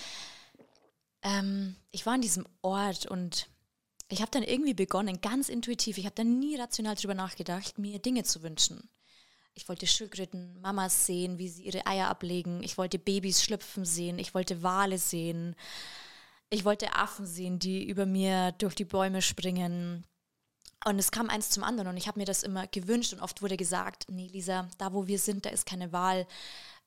Ähm, 1.23 1.75
ich 1.91 2.07
war 2.07 2.15
an 2.15 2.23
diesem 2.23 2.47
Ort 2.63 3.07
und 3.07 3.49
ich 4.09 4.21
habe 4.21 4.31
dann 4.31 4.45
irgendwie 4.45 4.75
begonnen, 4.75 5.21
ganz 5.21 5.49
intuitiv, 5.49 5.99
ich 5.99 6.05
habe 6.05 6.15
dann 6.15 6.39
nie 6.39 6.55
rational 6.55 6.95
darüber 6.95 7.15
nachgedacht, 7.15 7.77
mir 7.77 7.99
Dinge 7.99 8.23
zu 8.23 8.45
wünschen. 8.45 8.89
Ich 9.55 9.69
wollte 9.69 9.87
Schildkröten, 9.87 10.61
Mamas 10.61 11.07
sehen, 11.07 11.39
wie 11.39 11.49
sie 11.49 11.63
ihre 11.65 11.87
Eier 11.87 12.09
ablegen. 12.09 12.63
Ich 12.63 12.77
wollte 12.77 12.99
Babys 12.99 13.43
schlüpfen 13.43 13.85
sehen. 13.85 14.19
Ich 14.19 14.35
wollte 14.35 14.63
Wale 14.63 14.99
sehen. 14.99 15.55
Ich 16.51 16.65
wollte 16.65 16.95
Affen 16.95 17.27
sehen, 17.27 17.59
die 17.59 17.85
über 17.85 18.05
mir 18.05 18.53
durch 18.53 18.75
die 18.75 18.85
Bäume 18.85 19.23
springen. 19.23 20.05
Und 20.85 20.99
es 20.99 21.11
kam 21.11 21.31
eins 21.31 21.51
zum 21.51 21.65
anderen 21.65 21.89
und 21.89 21.97
ich 21.97 22.09
habe 22.09 22.19
mir 22.19 22.27
das 22.27 22.43
immer 22.43 22.67
gewünscht 22.67 23.13
und 23.15 23.21
oft 23.21 23.41
wurde 23.41 23.57
gesagt, 23.57 24.07
nee 24.11 24.27
Lisa, 24.27 24.69
da 24.77 24.93
wo 24.93 25.07
wir 25.07 25.19
sind, 25.19 25.47
da 25.47 25.51
ist 25.51 25.65
keine 25.65 25.93
Wahl, 25.93 26.27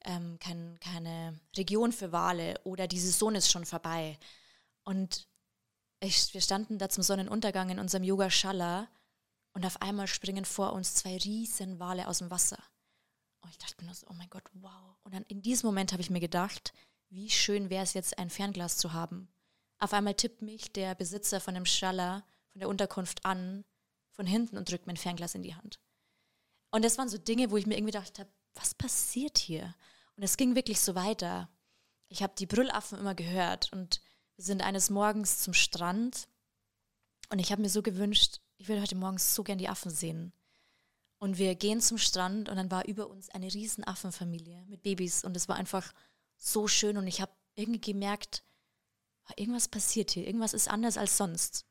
ähm, 0.05 0.37
kein, 0.39 0.77
keine 0.79 1.39
Region 1.55 1.91
für 1.91 2.11
Wale 2.11 2.59
oder 2.63 2.87
die 2.87 2.99
Saison 2.99 3.33
ist 3.33 3.51
schon 3.51 3.65
vorbei. 3.65 4.19
Und 4.83 5.27
ich, 5.99 6.31
wir 6.33 6.41
standen 6.41 6.77
da 6.77 6.89
zum 6.89 7.01
Sonnenuntergang 7.01 7.69
in 7.69 7.79
unserem 7.79 8.03
Yoga 8.03 8.29
Shala 8.29 8.87
und 9.57 9.65
auf 9.65 9.81
einmal 9.81 10.05
springen 10.05 10.45
vor 10.45 10.73
uns 10.73 10.93
zwei 10.93 11.17
riesen 11.17 11.79
Wale 11.79 12.07
aus 12.07 12.19
dem 12.19 12.29
Wasser. 12.29 12.63
Und 13.41 13.49
ich 13.49 13.57
dachte 13.57 13.83
mir 13.83 13.91
so, 13.91 14.05
oh 14.07 14.13
mein 14.13 14.29
Gott, 14.29 14.43
wow. 14.53 14.95
Und 15.01 15.15
dann 15.15 15.23
in 15.23 15.41
diesem 15.41 15.65
Moment 15.65 15.93
habe 15.93 16.01
ich 16.03 16.11
mir 16.11 16.19
gedacht, 16.19 16.75
wie 17.09 17.31
schön 17.31 17.71
wäre 17.71 17.83
es 17.83 17.95
jetzt, 17.95 18.19
ein 18.19 18.29
Fernglas 18.29 18.77
zu 18.77 18.93
haben. 18.93 19.29
Auf 19.79 19.93
einmal 19.93 20.13
tippt 20.13 20.43
mich 20.43 20.71
der 20.73 20.93
Besitzer 20.93 21.39
von 21.39 21.55
dem 21.55 21.65
Shala, 21.65 22.23
von 22.51 22.59
der 22.59 22.69
Unterkunft 22.69 23.25
an, 23.25 23.65
von 24.11 24.27
hinten 24.27 24.57
und 24.57 24.69
drückt 24.69 24.85
mein 24.85 24.95
Fernglas 24.95 25.33
in 25.33 25.41
die 25.41 25.55
Hand. 25.55 25.79
Und 26.69 26.85
das 26.85 26.99
waren 26.99 27.09
so 27.09 27.17
Dinge, 27.17 27.49
wo 27.49 27.57
ich 27.57 27.65
mir 27.65 27.77
irgendwie 27.77 27.93
gedacht 27.93 28.19
habe, 28.19 28.29
was 28.53 28.75
passiert 28.75 29.39
hier? 29.39 29.73
Und 30.17 30.21
es 30.21 30.37
ging 30.37 30.53
wirklich 30.53 30.79
so 30.79 30.93
weiter. 30.93 31.49
Ich 32.09 32.21
habe 32.21 32.35
die 32.37 32.45
Brüllaffen 32.45 32.99
immer 32.99 33.15
gehört 33.15 33.73
und 33.73 34.01
wir 34.35 34.45
sind 34.45 34.61
eines 34.61 34.91
Morgens 34.91 35.39
zum 35.39 35.55
Strand 35.55 36.27
und 37.29 37.39
ich 37.39 37.51
habe 37.51 37.63
mir 37.63 37.69
so 37.69 37.81
gewünscht, 37.81 38.39
ich 38.57 38.67
würde 38.67 38.81
heute 38.81 38.95
Morgen 38.95 39.17
so 39.17 39.43
gern 39.43 39.57
die 39.57 39.69
Affen 39.69 39.91
sehen. 39.91 40.33
Und 41.19 41.37
wir 41.37 41.55
gehen 41.55 41.81
zum 41.81 41.97
Strand 41.97 42.49
und 42.49 42.57
dann 42.57 42.69
war 42.69 42.85
über 42.85 43.07
uns 43.07 43.29
eine 43.29 43.51
riesen 43.51 43.83
Affenfamilie 43.83 44.63
mit 44.67 44.83
Babys 44.83 45.23
und 45.23 45.35
es 45.35 45.47
war 45.47 45.55
einfach 45.55 45.93
so 46.37 46.67
schön 46.67 46.97
und 46.97 47.07
ich 47.07 47.21
habe 47.21 47.31
irgendwie 47.55 47.81
gemerkt, 47.81 48.43
irgendwas 49.35 49.67
passiert 49.67 50.11
hier, 50.11 50.27
irgendwas 50.27 50.53
ist 50.53 50.69
anders 50.69 50.97
als 50.97 51.17
sonst. 51.17 51.65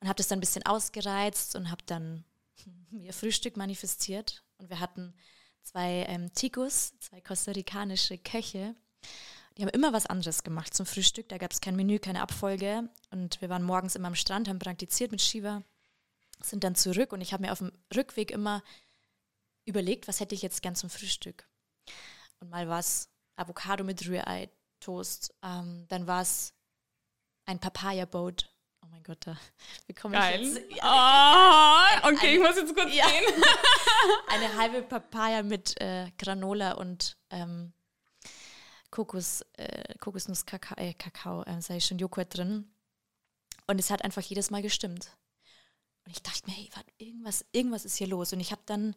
Und 0.00 0.08
habe 0.08 0.16
das 0.16 0.28
dann 0.28 0.38
ein 0.38 0.40
bisschen 0.40 0.66
ausgereizt 0.66 1.56
und 1.56 1.70
habe 1.70 1.82
dann 1.86 2.24
mir 2.90 3.12
Frühstück 3.12 3.56
manifestiert 3.56 4.44
und 4.58 4.68
wir 4.68 4.80
hatten 4.80 5.14
zwei 5.62 6.04
ähm, 6.08 6.32
Ticos, 6.34 6.98
zwei 6.98 7.20
kostarikanische 7.20 8.18
Köche 8.18 8.74
die 9.56 9.62
haben 9.62 9.70
immer 9.70 9.92
was 9.92 10.06
anderes 10.06 10.42
gemacht 10.42 10.72
zum 10.74 10.86
Frühstück. 10.86 11.28
Da 11.28 11.38
gab 11.38 11.52
es 11.52 11.60
kein 11.60 11.76
Menü, 11.76 11.98
keine 11.98 12.22
Abfolge. 12.22 12.88
Und 13.10 13.40
wir 13.40 13.50
waren 13.50 13.62
morgens 13.62 13.96
immer 13.96 14.08
am 14.08 14.14
Strand, 14.14 14.48
haben 14.48 14.58
praktiziert 14.58 15.10
mit 15.10 15.20
Shiva, 15.20 15.62
sind 16.44 16.64
dann 16.64 16.74
zurück 16.74 17.12
und 17.12 17.20
ich 17.20 17.32
habe 17.32 17.42
mir 17.42 17.52
auf 17.52 17.58
dem 17.58 17.72
Rückweg 17.94 18.30
immer 18.30 18.62
überlegt, 19.64 20.08
was 20.08 20.20
hätte 20.20 20.34
ich 20.34 20.42
jetzt 20.42 20.62
gern 20.62 20.74
zum 20.74 20.90
Frühstück. 20.90 21.48
Und 22.40 22.50
mal 22.50 22.68
war 22.68 22.80
es 22.80 23.08
Avocado 23.36 23.84
mit 23.84 24.06
Rührei, 24.06 24.50
Toast. 24.80 25.34
Ähm, 25.42 25.86
dann 25.88 26.06
war 26.06 26.22
es 26.22 26.54
ein 27.46 27.58
Papaya-Boat. 27.58 28.52
Oh 28.84 28.88
mein 28.90 29.02
Gott, 29.02 29.18
da 29.26 29.38
bekomme 29.86 30.18
ich 30.18 30.40
jetzt... 30.40 30.60
Ja, 30.76 32.00
oh, 32.02 32.08
okay, 32.08 32.26
eine, 32.26 32.34
ich 32.34 32.40
muss 32.40 32.56
jetzt 32.56 32.74
kurz 32.74 32.92
ja, 32.92 33.06
gehen. 33.06 33.42
eine 34.28 34.56
halbe 34.56 34.82
Papaya 34.82 35.42
mit 35.42 35.80
äh, 35.80 36.10
Granola 36.18 36.72
und 36.72 37.16
ähm, 37.30 37.72
Kokos, 38.90 39.42
äh, 39.54 39.94
Kokosnuss, 39.98 40.44
Kakao, 40.44 40.76
äh, 40.76 40.94
Kakao 40.94 41.42
äh, 41.44 41.62
sei 41.62 41.80
schon 41.80 41.98
Joghurt 41.98 42.36
drin. 42.36 42.70
Und 43.66 43.78
es 43.78 43.90
hat 43.90 44.04
einfach 44.04 44.22
jedes 44.22 44.50
Mal 44.50 44.62
gestimmt. 44.62 45.16
Und 46.04 46.10
ich 46.12 46.22
dachte 46.22 46.48
mir, 46.48 46.56
hey, 46.56 46.68
irgendwas, 46.98 47.44
irgendwas 47.52 47.84
ist 47.84 47.96
hier 47.96 48.08
los. 48.08 48.32
Und 48.32 48.40
ich 48.40 48.52
habe 48.52 48.62
dann 48.66 48.94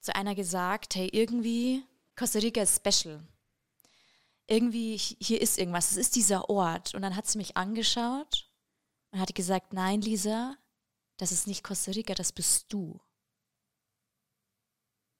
zu 0.00 0.14
einer 0.14 0.34
gesagt, 0.34 0.94
hey, 0.94 1.08
irgendwie 1.12 1.84
Costa 2.16 2.38
Rica 2.38 2.62
ist 2.62 2.76
special. 2.76 3.26
Irgendwie, 4.48 4.96
hier 4.96 5.40
ist 5.40 5.58
irgendwas, 5.58 5.90
es 5.90 5.96
ist 5.96 6.16
dieser 6.16 6.48
Ort. 6.48 6.94
Und 6.94 7.02
dann 7.02 7.16
hat 7.16 7.26
sie 7.26 7.38
mich 7.38 7.56
angeschaut 7.56 8.50
und 9.10 9.20
hat 9.20 9.34
gesagt, 9.34 9.72
nein, 9.72 10.00
Lisa, 10.00 10.56
das 11.16 11.32
ist 11.32 11.46
nicht 11.46 11.64
Costa 11.64 11.92
Rica, 11.92 12.14
das 12.14 12.32
bist 12.32 12.72
du. 12.72 13.00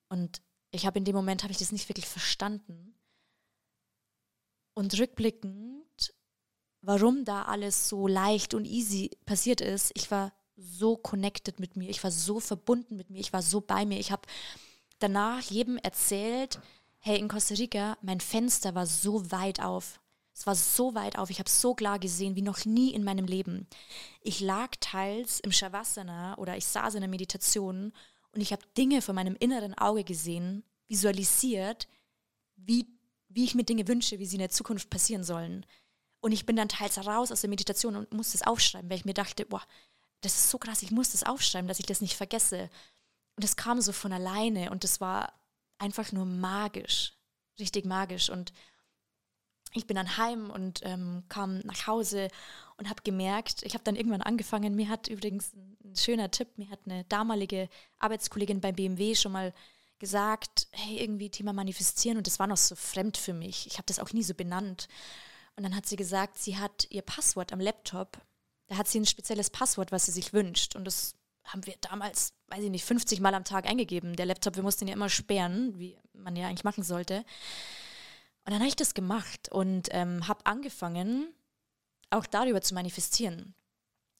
Und 0.08 0.42
ich 0.70 0.86
habe 0.86 0.98
in 0.98 1.04
dem 1.04 1.16
Moment, 1.16 1.42
habe 1.42 1.52
ich 1.52 1.58
das 1.58 1.72
nicht 1.72 1.88
wirklich 1.88 2.06
verstanden. 2.06 2.94
Und 4.74 4.98
rückblickend, 4.98 6.14
warum 6.82 7.24
da 7.24 7.44
alles 7.44 7.88
so 7.88 8.06
leicht 8.06 8.54
und 8.54 8.66
easy 8.66 9.10
passiert 9.24 9.60
ist, 9.60 9.90
ich 9.94 10.10
war 10.10 10.32
so 10.56 10.96
connected 10.96 11.60
mit 11.60 11.76
mir, 11.76 11.88
ich 11.88 12.02
war 12.02 12.10
so 12.10 12.40
verbunden 12.40 12.96
mit 12.96 13.10
mir, 13.10 13.20
ich 13.20 13.32
war 13.32 13.42
so 13.42 13.60
bei 13.60 13.84
mir. 13.84 13.98
Ich 13.98 14.10
habe 14.10 14.22
danach 14.98 15.42
jedem 15.42 15.76
erzählt, 15.78 16.60
hey, 16.98 17.18
in 17.18 17.28
Costa 17.28 17.54
Rica, 17.54 17.96
mein 18.02 18.20
Fenster 18.20 18.74
war 18.74 18.86
so 18.86 19.30
weit 19.30 19.60
auf. 19.60 20.00
Es 20.32 20.46
war 20.46 20.54
so 20.54 20.94
weit 20.94 21.18
auf, 21.18 21.30
ich 21.30 21.38
habe 21.38 21.48
so 21.48 21.74
klar 21.74 21.98
gesehen 21.98 22.36
wie 22.36 22.42
noch 22.42 22.64
nie 22.64 22.92
in 22.92 23.04
meinem 23.04 23.24
Leben. 23.24 23.66
Ich 24.20 24.40
lag 24.40 24.70
teils 24.80 25.40
im 25.40 25.52
Shavasana 25.52 26.36
oder 26.36 26.56
ich 26.56 26.66
saß 26.66 26.94
in 26.94 27.00
der 27.00 27.08
Meditation 27.08 27.92
und 28.32 28.40
ich 28.40 28.52
habe 28.52 28.62
Dinge 28.76 29.00
vor 29.00 29.14
meinem 29.14 29.36
inneren 29.38 29.72
Auge 29.74 30.04
gesehen, 30.04 30.62
visualisiert, 30.88 31.88
wie 32.56 32.86
wie 33.36 33.44
ich 33.44 33.54
mir 33.54 33.64
Dinge 33.64 33.86
wünsche, 33.86 34.18
wie 34.18 34.24
sie 34.24 34.36
in 34.36 34.40
der 34.40 34.50
Zukunft 34.50 34.88
passieren 34.88 35.22
sollen. 35.22 35.66
Und 36.20 36.32
ich 36.32 36.46
bin 36.46 36.56
dann 36.56 36.70
teils 36.70 36.96
raus 37.06 37.30
aus 37.30 37.42
der 37.42 37.50
Meditation 37.50 37.94
und 37.94 38.12
musste 38.12 38.38
es 38.38 38.46
aufschreiben, 38.46 38.88
weil 38.88 38.96
ich 38.96 39.04
mir 39.04 39.12
dachte, 39.12 39.44
boah, 39.44 39.62
das 40.26 40.36
ist 40.36 40.50
so 40.50 40.58
krass, 40.58 40.82
ich 40.82 40.90
muss 40.90 41.10
das 41.10 41.24
aufschreiben, 41.24 41.68
dass 41.68 41.80
ich 41.80 41.86
das 41.86 42.00
nicht 42.00 42.16
vergesse. 42.16 42.68
Und 43.36 43.44
es 43.44 43.56
kam 43.56 43.80
so 43.80 43.92
von 43.92 44.12
alleine 44.12 44.70
und 44.70 44.84
das 44.84 45.00
war 45.00 45.32
einfach 45.78 46.12
nur 46.12 46.24
magisch, 46.24 47.12
richtig 47.58 47.84
magisch. 47.84 48.30
Und 48.30 48.52
ich 49.74 49.86
bin 49.86 49.96
dann 49.96 50.16
heim 50.16 50.50
und 50.50 50.80
ähm, 50.84 51.24
kam 51.28 51.58
nach 51.60 51.86
Hause 51.86 52.28
und 52.76 52.88
habe 52.88 53.02
gemerkt, 53.02 53.62
ich 53.62 53.74
habe 53.74 53.84
dann 53.84 53.96
irgendwann 53.96 54.22
angefangen, 54.22 54.74
mir 54.74 54.88
hat 54.88 55.08
übrigens 55.08 55.52
ein 55.54 55.96
schöner 55.96 56.30
Tipp, 56.30 56.48
mir 56.56 56.70
hat 56.70 56.80
eine 56.86 57.04
damalige 57.04 57.68
Arbeitskollegin 57.98 58.60
beim 58.60 58.74
BMW 58.74 59.14
schon 59.14 59.32
mal 59.32 59.52
gesagt, 59.98 60.68
hey, 60.72 60.98
irgendwie 60.98 61.30
Thema 61.30 61.52
Manifestieren 61.52 62.18
und 62.18 62.26
das 62.26 62.38
war 62.38 62.46
noch 62.46 62.56
so 62.56 62.74
fremd 62.74 63.16
für 63.16 63.32
mich. 63.32 63.66
Ich 63.66 63.74
habe 63.74 63.86
das 63.86 63.98
auch 63.98 64.12
nie 64.12 64.22
so 64.22 64.34
benannt. 64.34 64.88
Und 65.56 65.62
dann 65.62 65.74
hat 65.74 65.86
sie 65.86 65.96
gesagt, 65.96 66.38
sie 66.38 66.58
hat 66.58 66.86
ihr 66.90 67.02
Passwort 67.02 67.52
am 67.52 67.60
Laptop. 67.60 68.20
Da 68.68 68.76
hat 68.76 68.88
sie 68.88 69.00
ein 69.00 69.07
spezielles 69.07 69.50
Passwort, 69.50 69.92
was 69.92 70.07
sie 70.07 70.12
sich 70.12 70.33
wünscht. 70.33 70.76
Und 70.76 70.85
das 70.85 71.14
haben 71.44 71.64
wir 71.66 71.74
damals, 71.81 72.35
weiß 72.48 72.64
ich 72.64 72.70
nicht, 72.70 72.85
50 72.85 73.20
Mal 73.20 73.35
am 73.35 73.44
Tag 73.44 73.66
eingegeben. 73.66 74.16
Der 74.16 74.26
Laptop, 74.26 74.57
wir 74.57 74.62
mussten 74.62 74.85
ihn 74.85 74.88
ja 74.88 74.94
immer 74.94 75.09
sperren, 75.09 75.79
wie 75.79 75.96
man 76.12 76.37
ja 76.37 76.48
eigentlich 76.48 76.64
machen 76.64 76.83
sollte. 76.83 77.18
Und 78.44 78.52
dann 78.52 78.61
habe 78.61 78.68
ich 78.68 78.76
das 78.76 78.94
gemacht 78.94 79.48
und 79.50 79.88
ähm, 79.90 80.26
habe 80.29 80.46
angefangen, 80.46 81.33
auch 82.11 82.26
darüber 82.26 82.61
zu 82.61 82.74
manifestieren. 82.74 83.55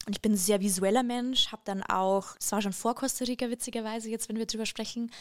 Und 0.05 0.15
ich 0.15 0.21
bin 0.21 0.33
ein 0.33 0.37
sehr 0.37 0.61
visueller 0.61 1.03
Mensch, 1.03 1.51
habe 1.51 1.61
dann 1.65 1.83
auch, 1.83 2.35
es 2.39 2.51
war 2.51 2.61
schon 2.61 2.73
vor 2.73 2.95
Costa 2.95 3.25
Rica 3.25 3.49
witzigerweise, 3.49 4.09
jetzt 4.09 4.29
wenn 4.29 4.37
wir 4.37 4.45
drüber 4.45 4.65
sprechen, 4.65 5.11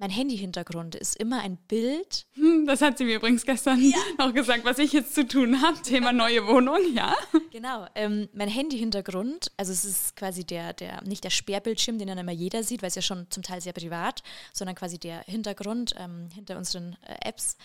mein 0.00 0.10
Handy-Hintergrund 0.10 0.94
ist 0.94 1.14
immer 1.16 1.42
ein 1.42 1.58
Bild. 1.58 2.26
Hm, 2.32 2.66
das 2.66 2.80
hat 2.80 2.96
sie 2.96 3.04
mir 3.04 3.16
übrigens 3.16 3.44
gestern 3.44 3.78
ja. 3.78 3.98
noch 4.18 4.32
gesagt, 4.32 4.64
was 4.64 4.78
ich 4.78 4.94
jetzt 4.94 5.14
zu 5.14 5.28
tun 5.28 5.60
habe. 5.60 5.80
Thema 5.82 6.10
neue 6.10 6.46
Wohnung, 6.46 6.78
ja. 6.94 7.14
Genau. 7.50 7.86
Ähm, 7.94 8.26
mein 8.32 8.48
Handy-Hintergrund, 8.48 9.52
also 9.58 9.72
es 9.72 9.84
ist 9.84 10.16
quasi 10.16 10.44
der, 10.44 10.72
der, 10.72 11.04
nicht 11.04 11.22
der 11.22 11.30
Sperrbildschirm, 11.30 11.98
den 11.98 12.08
dann 12.08 12.16
immer 12.16 12.32
jeder 12.32 12.62
sieht, 12.62 12.80
weil 12.80 12.88
es 12.88 12.94
ja 12.94 13.02
schon 13.02 13.30
zum 13.30 13.42
Teil 13.42 13.60
sehr 13.60 13.74
privat, 13.74 14.22
sondern 14.54 14.74
quasi 14.74 14.98
der 14.98 15.20
Hintergrund 15.24 15.94
ähm, 15.98 16.30
hinter 16.34 16.56
unseren 16.56 16.96
äh, 17.06 17.28
Apps. 17.28 17.58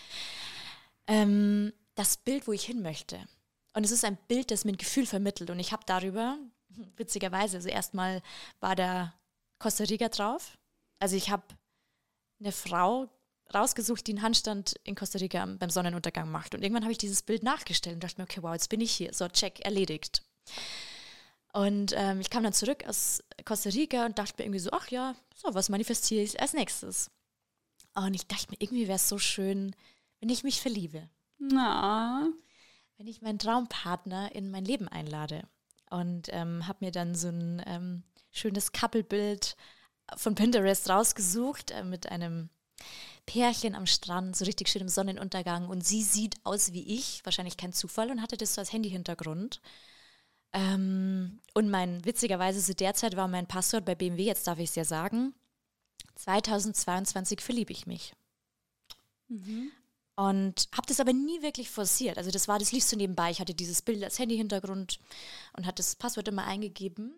Ähm, 1.06 1.72
das 1.94 2.18
Bild, 2.18 2.46
wo 2.46 2.52
ich 2.52 2.64
hin 2.64 2.82
möchte. 2.82 3.18
Und 3.72 3.84
es 3.84 3.92
ist 3.92 4.04
ein 4.04 4.18
Bild, 4.28 4.50
das 4.50 4.66
mir 4.66 4.72
ein 4.72 4.78
Gefühl 4.78 5.06
vermittelt. 5.06 5.48
Und 5.48 5.58
ich 5.58 5.72
habe 5.72 5.84
darüber, 5.86 6.36
witzigerweise, 6.96 7.56
also 7.56 7.70
erstmal 7.70 8.20
war 8.60 8.76
da 8.76 9.14
Costa 9.58 9.84
Rica 9.84 10.10
drauf. 10.10 10.58
Also 10.98 11.16
ich 11.16 11.30
habe 11.30 11.42
eine 12.40 12.52
Frau 12.52 13.08
rausgesucht, 13.54 14.06
die 14.06 14.12
einen 14.12 14.22
Handstand 14.22 14.74
in 14.84 14.94
Costa 14.94 15.18
Rica 15.18 15.44
beim 15.46 15.70
Sonnenuntergang 15.70 16.30
macht. 16.30 16.54
Und 16.54 16.62
irgendwann 16.62 16.82
habe 16.82 16.92
ich 16.92 16.98
dieses 16.98 17.22
Bild 17.22 17.42
nachgestellt 17.42 17.94
und 17.94 18.04
dachte 18.04 18.20
mir, 18.20 18.24
okay, 18.24 18.42
wow, 18.42 18.52
jetzt 18.52 18.68
bin 18.68 18.80
ich 18.80 18.92
hier. 18.92 19.12
So, 19.12 19.28
check, 19.28 19.60
erledigt. 19.60 20.22
Und 21.52 21.94
ähm, 21.96 22.20
ich 22.20 22.28
kam 22.28 22.42
dann 22.42 22.52
zurück 22.52 22.84
aus 22.86 23.22
Costa 23.44 23.70
Rica 23.70 24.04
und 24.04 24.18
dachte 24.18 24.34
mir 24.38 24.44
irgendwie 24.44 24.60
so, 24.60 24.70
ach 24.72 24.88
ja, 24.88 25.14
so, 25.34 25.54
was 25.54 25.68
manifestiere 25.68 26.22
ich 26.22 26.40
als 26.40 26.52
nächstes? 26.52 27.10
Und 27.94 28.14
ich 28.14 28.26
dachte 28.26 28.48
mir, 28.50 28.56
irgendwie 28.60 28.88
wäre 28.88 28.96
es 28.96 29.08
so 29.08 29.18
schön, 29.18 29.74
wenn 30.20 30.28
ich 30.28 30.44
mich 30.44 30.60
verliebe. 30.60 31.08
Na. 31.38 32.28
Wenn 32.98 33.06
ich 33.06 33.22
meinen 33.22 33.38
Traumpartner 33.38 34.34
in 34.34 34.50
mein 34.50 34.64
Leben 34.64 34.88
einlade. 34.88 35.48
Und 35.88 36.28
ähm, 36.30 36.66
habe 36.66 36.84
mir 36.84 36.90
dann 36.90 37.14
so 37.14 37.28
ein 37.28 37.62
ähm, 37.66 38.02
schönes 38.32 38.72
Couple-Bild 38.72 39.56
von 40.14 40.34
Pinterest 40.34 40.88
rausgesucht 40.88 41.70
äh, 41.70 41.84
mit 41.84 42.10
einem 42.10 42.48
Pärchen 43.26 43.74
am 43.74 43.86
Strand, 43.86 44.36
so 44.36 44.44
richtig 44.44 44.68
schön 44.68 44.82
im 44.82 44.88
Sonnenuntergang. 44.88 45.68
Und 45.68 45.84
sie 45.84 46.02
sieht 46.02 46.36
aus 46.44 46.72
wie 46.72 46.94
ich, 46.94 47.24
wahrscheinlich 47.24 47.56
kein 47.56 47.72
Zufall, 47.72 48.10
und 48.10 48.22
hatte 48.22 48.36
das 48.36 48.54
so 48.54 48.60
als 48.60 48.72
Handy-Hintergrund. 48.72 49.60
Ähm, 50.52 51.40
und 51.54 51.68
mein, 51.68 52.04
witzigerweise, 52.04 52.62
zu 52.62 52.74
der 52.74 52.94
Zeit 52.94 53.16
war 53.16 53.28
mein 53.28 53.46
Passwort 53.46 53.84
bei 53.84 53.94
BMW, 53.94 54.24
jetzt 54.24 54.46
darf 54.46 54.58
ich 54.58 54.70
es 54.70 54.76
ja 54.76 54.84
sagen, 54.84 55.34
2022 56.14 57.40
verliebe 57.40 57.72
ich 57.72 57.86
mich. 57.86 58.14
Mhm. 59.28 59.72
Und 60.14 60.68
habe 60.72 60.86
das 60.86 61.00
aber 61.00 61.12
nie 61.12 61.42
wirklich 61.42 61.68
forciert. 61.68 62.16
Also 62.16 62.30
das 62.30 62.48
war, 62.48 62.58
das 62.58 62.72
lief 62.72 62.84
so 62.84 62.96
nebenbei. 62.96 63.30
Ich 63.30 63.40
hatte 63.40 63.54
dieses 63.54 63.82
Bild 63.82 64.02
als 64.02 64.18
Handy-Hintergrund 64.18 64.98
und 65.54 65.66
hatte 65.66 65.82
das 65.82 65.96
Passwort 65.96 66.28
immer 66.28 66.44
eingegeben. 66.44 67.12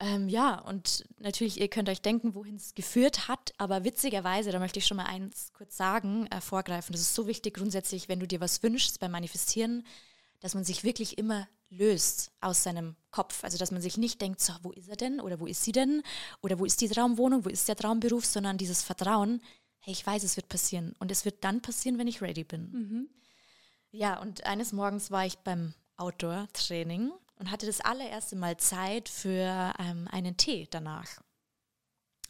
Ähm, 0.00 0.28
ja, 0.28 0.58
und 0.60 1.04
natürlich, 1.18 1.60
ihr 1.60 1.68
könnt 1.68 1.88
euch 1.88 2.02
denken, 2.02 2.34
wohin 2.34 2.56
es 2.56 2.74
geführt 2.74 3.28
hat, 3.28 3.52
aber 3.58 3.84
witzigerweise, 3.84 4.50
da 4.50 4.58
möchte 4.58 4.80
ich 4.80 4.86
schon 4.86 4.96
mal 4.96 5.06
eins 5.06 5.52
kurz 5.52 5.76
sagen, 5.76 6.26
äh, 6.26 6.40
vorgreifen. 6.40 6.92
Das 6.92 7.00
ist 7.00 7.14
so 7.14 7.28
wichtig 7.28 7.54
grundsätzlich, 7.54 8.08
wenn 8.08 8.18
du 8.18 8.26
dir 8.26 8.40
was 8.40 8.62
wünschst 8.62 8.98
beim 8.98 9.12
Manifestieren, 9.12 9.86
dass 10.40 10.54
man 10.54 10.64
sich 10.64 10.82
wirklich 10.82 11.16
immer 11.16 11.46
löst 11.70 12.32
aus 12.40 12.64
seinem 12.64 12.96
Kopf. 13.10 13.44
Also, 13.44 13.56
dass 13.56 13.70
man 13.70 13.80
sich 13.80 13.96
nicht 13.96 14.20
denkt, 14.20 14.40
so, 14.40 14.52
wo 14.62 14.72
ist 14.72 14.88
er 14.88 14.96
denn 14.96 15.20
oder 15.20 15.38
wo 15.38 15.46
ist 15.46 15.62
sie 15.62 15.72
denn 15.72 16.02
oder 16.42 16.58
wo 16.58 16.64
ist 16.64 16.80
die 16.80 16.88
Traumwohnung, 16.88 17.44
wo 17.44 17.48
ist 17.48 17.68
der 17.68 17.76
Traumberuf, 17.76 18.24
sondern 18.24 18.58
dieses 18.58 18.82
Vertrauen, 18.82 19.40
hey, 19.78 19.92
ich 19.92 20.04
weiß, 20.04 20.24
es 20.24 20.36
wird 20.36 20.48
passieren 20.48 20.94
und 20.98 21.10
es 21.12 21.24
wird 21.24 21.44
dann 21.44 21.62
passieren, 21.62 21.98
wenn 21.98 22.08
ich 22.08 22.20
ready 22.20 22.44
bin. 22.44 22.70
Mhm. 22.72 23.08
Ja, 23.90 24.20
und 24.20 24.44
eines 24.44 24.72
Morgens 24.72 25.10
war 25.12 25.24
ich 25.24 25.38
beim 25.38 25.74
Outdoor-Training 25.96 27.12
und 27.36 27.50
hatte 27.50 27.66
das 27.66 27.80
allererste 27.80 28.36
Mal 28.36 28.56
Zeit 28.56 29.08
für 29.08 29.72
ähm, 29.78 30.08
einen 30.10 30.36
Tee 30.36 30.68
danach. 30.70 31.20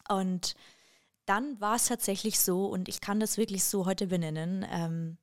Und 0.09 0.55
dann 1.27 1.61
war 1.61 1.77
es 1.77 1.87
tatsächlich 1.87 2.39
so, 2.39 2.67
und 2.67 2.89
ich 2.89 3.01
kann 3.01 3.21
das 3.21 3.39
wirklich 3.39 3.65
so 3.65 3.87
heute 3.87 4.07
benennen, 4.07 4.67
ähm, 4.71 5.19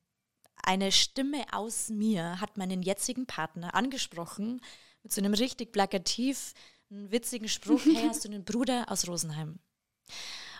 eine 0.64 0.92
Stimme 0.92 1.44
aus 1.52 1.88
mir 1.88 2.40
hat 2.40 2.56
meinen 2.56 2.82
jetzigen 2.82 3.26
Partner 3.26 3.74
angesprochen 3.74 4.60
mit 5.02 5.12
so 5.12 5.20
einem 5.20 5.34
richtig 5.34 5.72
plakativ, 5.72 6.54
witzigen 6.88 7.48
Spruch, 7.48 7.84
hey, 7.84 8.08
hast 8.08 8.24
du 8.24 8.28
einen 8.28 8.44
Bruder 8.44 8.86
aus 8.88 9.08
Rosenheim? 9.08 9.58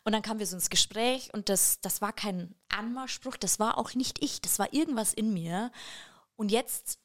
Und 0.04 0.12
dann 0.12 0.22
kamen 0.22 0.40
wir 0.40 0.46
so 0.46 0.56
ins 0.56 0.70
Gespräch 0.70 1.32
und 1.32 1.48
das, 1.48 1.80
das 1.80 2.00
war 2.00 2.12
kein 2.12 2.54
Anmachspruch, 2.68 3.36
das 3.36 3.60
war 3.60 3.78
auch 3.78 3.94
nicht 3.94 4.22
ich, 4.22 4.40
das 4.40 4.58
war 4.58 4.72
irgendwas 4.72 5.12
in 5.14 5.32
mir. 5.32 5.70
Und 6.34 6.50
jetzt 6.50 6.98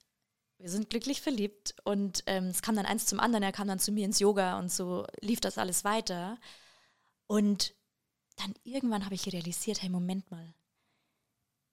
wir 0.60 0.70
sind 0.70 0.90
glücklich 0.90 1.22
verliebt 1.22 1.76
und 1.84 2.24
ähm, 2.26 2.46
es 2.46 2.62
kam 2.62 2.76
dann 2.76 2.86
eins 2.86 3.06
zum 3.06 3.20
anderen. 3.20 3.44
Er 3.44 3.52
kam 3.52 3.68
dann 3.68 3.80
zu 3.80 3.92
mir 3.92 4.06
ins 4.06 4.20
Yoga 4.20 4.58
und 4.60 4.72
so 4.72 5.06
lief 5.22 5.40
das 5.40 5.58
alles 5.58 5.84
weiter. 5.84 6.40
Und 7.28 7.76
dann 8.38 8.54
irgendwann 8.64 9.06
habe 9.06 9.16
ich 9.16 9.32
realisiert, 9.32 9.82
hey, 9.82 9.90
Moment 9.90 10.30
mal, 10.32 10.54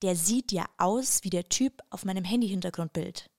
der 0.02 0.16
sieht 0.16 0.52
ja 0.52 0.66
aus 0.76 1.24
wie 1.24 1.30
der 1.30 1.48
Typ 1.48 1.82
auf 1.90 2.04
meinem 2.04 2.24
Handy-Hintergrundbild. 2.24 3.30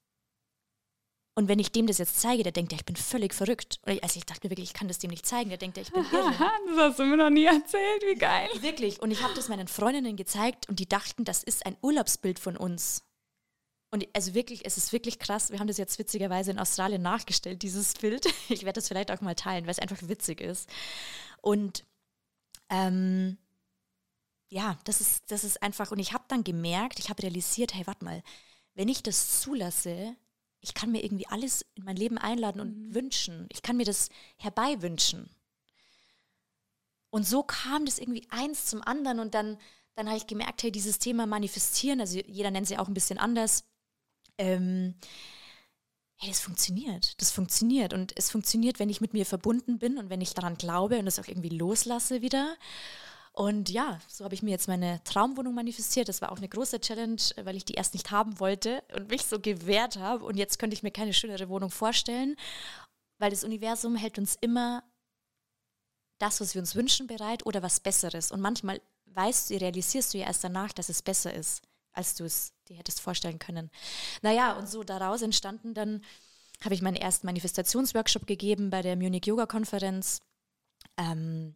Und 1.37 1.49
wenn 1.49 1.59
ich 1.59 1.73
dem 1.73 1.85
das 1.85 1.97
jetzt 1.97 2.21
zeige, 2.21 2.43
der 2.43 2.53
denkt 2.53 2.71
ja, 2.71 2.77
ich 2.77 2.85
bin 2.85 2.95
völlig 2.95 3.33
verrückt. 3.33 3.81
Also 3.83 4.17
ich 4.17 4.25
dachte 4.25 4.47
mir 4.47 4.51
wirklich, 4.51 4.69
ich 4.69 4.73
kann 4.73 4.87
das 4.87 4.99
dem 4.99 5.09
nicht 5.09 5.25
zeigen. 5.25 5.49
Der 5.49 5.57
denkt 5.57 5.75
ja, 5.75 5.83
ich 5.83 5.91
bin 5.91 6.05
irre. 6.11 6.31
das 6.69 6.77
hast 6.77 6.99
du 6.99 7.03
mir 7.03 7.17
noch 7.17 7.29
nie 7.29 7.43
erzählt, 7.43 8.03
wie 8.07 8.15
geil. 8.15 8.49
Wirklich. 8.61 9.01
Und 9.01 9.11
ich 9.11 9.21
habe 9.21 9.33
das 9.33 9.49
meinen 9.49 9.67
Freundinnen 9.67 10.15
gezeigt 10.15 10.69
und 10.69 10.79
die 10.79 10.87
dachten, 10.87 11.25
das 11.25 11.43
ist 11.43 11.65
ein 11.65 11.75
Urlaubsbild 11.81 12.39
von 12.39 12.55
uns. 12.55 13.04
Und 13.95 14.05
also 14.11 14.33
wirklich, 14.33 14.65
es 14.65 14.75
ist 14.75 14.91
wirklich 14.91 15.19
krass. 15.19 15.51
Wir 15.51 15.59
haben 15.59 15.67
das 15.67 15.77
jetzt 15.77 15.97
witzigerweise 15.99 16.51
in 16.51 16.59
Australien 16.59 17.01
nachgestellt, 17.01 17.61
dieses 17.61 17.93
Bild. 17.93 18.25
Ich 18.49 18.63
werde 18.63 18.73
das 18.73 18.89
vielleicht 18.89 19.09
auch 19.09 19.21
mal 19.21 19.35
teilen, 19.35 19.63
weil 19.63 19.71
es 19.71 19.79
einfach 19.79 20.09
witzig 20.09 20.41
ist. 20.41 20.69
Und 21.41 21.85
ähm, 22.69 23.37
ja, 24.49 24.77
das 24.83 24.99
ist, 24.99 25.31
das 25.31 25.45
ist 25.45 25.63
einfach, 25.63 25.91
und 25.91 25.99
ich 25.99 26.11
habe 26.11 26.25
dann 26.27 26.43
gemerkt, 26.43 26.99
ich 26.99 27.09
habe 27.09 27.23
realisiert, 27.23 27.73
hey, 27.73 27.87
warte 27.87 28.03
mal, 28.03 28.21
wenn 28.73 28.89
ich 28.89 29.01
das 29.01 29.39
zulasse, 29.39 30.17
ich 30.59 30.73
kann 30.73 30.91
mir 30.91 31.01
irgendwie 31.01 31.27
alles 31.27 31.65
in 31.75 31.85
mein 31.85 31.95
Leben 31.95 32.17
einladen 32.17 32.59
und 32.59 32.77
mhm. 32.77 32.95
wünschen. 32.95 33.47
Ich 33.49 33.61
kann 33.61 33.77
mir 33.77 33.85
das 33.85 34.09
herbeiwünschen. 34.35 35.29
Und 37.11 37.25
so 37.25 37.43
kam 37.43 37.85
das 37.85 37.97
irgendwie 37.97 38.27
eins 38.29 38.65
zum 38.65 38.81
anderen 38.81 39.21
und 39.21 39.33
dann, 39.35 39.57
dann 39.93 40.07
habe 40.07 40.17
ich 40.17 40.27
gemerkt, 40.27 40.63
hey, 40.63 40.71
dieses 40.73 40.99
Thema 40.99 41.25
manifestieren, 41.27 42.01
also 42.01 42.19
jeder 42.19 42.51
nennt 42.51 42.67
sie 42.67 42.77
auch 42.77 42.89
ein 42.89 42.93
bisschen 42.93 43.19
anders, 43.19 43.63
ähm, 44.37 44.95
hey, 46.17 46.29
das 46.29 46.41
funktioniert. 46.41 47.19
Das 47.21 47.31
funktioniert. 47.31 47.93
Und 47.93 48.13
es 48.17 48.31
funktioniert, 48.31 48.79
wenn 48.79 48.89
ich 48.89 49.01
mit 49.01 49.13
mir 49.13 49.25
verbunden 49.25 49.79
bin 49.79 49.97
und 49.97 50.09
wenn 50.09 50.21
ich 50.21 50.33
daran 50.33 50.57
glaube 50.57 50.99
und 50.99 51.05
das 51.05 51.19
auch 51.19 51.27
irgendwie 51.27 51.49
loslasse 51.49 52.21
wieder. 52.21 52.55
Und 53.31 53.69
ja, 53.69 53.99
so 54.07 54.23
habe 54.23 54.33
ich 54.33 54.43
mir 54.43 54.51
jetzt 54.51 54.69
meine 54.69 55.03
Traumwohnung 55.03 55.53
manifestiert. 55.53 56.07
Das 56.07 56.21
war 56.21 56.31
auch 56.31 56.37
eine 56.37 56.47
große 56.47 56.79
Challenge, 56.79 57.21
weil 57.43 57.57
ich 57.57 57.65
die 57.65 57.73
erst 57.73 57.93
nicht 57.93 58.11
haben 58.11 58.39
wollte 58.39 58.81
und 58.95 59.09
mich 59.09 59.25
so 59.25 59.39
gewehrt 59.39 59.97
habe. 59.97 60.23
Und 60.23 60.37
jetzt 60.37 60.57
könnte 60.57 60.73
ich 60.73 60.83
mir 60.83 60.91
keine 60.91 61.13
schönere 61.13 61.49
Wohnung 61.49 61.69
vorstellen, 61.69 62.37
weil 63.17 63.31
das 63.31 63.43
Universum 63.43 63.95
hält 63.97 64.17
uns 64.17 64.37
immer 64.39 64.83
das, 66.17 66.39
was 66.39 66.55
wir 66.55 66.61
uns 66.61 66.75
wünschen, 66.75 67.07
bereit 67.07 67.45
oder 67.45 67.61
was 67.61 67.81
Besseres. 67.81 68.31
Und 68.31 68.39
manchmal 68.39 68.81
weißt 69.07 69.49
du, 69.49 69.57
realisierst 69.57 70.13
du 70.13 70.17
ja 70.17 70.27
erst 70.27 70.45
danach, 70.45 70.71
dass 70.71 70.87
es 70.87 71.01
besser 71.01 71.33
ist 71.33 71.61
als 71.95 72.15
du 72.15 72.25
es 72.25 72.53
dir 72.65 72.77
hättest 72.77 73.01
vorstellen 73.01 73.39
können. 73.39 73.69
Naja, 74.21 74.53
und 74.53 74.69
so 74.69 74.83
daraus 74.83 75.21
entstanden 75.21 75.73
dann, 75.73 76.01
habe 76.63 76.73
ich 76.73 76.81
meinen 76.81 76.95
ersten 76.95 77.27
Manifestationsworkshop 77.27 78.27
gegeben 78.27 78.69
bei 78.69 78.81
der 78.81 78.95
Munich 78.95 79.25
Yoga 79.25 79.45
Konferenz. 79.45 80.21
Ähm, 80.97 81.55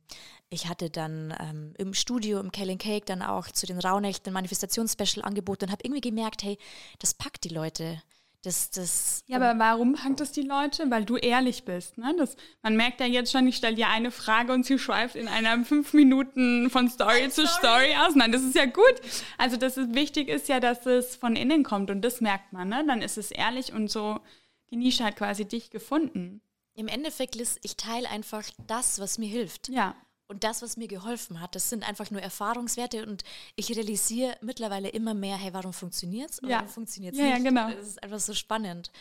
ich 0.50 0.68
hatte 0.68 0.90
dann 0.90 1.34
ähm, 1.40 1.74
im 1.78 1.94
Studio, 1.94 2.40
im 2.40 2.52
Kale 2.52 2.76
Cake, 2.78 3.06
dann 3.06 3.22
auch 3.22 3.48
zu 3.48 3.66
den 3.66 3.80
Rauhnächten 3.80 4.32
ein 4.32 4.34
Manifestationsspecial 4.34 5.24
angeboten 5.24 5.66
und 5.66 5.72
habe 5.72 5.84
irgendwie 5.84 6.02
gemerkt, 6.02 6.44
hey, 6.44 6.58
das 7.00 7.14
packt 7.14 7.44
die 7.44 7.50
Leute. 7.50 8.02
Das, 8.42 8.72
das, 8.72 9.22
ja, 9.28 9.36
aber 9.36 9.60
warum 9.60 9.94
packt 9.96 10.22
das 10.22 10.32
die 10.32 10.44
Leute? 10.44 10.90
Weil 10.90 11.04
du 11.04 11.18
ehrlich 11.18 11.66
bist. 11.66 11.98
Ne? 11.98 12.16
Das, 12.18 12.38
man 12.62 12.78
merkt 12.78 13.02
ja 13.02 13.06
jetzt 13.06 13.34
schon, 13.34 13.46
ich 13.48 13.58
stelle 13.58 13.76
dir 13.76 13.90
eine 13.90 14.12
Frage 14.12 14.54
und 14.54 14.66
sie 14.66 14.80
schweift 14.80 15.18
in 15.18 15.28
einer 15.28 15.66
fünf 15.66 15.94
Minuten 15.94 16.70
von 16.70 16.90
Story 16.90 17.30
zu 17.30 17.46
Story. 17.46 17.88
Story 17.92 17.96
aus. 17.98 18.16
Nein, 18.16 18.32
das 18.32 18.44
ist 18.44 18.56
ja 18.56 18.66
gut. 18.66 18.96
Also 19.38 19.58
das 19.58 19.76
ist 19.76 19.94
wichtig 19.94 20.30
ist 20.30 20.48
ja, 20.48 20.62
dass 20.62 20.86
es 20.86 21.18
von 21.18 21.36
innen 21.36 21.64
kommt 21.64 21.92
und 21.92 22.02
das 22.02 22.22
merkt 22.22 22.54
man. 22.54 22.70
Ne? 22.70 22.86
Dann 22.88 23.02
ist 23.02 23.18
es 23.18 23.30
ehrlich 23.32 23.74
und 23.74 23.92
so, 23.92 24.22
die 24.70 24.78
Nische 24.78 25.04
hat 25.04 25.18
quasi 25.18 25.44
dich 25.44 25.70
gefunden. 25.70 26.42
Im 26.76 26.88
Endeffekt, 26.88 27.36
Liz, 27.36 27.58
ich 27.62 27.76
teile 27.76 28.10
einfach 28.10 28.44
das, 28.68 29.00
was 29.00 29.18
mir 29.18 29.28
hilft. 29.28 29.68
Ja. 29.68 29.96
Und 30.30 30.44
das, 30.44 30.62
was 30.62 30.78
mir 30.78 30.88
geholfen 30.88 31.42
hat, 31.42 31.56
das 31.56 31.70
sind 31.72 31.88
einfach 31.90 32.12
nur 32.12 32.22
Erfahrungswerte 32.22 33.04
und 33.06 33.24
ich 33.56 33.76
realisiere 33.76 34.38
mittlerweile 34.42 34.90
immer 34.90 35.16
mehr, 35.16 35.36
hey, 35.36 35.54
warum 35.54 35.74
funktioniert 35.74 36.30
es? 36.30 36.40
Ja. 36.44 36.58
Warum 36.58 36.70
funktioniert 36.70 37.14
es 37.16 37.20
Ja, 37.20 37.26
ja, 37.26 37.34
nicht? 37.34 37.46
genau. 37.46 37.72
Das 37.72 37.88
ist 37.88 38.04
einfach 38.04 38.20
so 38.20 38.36
spannend. 38.36 38.92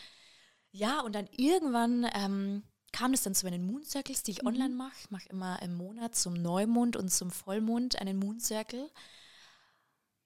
Ja, 0.71 1.01
und 1.01 1.13
dann 1.13 1.27
irgendwann 1.37 2.09
ähm, 2.15 2.63
kam 2.91 3.13
es 3.13 3.21
dann 3.21 3.35
zu 3.35 3.45
meinen 3.45 3.63
Moon 3.63 3.83
Circles, 3.83 4.23
die 4.23 4.31
ich 4.31 4.45
online 4.45 4.73
mache. 4.73 4.95
Ich 5.01 5.11
mache 5.11 5.29
immer 5.29 5.61
im 5.61 5.75
Monat 5.75 6.15
zum 6.15 6.33
Neumond 6.33 6.95
und 6.97 7.09
zum 7.09 7.29
Vollmond 7.29 8.01
einen 8.01 8.17
Moon 8.17 8.39
Circle. 8.39 8.89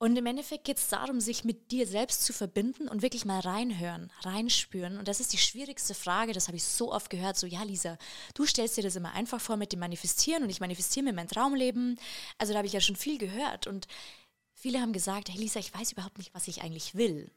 Und 0.03 0.17
im 0.17 0.25
Endeffekt 0.25 0.65
geht 0.65 0.79
es 0.79 0.89
darum, 0.89 1.21
sich 1.21 1.45
mit 1.45 1.71
dir 1.71 1.87
selbst 1.87 2.25
zu 2.25 2.33
verbinden 2.33 2.89
und 2.89 3.01
wirklich 3.01 3.23
mal 3.23 3.39
reinhören, 3.39 4.11
reinspüren. 4.23 4.97
Und 4.97 5.07
das 5.07 5.21
ist 5.21 5.31
die 5.31 5.37
schwierigste 5.37 5.93
Frage, 5.93 6.33
das 6.33 6.47
habe 6.47 6.57
ich 6.57 6.65
so 6.65 6.91
oft 6.91 7.09
gehört, 7.09 7.37
so, 7.37 7.47
ja 7.47 7.63
Lisa, 7.63 7.97
du 8.33 8.45
stellst 8.45 8.75
dir 8.75 8.81
das 8.81 8.97
immer 8.97 9.13
einfach 9.13 9.39
vor 9.39 9.55
mit 9.55 9.71
dem 9.71 9.79
Manifestieren 9.79 10.43
und 10.43 10.49
ich 10.49 10.59
manifestiere 10.59 11.05
mir 11.05 11.13
mein 11.13 11.29
Traumleben. 11.29 11.97
Also 12.37 12.51
da 12.51 12.57
habe 12.57 12.67
ich 12.67 12.73
ja 12.73 12.81
schon 12.81 12.97
viel 12.97 13.17
gehört. 13.17 13.65
Und 13.65 13.87
viele 14.53 14.81
haben 14.81 14.91
gesagt, 14.91 15.29
hey 15.29 15.39
Lisa, 15.39 15.61
ich 15.61 15.73
weiß 15.73 15.93
überhaupt 15.93 16.17
nicht, 16.17 16.33
was 16.33 16.49
ich 16.49 16.63
eigentlich 16.63 16.95
will. 16.95 17.31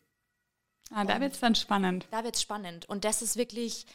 Ah, 0.91 1.05
da 1.05 1.21
wird 1.21 1.35
es 1.35 1.39
dann 1.39 1.55
spannend. 1.55 2.09
Da 2.11 2.25
wird 2.25 2.35
es 2.35 2.43
spannend. 2.43 2.89
Und 2.89 3.05
das 3.05 3.23
ist 3.23 3.37
wirklich, 3.37 3.87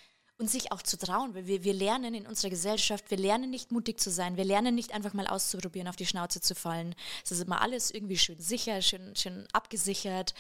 uns 0.42 0.52
sich 0.52 0.72
auch 0.72 0.82
zu 0.82 0.98
trauen, 0.98 1.36
weil 1.36 1.46
wir, 1.46 1.64
wir 1.64 1.74
lernen 1.74 2.14
in 2.16 2.28
unserer 2.28 2.50
Gesellschaft, 2.50 3.12
wir 3.12 3.18
lernen 3.18 3.52
nicht 3.52 3.72
mutig 3.72 4.00
zu 4.00 4.10
sein, 4.10 4.38
wir 4.38 4.44
lernen 4.44 4.76
nicht 4.76 4.94
einfach 4.94 5.14
mal 5.14 5.28
auszuprobieren, 5.28 5.88
auf 5.88 5.96
die 5.96 6.06
Schnauze 6.06 6.42
zu 6.42 6.56
fallen. 6.56 6.96
Es 7.24 7.32
ist 7.32 7.42
immer 7.42 7.62
alles 7.62 7.92
irgendwie 7.92 8.18
schön 8.18 8.40
sicher, 8.40 8.82
schön, 8.82 9.16
schön 9.16 9.48
abgesichert. 9.54 10.34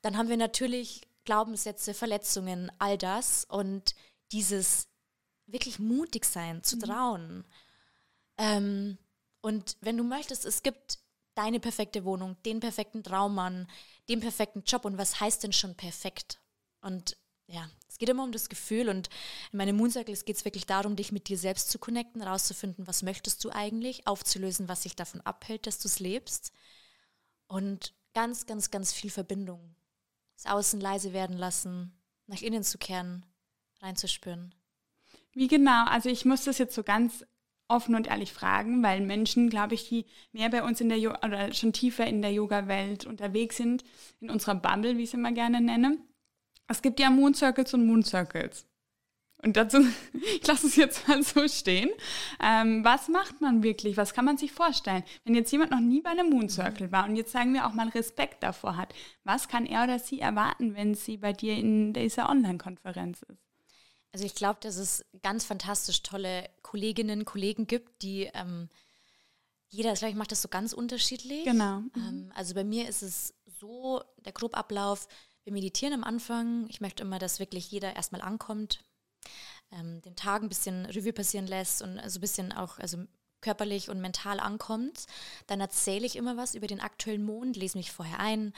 Dann 0.00 0.16
haben 0.16 0.28
wir 0.28 0.36
natürlich 0.36 1.02
Glaubenssätze, 1.24 1.92
Verletzungen, 1.92 2.70
all 2.78 2.96
das 2.96 3.44
und 3.44 3.94
dieses 4.30 4.88
wirklich 5.46 5.78
mutig 5.78 6.24
sein, 6.24 6.62
zu 6.62 6.78
trauen. 6.78 7.44
Ähm, 8.38 8.96
und 9.40 9.76
wenn 9.80 9.96
du 9.96 10.04
möchtest, 10.04 10.44
es 10.46 10.62
gibt 10.62 10.98
deine 11.34 11.60
perfekte 11.60 12.04
Wohnung, 12.04 12.36
den 12.44 12.60
perfekten 12.60 13.02
Traummann, 13.02 13.66
den 14.08 14.20
perfekten 14.20 14.62
Job 14.64 14.84
und 14.84 14.98
was 14.98 15.20
heißt 15.20 15.42
denn 15.42 15.52
schon 15.52 15.74
perfekt? 15.74 16.40
Und 16.80 17.16
ja, 17.52 17.68
es 17.88 17.98
geht 17.98 18.08
immer 18.08 18.24
um 18.24 18.32
das 18.32 18.48
Gefühl 18.48 18.88
und 18.88 19.10
in 19.52 19.58
meinem 19.58 19.76
Moon 19.76 19.90
Circles 19.90 20.24
geht 20.24 20.36
es 20.36 20.44
wirklich 20.44 20.64
darum, 20.64 20.96
dich 20.96 21.12
mit 21.12 21.28
dir 21.28 21.36
selbst 21.36 21.70
zu 21.70 21.78
connecten, 21.78 22.22
rauszufinden, 22.22 22.86
was 22.86 23.02
möchtest 23.02 23.44
du 23.44 23.50
eigentlich, 23.50 24.06
aufzulösen, 24.06 24.68
was 24.68 24.82
sich 24.82 24.96
davon 24.96 25.20
abhält, 25.20 25.66
dass 25.66 25.78
du 25.78 25.88
es 25.88 26.00
lebst 26.00 26.52
und 27.46 27.92
ganz, 28.14 28.46
ganz, 28.46 28.70
ganz 28.70 28.92
viel 28.92 29.10
Verbindung. 29.10 29.74
Das 30.34 30.46
Außen 30.46 30.80
leise 30.80 31.12
werden 31.12 31.36
lassen, 31.36 31.92
nach 32.26 32.40
innen 32.40 32.64
zu 32.64 32.78
kehren, 32.78 33.26
reinzuspüren. 33.80 34.54
Wie 35.32 35.48
genau? 35.48 35.84
Also 35.84 36.08
ich 36.08 36.24
muss 36.24 36.44
das 36.44 36.56
jetzt 36.58 36.74
so 36.74 36.82
ganz 36.82 37.24
offen 37.68 37.94
und 37.94 38.06
ehrlich 38.06 38.32
fragen, 38.32 38.82
weil 38.82 39.00
Menschen, 39.02 39.50
glaube 39.50 39.74
ich, 39.74 39.88
die 39.88 40.06
mehr 40.32 40.48
bei 40.48 40.62
uns 40.62 40.80
in 40.80 40.88
der 40.88 40.98
jo 40.98 41.10
oder 41.22 41.52
schon 41.52 41.72
tiefer 41.72 42.06
in 42.06 42.22
der 42.22 42.32
Yoga-Welt 42.32 43.04
unterwegs 43.06 43.58
sind, 43.58 43.84
in 44.20 44.30
unserer 44.30 44.54
Bubble, 44.54 44.96
wie 44.96 45.02
ich 45.02 45.10
es 45.10 45.14
immer 45.14 45.32
gerne 45.32 45.60
nenne. 45.60 45.98
Es 46.72 46.82
gibt 46.82 46.98
ja 46.98 47.10
Moon 47.10 47.34
Circles 47.34 47.74
und 47.74 47.86
Moon 47.86 48.02
Circles. 48.02 48.66
Und 49.44 49.56
dazu, 49.56 49.78
ich 50.12 50.46
lasse 50.46 50.66
es 50.66 50.76
jetzt 50.76 51.06
mal 51.06 51.22
so 51.22 51.46
stehen. 51.48 51.90
Ähm, 52.40 52.84
was 52.84 53.08
macht 53.08 53.40
man 53.40 53.62
wirklich? 53.62 53.96
Was 53.96 54.14
kann 54.14 54.24
man 54.24 54.38
sich 54.38 54.52
vorstellen? 54.52 55.02
Wenn 55.24 55.34
jetzt 55.34 55.50
jemand 55.50 55.70
noch 55.70 55.80
nie 55.80 56.00
bei 56.00 56.10
einem 56.10 56.30
Moon 56.30 56.48
Circle 56.48 56.92
war 56.92 57.04
und 57.04 57.16
jetzt 57.16 57.32
sagen 57.32 57.52
wir 57.52 57.66
auch 57.66 57.74
mal 57.74 57.88
Respekt 57.88 58.42
davor 58.42 58.76
hat, 58.76 58.94
was 59.24 59.48
kann 59.48 59.66
er 59.66 59.84
oder 59.84 59.98
sie 59.98 60.20
erwarten, 60.20 60.74
wenn 60.74 60.94
sie 60.94 61.18
bei 61.18 61.32
dir 61.32 61.56
in 61.56 61.92
dieser 61.92 62.28
Online-Konferenz 62.28 63.22
ist? 63.22 63.42
Also 64.12 64.26
ich 64.26 64.34
glaube, 64.34 64.60
dass 64.60 64.76
es 64.76 65.04
ganz 65.22 65.44
fantastisch 65.44 66.02
tolle 66.02 66.48
Kolleginnen, 66.62 67.24
Kollegen 67.24 67.66
gibt, 67.66 68.02
die 68.02 68.30
ähm, 68.34 68.68
jeder, 69.68 69.94
ich 69.94 70.14
macht 70.14 70.32
das 70.32 70.42
so 70.42 70.48
ganz 70.48 70.74
unterschiedlich. 70.74 71.44
Genau. 71.44 71.80
Mhm. 71.80 71.90
Ähm, 71.96 72.32
also 72.34 72.54
bei 72.54 72.62
mir 72.62 72.88
ist 72.88 73.02
es 73.02 73.34
so, 73.58 74.02
der 74.18 74.32
Grobablauf, 74.32 75.08
wir 75.44 75.52
meditieren 75.52 75.94
am 75.94 76.04
Anfang. 76.04 76.66
Ich 76.68 76.80
möchte 76.80 77.02
immer, 77.02 77.18
dass 77.18 77.38
wirklich 77.38 77.70
jeder 77.70 77.94
erstmal 77.96 78.22
ankommt, 78.22 78.84
ähm, 79.72 80.00
den 80.02 80.16
Tag 80.16 80.42
ein 80.42 80.48
bisschen 80.48 80.86
Revue 80.86 81.12
passieren 81.12 81.46
lässt 81.46 81.82
und 81.82 82.00
so 82.06 82.18
ein 82.18 82.20
bisschen 82.20 82.52
auch 82.52 82.78
also 82.78 82.98
körperlich 83.40 83.90
und 83.90 84.00
mental 84.00 84.40
ankommt. 84.40 85.06
Dann 85.46 85.60
erzähle 85.60 86.06
ich 86.06 86.16
immer 86.16 86.36
was 86.36 86.54
über 86.54 86.66
den 86.66 86.80
aktuellen 86.80 87.24
Mond, 87.24 87.56
lese 87.56 87.76
mich 87.76 87.90
vorher 87.90 88.20
ein, 88.20 88.52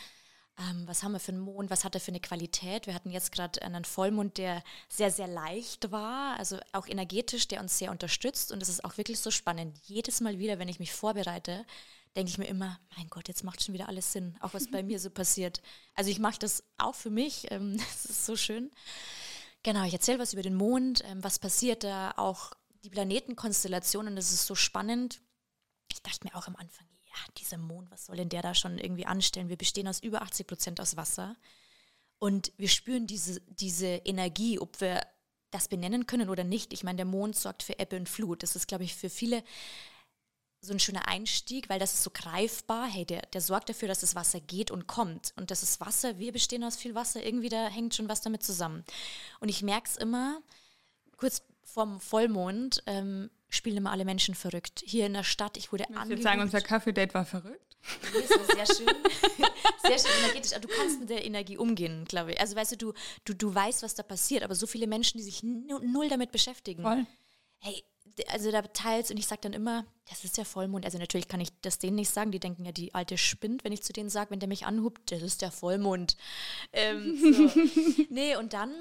ähm, 0.58 0.86
was 0.86 1.02
haben 1.02 1.12
wir 1.12 1.20
für 1.20 1.32
einen 1.32 1.40
Mond, 1.40 1.70
was 1.70 1.84
hat 1.84 1.94
er 1.94 2.00
für 2.00 2.12
eine 2.12 2.20
Qualität. 2.20 2.86
Wir 2.86 2.94
hatten 2.94 3.10
jetzt 3.10 3.32
gerade 3.32 3.60
einen 3.62 3.84
Vollmond, 3.84 4.38
der 4.38 4.62
sehr, 4.88 5.10
sehr 5.10 5.26
leicht 5.26 5.90
war, 5.90 6.38
also 6.38 6.58
auch 6.72 6.86
energetisch, 6.86 7.48
der 7.48 7.60
uns 7.60 7.78
sehr 7.78 7.90
unterstützt. 7.90 8.52
Und 8.52 8.62
es 8.62 8.68
ist 8.68 8.84
auch 8.84 8.96
wirklich 8.96 9.18
so 9.18 9.30
spannend. 9.30 9.76
Jedes 9.84 10.20
Mal 10.20 10.38
wieder, 10.38 10.58
wenn 10.58 10.68
ich 10.68 10.78
mich 10.78 10.92
vorbereite, 10.92 11.64
denke 12.16 12.30
ich 12.30 12.38
mir 12.38 12.46
immer, 12.46 12.78
mein 12.96 13.08
Gott, 13.08 13.28
jetzt 13.28 13.44
macht 13.44 13.62
schon 13.62 13.74
wieder 13.74 13.88
alles 13.88 14.12
Sinn, 14.12 14.36
auch 14.40 14.54
was 14.54 14.70
bei 14.70 14.82
mir 14.82 15.00
so 15.00 15.10
passiert. 15.10 15.60
Also 15.94 16.10
ich 16.10 16.18
mache 16.18 16.38
das 16.38 16.62
auch 16.78 16.94
für 16.94 17.10
mich, 17.10 17.46
ähm, 17.50 17.76
das 17.76 18.04
ist 18.06 18.26
so 18.26 18.36
schön. 18.36 18.70
Genau, 19.62 19.84
ich 19.84 19.94
erzähle 19.94 20.18
was 20.18 20.32
über 20.32 20.42
den 20.42 20.54
Mond, 20.54 21.02
ähm, 21.06 21.24
was 21.24 21.38
passiert 21.38 21.84
da, 21.84 22.12
auch 22.16 22.52
die 22.84 22.90
Planetenkonstellationen, 22.90 24.14
das 24.14 24.32
ist 24.32 24.46
so 24.46 24.54
spannend. 24.54 25.20
Ich 25.90 26.02
dachte 26.02 26.24
mir 26.24 26.34
auch 26.34 26.46
am 26.46 26.56
Anfang, 26.56 26.86
ja, 27.06 27.32
dieser 27.38 27.58
Mond, 27.58 27.90
was 27.90 28.06
soll 28.06 28.16
denn 28.16 28.28
der 28.28 28.42
da 28.42 28.54
schon 28.54 28.78
irgendwie 28.78 29.06
anstellen? 29.06 29.48
Wir 29.48 29.56
bestehen 29.56 29.88
aus 29.88 30.00
über 30.00 30.22
80 30.22 30.46
Prozent 30.46 30.80
aus 30.80 30.96
Wasser 30.96 31.36
und 32.18 32.52
wir 32.56 32.68
spüren 32.68 33.06
diese, 33.06 33.40
diese 33.42 33.86
Energie, 33.86 34.58
ob 34.58 34.80
wir 34.80 35.00
das 35.50 35.68
benennen 35.68 36.06
können 36.06 36.28
oder 36.28 36.44
nicht. 36.44 36.72
Ich 36.72 36.82
meine, 36.82 36.96
der 36.96 37.04
Mond 37.04 37.36
sorgt 37.36 37.62
für 37.62 37.78
Ebbe 37.78 37.96
und 37.96 38.08
Flut. 38.08 38.42
Das 38.42 38.56
ist, 38.56 38.66
glaube 38.66 38.84
ich, 38.84 38.94
für 38.94 39.08
viele 39.08 39.44
so 40.64 40.72
ein 40.72 40.80
schöner 40.80 41.08
Einstieg, 41.08 41.68
weil 41.68 41.78
das 41.78 41.94
ist 41.94 42.02
so 42.02 42.10
greifbar. 42.10 42.86
Hey, 42.86 43.04
der, 43.04 43.22
der 43.32 43.40
sorgt 43.40 43.68
dafür, 43.68 43.88
dass 43.88 44.00
das 44.00 44.14
Wasser 44.14 44.40
geht 44.40 44.70
und 44.70 44.86
kommt. 44.86 45.32
Und 45.36 45.50
das 45.50 45.62
ist 45.62 45.80
Wasser, 45.80 46.18
wir 46.18 46.32
bestehen 46.32 46.64
aus 46.64 46.76
viel 46.76 46.94
Wasser, 46.94 47.24
irgendwie 47.24 47.48
da 47.48 47.68
hängt 47.68 47.94
schon 47.94 48.08
was 48.08 48.22
damit 48.22 48.42
zusammen. 48.42 48.84
Und 49.40 49.48
ich 49.48 49.62
merke 49.62 49.88
es 49.88 49.96
immer, 49.96 50.40
kurz 51.16 51.42
vorm 51.62 52.00
Vollmond 52.00 52.82
ähm, 52.86 53.30
spielen 53.48 53.76
immer 53.76 53.90
alle 53.90 54.04
Menschen 54.04 54.34
verrückt. 54.34 54.82
Hier 54.84 55.06
in 55.06 55.14
der 55.14 55.24
Stadt, 55.24 55.56
ich 55.56 55.72
wurde 55.72 55.84
angeguckt. 55.84 56.04
Ich 56.04 56.10
würde 56.10 56.22
sagen, 56.22 56.40
unser 56.40 56.60
Kaffee-Date 56.60 57.14
war 57.14 57.24
verrückt. 57.24 57.76
Nee, 58.12 58.20
das 58.28 58.30
war 58.30 58.66
sehr 58.66 58.74
schön. 58.74 58.86
sehr 59.82 59.98
schön 59.98 60.24
energetisch. 60.24 60.58
Du 60.58 60.68
kannst 60.68 61.00
mit 61.00 61.10
der 61.10 61.24
Energie 61.24 61.56
umgehen, 61.56 62.04
glaube 62.06 62.32
ich. 62.32 62.40
Also 62.40 62.56
weißt 62.56 62.72
du, 62.72 62.76
du, 62.76 62.92
du, 63.24 63.34
du 63.34 63.54
weißt, 63.54 63.82
was 63.82 63.94
da 63.94 64.02
passiert, 64.02 64.42
aber 64.42 64.54
so 64.54 64.66
viele 64.66 64.86
Menschen, 64.86 65.18
die 65.18 65.24
sich 65.24 65.42
null 65.42 66.08
damit 66.08 66.32
beschäftigen. 66.32 66.82
Voll. 66.82 67.06
Hey, 67.58 67.84
also 68.28 68.50
da 68.50 68.62
teils 68.62 69.10
und 69.10 69.16
ich 69.16 69.26
sage 69.26 69.40
dann 69.42 69.52
immer, 69.52 69.86
das 70.08 70.24
ist 70.24 70.36
der 70.36 70.44
Vollmond. 70.44 70.84
Also 70.84 70.98
natürlich 70.98 71.28
kann 71.28 71.40
ich 71.40 71.50
das 71.62 71.78
denen 71.78 71.96
nicht 71.96 72.10
sagen. 72.10 72.30
Die 72.30 72.40
denken 72.40 72.64
ja, 72.64 72.72
die 72.72 72.94
alte 72.94 73.18
spinnt, 73.18 73.64
wenn 73.64 73.72
ich 73.72 73.82
zu 73.82 73.92
denen 73.92 74.10
sage, 74.10 74.30
wenn 74.30 74.40
der 74.40 74.48
mich 74.48 74.66
anhubt, 74.66 75.10
das 75.10 75.22
ist 75.22 75.42
der 75.42 75.50
Vollmond. 75.50 76.16
Ähm, 76.72 77.16
so. 77.16 77.50
nee, 78.10 78.36
und 78.36 78.52
dann 78.52 78.72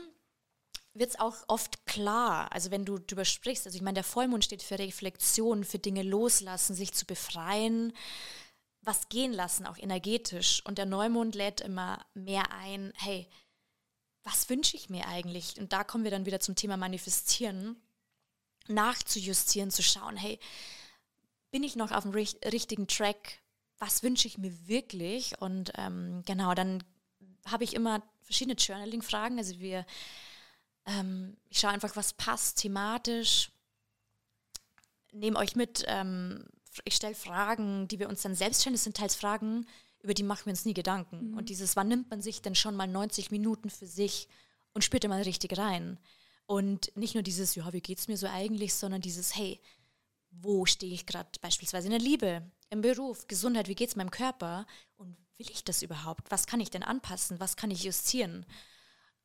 wird 0.93 1.11
es 1.11 1.19
auch 1.19 1.35
oft 1.47 1.85
klar, 1.85 2.51
also 2.51 2.69
wenn 2.69 2.85
du 2.85 2.99
drüber 2.99 3.25
sprichst, 3.25 3.65
also 3.65 3.75
ich 3.75 3.81
meine, 3.81 3.95
der 3.95 4.03
Vollmond 4.03 4.45
steht 4.45 4.61
für 4.61 4.77
Reflexion, 4.77 5.63
für 5.63 5.79
Dinge 5.79 6.03
loslassen, 6.03 6.75
sich 6.75 6.93
zu 6.93 7.05
befreien, 7.05 7.93
was 8.81 9.09
gehen 9.09 9.33
lassen, 9.33 9.65
auch 9.65 9.77
energetisch. 9.77 10.61
Und 10.65 10.77
der 10.77 10.85
Neumond 10.85 11.35
lädt 11.35 11.61
immer 11.61 12.05
mehr 12.13 12.51
ein, 12.51 12.93
hey, 12.97 13.27
was 14.23 14.49
wünsche 14.49 14.77
ich 14.77 14.89
mir 14.89 15.07
eigentlich? 15.07 15.59
Und 15.59 15.73
da 15.73 15.83
kommen 15.83 16.03
wir 16.03 16.11
dann 16.11 16.25
wieder 16.25 16.39
zum 16.39 16.55
Thema 16.55 16.77
Manifestieren, 16.77 17.81
nachzujustieren, 18.67 19.71
zu 19.71 19.83
schauen, 19.83 20.17
hey, 20.17 20.39
bin 21.51 21.63
ich 21.63 21.75
noch 21.75 21.91
auf 21.91 22.03
dem 22.03 22.11
richtigen 22.13 22.87
Track? 22.87 23.39
Was 23.77 24.03
wünsche 24.03 24.27
ich 24.27 24.37
mir 24.37 24.67
wirklich? 24.67 25.39
Und 25.39 25.71
ähm, 25.75 26.23
genau, 26.25 26.53
dann 26.53 26.83
habe 27.45 27.63
ich 27.63 27.73
immer 27.73 28.01
verschiedene 28.21 28.55
Journaling-Fragen. 28.55 29.37
Also 29.37 29.59
wir 29.59 29.85
ähm, 30.85 31.37
ich 31.49 31.59
schaue 31.59 31.71
einfach, 31.71 31.95
was 31.95 32.13
passt 32.13 32.59
thematisch. 32.59 33.51
Nehme 35.11 35.37
euch 35.37 35.55
mit. 35.55 35.83
Ähm, 35.87 36.45
ich 36.85 36.95
stelle 36.95 37.15
Fragen, 37.15 37.87
die 37.87 37.99
wir 37.99 38.09
uns 38.09 38.23
dann 38.23 38.35
selbst 38.35 38.61
stellen. 38.61 38.73
Das 38.73 38.83
sind 38.83 38.97
teils 38.97 39.15
Fragen, 39.15 39.67
über 40.01 40.13
die 40.13 40.23
machen 40.23 40.45
wir 40.45 40.51
uns 40.51 40.65
nie 40.65 40.73
Gedanken. 40.73 41.31
Mhm. 41.31 41.37
Und 41.37 41.49
dieses, 41.49 41.75
wann 41.75 41.87
nimmt 41.87 42.09
man 42.09 42.21
sich 42.21 42.41
denn 42.41 42.55
schon 42.55 42.75
mal 42.75 42.87
90 42.87 43.31
Minuten 43.31 43.69
für 43.69 43.87
sich 43.87 44.27
und 44.73 44.83
spürt 44.83 45.07
mal 45.07 45.21
richtig 45.21 45.57
rein? 45.57 45.99
Und 46.53 46.95
nicht 46.95 47.15
nur 47.15 47.23
dieses, 47.23 47.55
ja, 47.55 47.73
wie 47.73 47.81
geht 47.81 47.97
es 47.97 48.07
mir 48.07 48.15
so 48.15 48.27
eigentlich, 48.27 48.75
sondern 48.75 49.01
dieses, 49.01 49.35
hey, 49.35 49.59
wo 50.29 50.67
stehe 50.67 50.93
ich 50.93 51.07
gerade 51.07 51.31
beispielsweise 51.41 51.87
in 51.87 51.93
der 51.93 51.99
Liebe, 51.99 52.43
im 52.69 52.81
Beruf, 52.81 53.25
Gesundheit, 53.27 53.67
wie 53.67 53.73
geht 53.73 53.89
es 53.89 53.95
meinem 53.95 54.11
Körper 54.11 54.67
und 54.95 55.17
will 55.39 55.49
ich 55.49 55.63
das 55.63 55.81
überhaupt? 55.81 56.29
Was 56.29 56.45
kann 56.45 56.59
ich 56.59 56.69
denn 56.69 56.83
anpassen? 56.83 57.39
Was 57.39 57.55
kann 57.55 57.71
ich 57.71 57.85
justieren? 57.85 58.45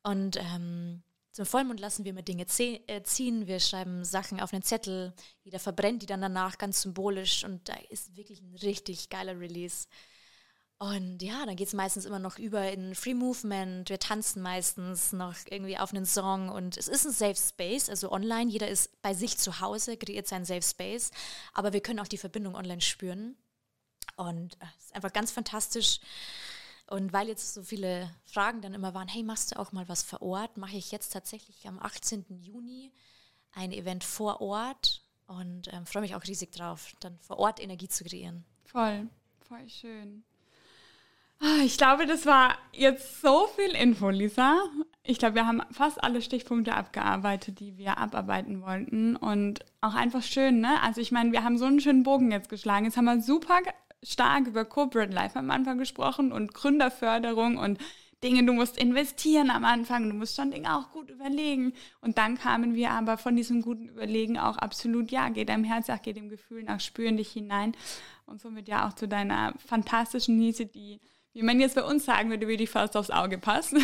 Und 0.01 0.37
ähm, 0.37 1.03
zum 1.31 1.45
Vollmond 1.45 1.79
lassen 1.79 2.03
wir 2.03 2.13
immer 2.13 2.23
Dinge 2.23 2.47
äh, 2.47 3.03
ziehen. 3.03 3.45
Wir 3.45 3.59
schreiben 3.59 4.03
Sachen 4.05 4.39
auf 4.39 4.51
einen 4.51 4.63
Zettel. 4.63 5.13
Jeder 5.43 5.59
verbrennt 5.59 6.01
die 6.01 6.07
dann 6.07 6.21
danach 6.21 6.57
ganz 6.57 6.81
symbolisch. 6.81 7.43
Und 7.43 7.69
da 7.69 7.75
ist 7.91 8.17
wirklich 8.17 8.41
ein 8.41 8.55
richtig 8.55 9.09
geiler 9.09 9.39
Release. 9.39 9.87
Und 10.81 11.21
ja, 11.21 11.45
dann 11.45 11.57
geht 11.57 11.67
es 11.67 11.73
meistens 11.73 12.05
immer 12.05 12.19
noch 12.19 12.39
über 12.39 12.71
in 12.71 12.95
Free 12.95 13.13
Movement. 13.13 13.89
Wir 13.89 13.99
tanzen 13.99 14.41
meistens 14.41 15.11
noch 15.11 15.35
irgendwie 15.49 15.77
auf 15.77 15.93
einen 15.93 16.05
Song. 16.05 16.47
Und 16.47 16.77
es 16.77 16.87
ist 16.87 17.05
ein 17.05 17.11
Safe 17.11 17.35
Space, 17.35 17.89
also 17.89 18.09
online. 18.13 18.49
Jeder 18.49 18.69
ist 18.69 19.01
bei 19.01 19.13
sich 19.13 19.37
zu 19.37 19.59
Hause, 19.59 19.97
kreiert 19.97 20.27
seinen 20.27 20.45
Safe 20.45 20.61
Space. 20.61 21.11
Aber 21.53 21.73
wir 21.73 21.81
können 21.81 21.99
auch 21.99 22.07
die 22.07 22.17
Verbindung 22.17 22.55
online 22.55 22.79
spüren. 22.79 23.35
Und 24.15 24.53
äh, 24.61 24.65
es 24.77 24.85
ist 24.85 24.95
einfach 24.95 25.11
ganz 25.11 25.31
fantastisch. 25.31 25.99
Und 26.87 27.11
weil 27.11 27.27
jetzt 27.27 27.53
so 27.53 27.61
viele 27.61 28.09
Fragen 28.23 28.61
dann 28.61 28.73
immer 28.73 28.93
waren, 28.93 29.09
hey, 29.09 29.21
machst 29.21 29.51
du 29.51 29.59
auch 29.59 29.73
mal 29.73 29.89
was 29.89 30.01
vor 30.01 30.21
Ort, 30.21 30.55
mache 30.55 30.77
ich 30.77 30.91
jetzt 30.91 31.11
tatsächlich 31.11 31.67
am 31.67 31.77
18. 31.77 32.25
Juni 32.41 32.93
ein 33.51 33.73
Event 33.73 34.05
vor 34.05 34.39
Ort 34.39 35.03
und 35.27 35.71
ähm, 35.73 35.85
freue 35.85 36.01
mich 36.01 36.15
auch 36.15 36.23
riesig 36.23 36.51
drauf, 36.53 36.93
dann 37.01 37.19
vor 37.19 37.37
Ort 37.37 37.59
Energie 37.59 37.89
zu 37.89 38.05
kreieren. 38.05 38.45
Voll, 38.65 39.07
voll 39.47 39.69
schön. 39.69 40.23
Ah, 41.41 41.61
ich 41.63 41.77
glaube, 41.77 42.05
das 42.05 42.25
war 42.25 42.57
jetzt 42.73 43.21
so 43.21 43.47
viel 43.55 43.71
Info, 43.71 44.09
Lisa. 44.09 44.57
Ich 45.03 45.19
glaube, 45.19 45.35
wir 45.35 45.47
haben 45.47 45.61
fast 45.71 46.03
alle 46.03 46.21
Stichpunkte 46.21 46.73
abgearbeitet, 46.75 47.59
die 47.61 47.77
wir 47.77 47.97
abarbeiten 47.97 48.61
wollten. 48.61 49.15
Und 49.15 49.59
auch 49.79 49.95
einfach 49.95 50.21
schön, 50.21 50.59
ne? 50.59 50.81
Also 50.83 50.99
ich 50.99 51.11
meine, 51.11 51.31
wir 51.31 51.43
haben 51.43 51.57
so 51.57 51.65
einen 51.65 51.79
schönen 51.79 52.03
Bogen 52.03 52.31
jetzt 52.31 52.49
geschlagen. 52.49 52.85
Jetzt 52.85 52.97
haben 52.97 53.05
wir 53.05 53.21
super 53.21 53.59
stark 54.03 54.47
über 54.47 54.65
Corporate 54.65 55.13
Life 55.13 55.39
am 55.39 55.49
Anfang 55.49 55.77
gesprochen 55.77 56.31
und 56.33 56.53
Gründerförderung 56.53 57.57
und 57.57 57.79
Dinge, 58.21 58.43
du 58.43 58.51
musst 58.51 58.77
investieren 58.77 59.49
am 59.49 59.63
Anfang, 59.63 60.09
du 60.09 60.15
musst 60.15 60.35
schon 60.35 60.51
Dinge 60.51 60.75
auch 60.75 60.91
gut 60.91 61.09
überlegen. 61.09 61.71
Und 62.01 62.17
dann 62.17 62.37
kamen 62.37 62.75
wir 62.75 62.91
aber 62.91 63.17
von 63.17 63.37
diesem 63.37 63.61
guten 63.61 63.87
Überlegen 63.87 64.37
auch 64.37 64.57
absolut, 64.57 65.09
ja, 65.09 65.29
geh 65.29 65.45
deinem 65.45 65.63
Herz 65.63 65.87
nach, 65.87 66.01
geh 66.01 66.11
dem 66.11 66.27
Gefühl 66.29 66.63
nach, 66.63 66.81
spüren 66.81 67.15
dich 67.15 67.31
hinein 67.31 67.75
und 68.25 68.41
somit 68.41 68.67
ja 68.67 68.87
auch 68.87 68.93
zu 68.93 69.07
deiner 69.07 69.53
fantastischen 69.65 70.37
Niese, 70.37 70.65
die 70.65 70.99
wie 71.33 71.43
man 71.43 71.59
jetzt 71.59 71.75
bei 71.75 71.83
uns 71.83 72.05
sagen 72.05 72.29
würde, 72.29 72.47
wie 72.47 72.57
die 72.57 72.67
Faust 72.67 72.97
aufs 72.97 73.11
Auge 73.11 73.37
passt. 73.37 73.75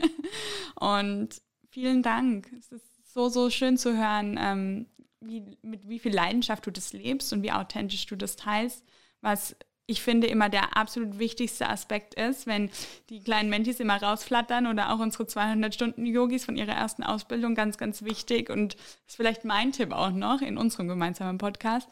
und 0.76 1.28
vielen 1.70 2.02
Dank. 2.02 2.50
Es 2.58 2.72
ist 2.72 3.12
so, 3.12 3.28
so 3.28 3.50
schön 3.50 3.76
zu 3.76 3.96
hören, 3.96 4.38
ähm, 4.40 4.86
wie, 5.20 5.56
mit 5.62 5.88
wie 5.88 5.98
viel 5.98 6.14
Leidenschaft 6.14 6.66
du 6.66 6.70
das 6.70 6.92
lebst 6.92 7.32
und 7.32 7.42
wie 7.42 7.52
authentisch 7.52 8.06
du 8.06 8.16
das 8.16 8.36
teilst, 8.36 8.84
was 9.20 9.56
ich 9.88 10.02
finde 10.02 10.26
immer 10.26 10.48
der 10.48 10.76
absolut 10.76 11.18
wichtigste 11.18 11.68
Aspekt 11.68 12.14
ist, 12.14 12.46
wenn 12.46 12.70
die 13.08 13.22
kleinen 13.22 13.50
Mentis 13.50 13.78
immer 13.78 14.02
rausflattern 14.02 14.66
oder 14.66 14.92
auch 14.92 14.98
unsere 14.98 15.26
200 15.26 15.72
Stunden 15.72 16.06
Yogis 16.06 16.44
von 16.44 16.56
ihrer 16.56 16.72
ersten 16.72 17.04
Ausbildung 17.04 17.54
ganz, 17.54 17.78
ganz 17.78 18.02
wichtig 18.02 18.50
und 18.50 18.74
ist 19.06 19.16
vielleicht 19.16 19.44
mein 19.44 19.70
Tipp 19.70 19.92
auch 19.92 20.10
noch 20.10 20.42
in 20.42 20.58
unserem 20.58 20.88
gemeinsamen 20.88 21.38
Podcast, 21.38 21.88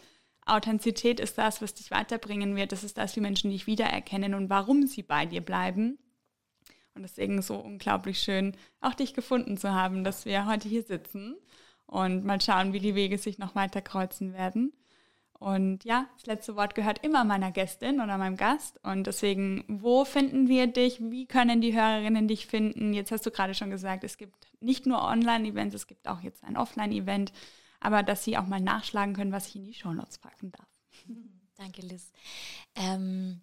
Authentizität 0.47 1.21
ist 1.21 1.39
das, 1.39 1.63
was 1.63 1.75
dich 1.75 1.91
weiterbringen 1.91 2.57
wird. 2.57 2.73
Das 2.73 2.85
ist 2.85 2.99
das, 2.99 3.17
wie 3.17 3.21
Menschen 3.21 3.51
dich 3.51 3.67
wiedererkennen 3.67 4.35
und 4.35 4.51
warum 4.51 4.87
sie 4.87 5.03
bei 5.03 5.27
dir 5.27 5.41
bleiben. 5.41 5.99
Und 6.95 7.03
deswegen 7.03 7.43
so 7.43 7.57
unglaublich 7.57 8.21
schön, 8.21 8.57
auch 8.81 8.95
dich 8.95 9.15
gefunden 9.15 9.57
zu 9.57 9.73
haben, 9.73 10.05
dass 10.05 10.27
wir 10.27 10.47
heute 10.47 10.69
hier 10.69 10.83
sitzen 10.83 11.37
und 11.87 12.25
mal 12.25 12.41
schauen, 12.41 12.73
wie 12.73 12.79
die 12.79 12.95
Wege 12.95 13.19
sich 13.19 13.39
noch 13.39 13.55
weiter 13.55 13.83
kreuzen 13.83 14.33
werden. 14.33 14.73
Und 15.33 15.85
ja, 15.85 16.07
das 16.15 16.27
letzte 16.27 16.57
Wort 16.57 16.75
gehört 16.75 17.05
immer 17.05 17.25
meiner 17.25 17.51
Gästin 17.51 18.01
oder 18.01 18.17
meinem 18.17 18.37
Gast. 18.37 18.79
Und 18.85 19.07
deswegen, 19.07 19.65
wo 19.69 20.05
finden 20.05 20.49
wir 20.49 20.69
dich? 20.69 21.01
Wie 21.01 21.27
können 21.27 21.61
die 21.61 21.75
Hörerinnen 21.75 22.29
dich 22.29 22.47
finden? 22.47 22.95
Jetzt 22.95 23.11
hast 23.11 23.27
du 23.27 23.31
gerade 23.31 23.55
schon 23.55 23.71
gesagt, 23.71 24.05
es 24.05 24.17
gibt 24.17 24.37
nicht 24.61 24.87
nur 24.87 25.03
Online-Events, 25.03 25.75
es 25.75 25.87
gibt 25.87 26.09
auch 26.09 26.21
jetzt 26.21 26.45
ein 26.45 26.57
Offline-Event 26.57 27.33
aber 27.85 28.03
dass 28.03 28.25
sie 28.25 28.39
auch 28.39 28.47
mal 28.47 28.61
nachschlagen 28.61 29.15
können, 29.15 29.33
was 29.33 29.49
ich 29.49 29.57
in 29.57 29.65
die 29.65 29.75
Shownotes 29.75 30.19
packen 30.19 30.51
darf. 30.53 30.69
Danke, 31.57 31.83
Liz. 31.83 32.11
Ähm, 32.75 33.41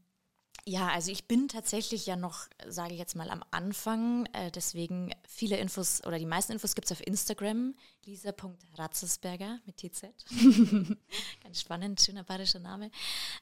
ja, 0.66 0.90
also 0.90 1.12
ich 1.12 1.28
bin 1.28 1.48
tatsächlich 1.48 2.06
ja 2.06 2.16
noch, 2.16 2.48
sage 2.68 2.94
ich 2.94 3.00
jetzt 3.00 3.16
mal, 3.16 3.30
am 3.30 3.44
Anfang. 3.52 4.28
Äh, 4.34 4.52
deswegen 4.52 5.14
viele 5.28 5.58
Infos 5.58 6.04
oder 6.06 6.20
die 6.20 6.26
meisten 6.26 6.52
Infos 6.52 6.76
gibt 6.76 6.86
es 6.86 6.92
auf 6.92 7.06
Instagram. 7.06 7.76
Lisa.ratzesberger 8.06 9.60
mit 9.66 9.78
TZ. 9.78 10.14
Ganz 11.44 11.62
spannend, 11.62 12.02
schöner 12.02 12.24
bayerischer 12.24 12.60
Name. 12.60 12.92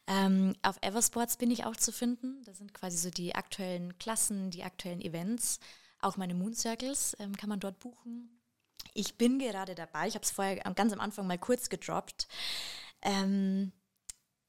Ähm, 0.08 0.56
auf 0.62 0.78
Eversports 0.82 1.38
bin 1.38 1.52
ich 1.52 1.66
auch 1.66 1.76
zu 1.76 1.92
finden. 1.92 2.42
Da 2.44 2.54
sind 2.54 2.74
quasi 2.74 2.98
so 2.98 3.10
die 3.10 3.36
aktuellen 3.36 3.98
Klassen, 4.00 4.52
die 4.52 4.64
aktuellen 4.64 5.02
Events. 5.02 5.60
Auch 6.02 6.16
meine 6.16 6.34
Moon 6.34 6.54
Circles 6.54 7.18
ähm, 7.20 7.36
kann 7.36 7.50
man 7.50 7.60
dort 7.60 7.80
buchen. 7.80 8.39
Ich 9.00 9.16
bin 9.16 9.40
gerade 9.40 9.76
dabei, 9.76 10.10
ich 10.10 10.16
habe 10.16 10.26
es 10.26 10.32
vorher 10.32 10.58
ganz 10.58 10.92
am 10.92 11.00
Anfang 11.00 11.26
mal 11.26 11.38
kurz 11.38 11.70
gedroppt. 11.70 12.28
Ähm, 13.02 13.72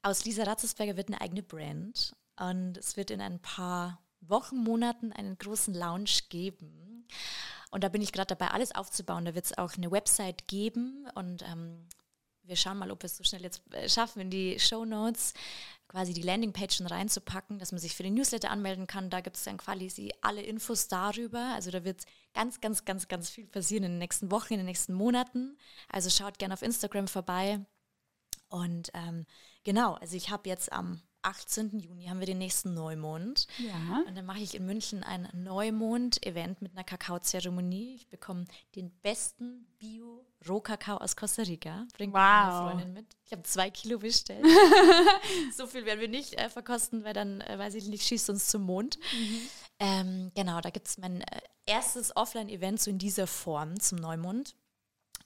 aus 0.03 0.25
Lisa 0.25 0.43
Ratzesberger 0.43 0.97
wird 0.97 1.07
eine 1.07 1.21
eigene 1.21 1.45
Brand 1.45 2.17
und 2.37 2.77
es 2.77 2.97
wird 2.97 3.13
in 3.13 3.21
ein 3.21 3.39
paar 3.39 4.03
Wochen, 4.19 4.57
Monaten 4.57 5.13
einen 5.13 5.39
großen 5.39 5.73
Launch 5.73 6.31
geben. 6.31 7.07
Und 7.71 7.85
da 7.85 7.89
bin 7.89 8.03
ich 8.03 8.11
gerade 8.11 8.35
dabei, 8.35 8.49
alles 8.49 8.75
aufzubauen. 8.75 9.25
Da 9.25 9.37
wird 9.37 9.45
es 9.45 9.57
auch 9.57 9.77
eine 9.77 9.93
Website 9.93 10.49
geben 10.49 11.07
und 11.15 11.43
ähm, 11.43 11.87
wir 12.43 12.57
schauen 12.57 12.79
mal, 12.79 12.91
ob 12.91 13.05
wir 13.05 13.07
es 13.07 13.19
so 13.19 13.23
schnell 13.23 13.43
jetzt 13.43 13.63
äh, 13.73 13.89
schaffen, 13.89 14.23
in 14.23 14.31
die 14.31 14.59
Show 14.59 14.85
Notes 14.85 15.33
quasi 15.91 16.13
die 16.15 16.23
Landingpage 16.23 16.77
schon 16.77 16.87
reinzupacken, 16.87 17.59
dass 17.59 17.73
man 17.73 17.81
sich 17.81 17.97
für 17.97 18.05
den 18.05 18.15
Newsletter 18.15 18.51
anmelden 18.51 18.87
kann. 18.87 19.11
Da 19.11 19.21
gibt 19.21 19.37
es 19.37 19.43
dann 19.43 19.57
quasi 19.57 20.13
alle 20.21 20.41
Infos 20.41 20.87
darüber. 20.87 21.53
Also 21.55 21.73
da 21.73 21.85
wird 21.85 22.05
ganz, 22.33 22.61
ganz, 22.61 22.85
ganz, 22.85 23.09
ganz 23.09 23.29
viel 23.29 23.49
passieren 23.49 23.83
in 23.83 23.93
den 23.93 23.99
nächsten 23.99 24.31
Wochen, 24.31 24.53
in 24.53 24.61
den 24.61 24.67
nächsten 24.67 24.95
Monaten. 24.95 25.59
Also 25.89 26.09
schaut 26.09 26.39
gerne 26.39 26.55
auf 26.55 26.63
Instagram 26.63 27.09
vorbei. 27.09 27.59
Und 28.49 28.91
ähm, 28.95 29.27
genau, 29.65 29.95
also 29.95 30.17
ich 30.17 30.31
habe 30.31 30.49
jetzt 30.49 30.73
am 30.73 31.03
18. 31.23 31.79
Juni 31.79 32.07
haben 32.07 32.21
wir 32.21 32.27
den 32.27 32.39
nächsten 32.39 32.75
Neumond. 32.75 33.47
Ja. 33.59 34.05
Und 34.07 34.17
dann 34.17 34.27
mache 34.27 34.41
ich 34.41 34.55
in 34.55 34.67
München 34.67 35.03
ein 35.03 35.29
Neumond-Event 35.33 36.63
mit 36.63 36.73
einer 36.73 36.85
Kakaozeremonie. 36.85 37.95
Ich 37.95 38.09
bekomme 38.09 38.45
den 38.77 38.91
besten 39.03 39.67
Bio-Rohkakao 39.79 40.97
aus 40.97 41.17
Costa 41.17 41.43
Rica. 41.43 41.87
Bringt 41.97 42.15
wow. 42.15 42.21
meine 42.21 42.53
Freundin 42.53 42.93
mit. 42.93 43.07
Ich 43.25 43.33
habe 43.33 43.43
zwei 43.43 43.71
Kilo 43.71 43.99
bestellt. 43.99 44.45
so 45.57 45.67
viel 45.67 45.85
werden 45.85 46.01
wir 46.01 46.09
nicht 46.09 46.35
äh, 46.35 46.49
verkosten, 46.49 47.05
weil 47.05 47.15
dann, 47.15 47.41
äh, 47.43 47.59
weiß 47.59 47.75
ich 47.75 47.87
nicht, 47.87 48.07
schießt 48.07 48.31
uns 48.31 48.49
zum 48.49 48.63
Mond. 48.63 48.99
Mhm. 49.13 49.41
Ähm, 49.79 50.33
genau, 50.35 50.61
da 50.61 50.71
gibt 50.71 50.89
es 50.89 50.99
mein 50.99 51.23
äh, 51.23 51.41
erstes 51.67 52.15
Offline-Event 52.17 52.81
so 52.81 52.91
in 52.91 52.99
dieser 52.99 53.27
Form 53.27 53.79
zum 53.81 53.99
Neumond. 53.99 54.55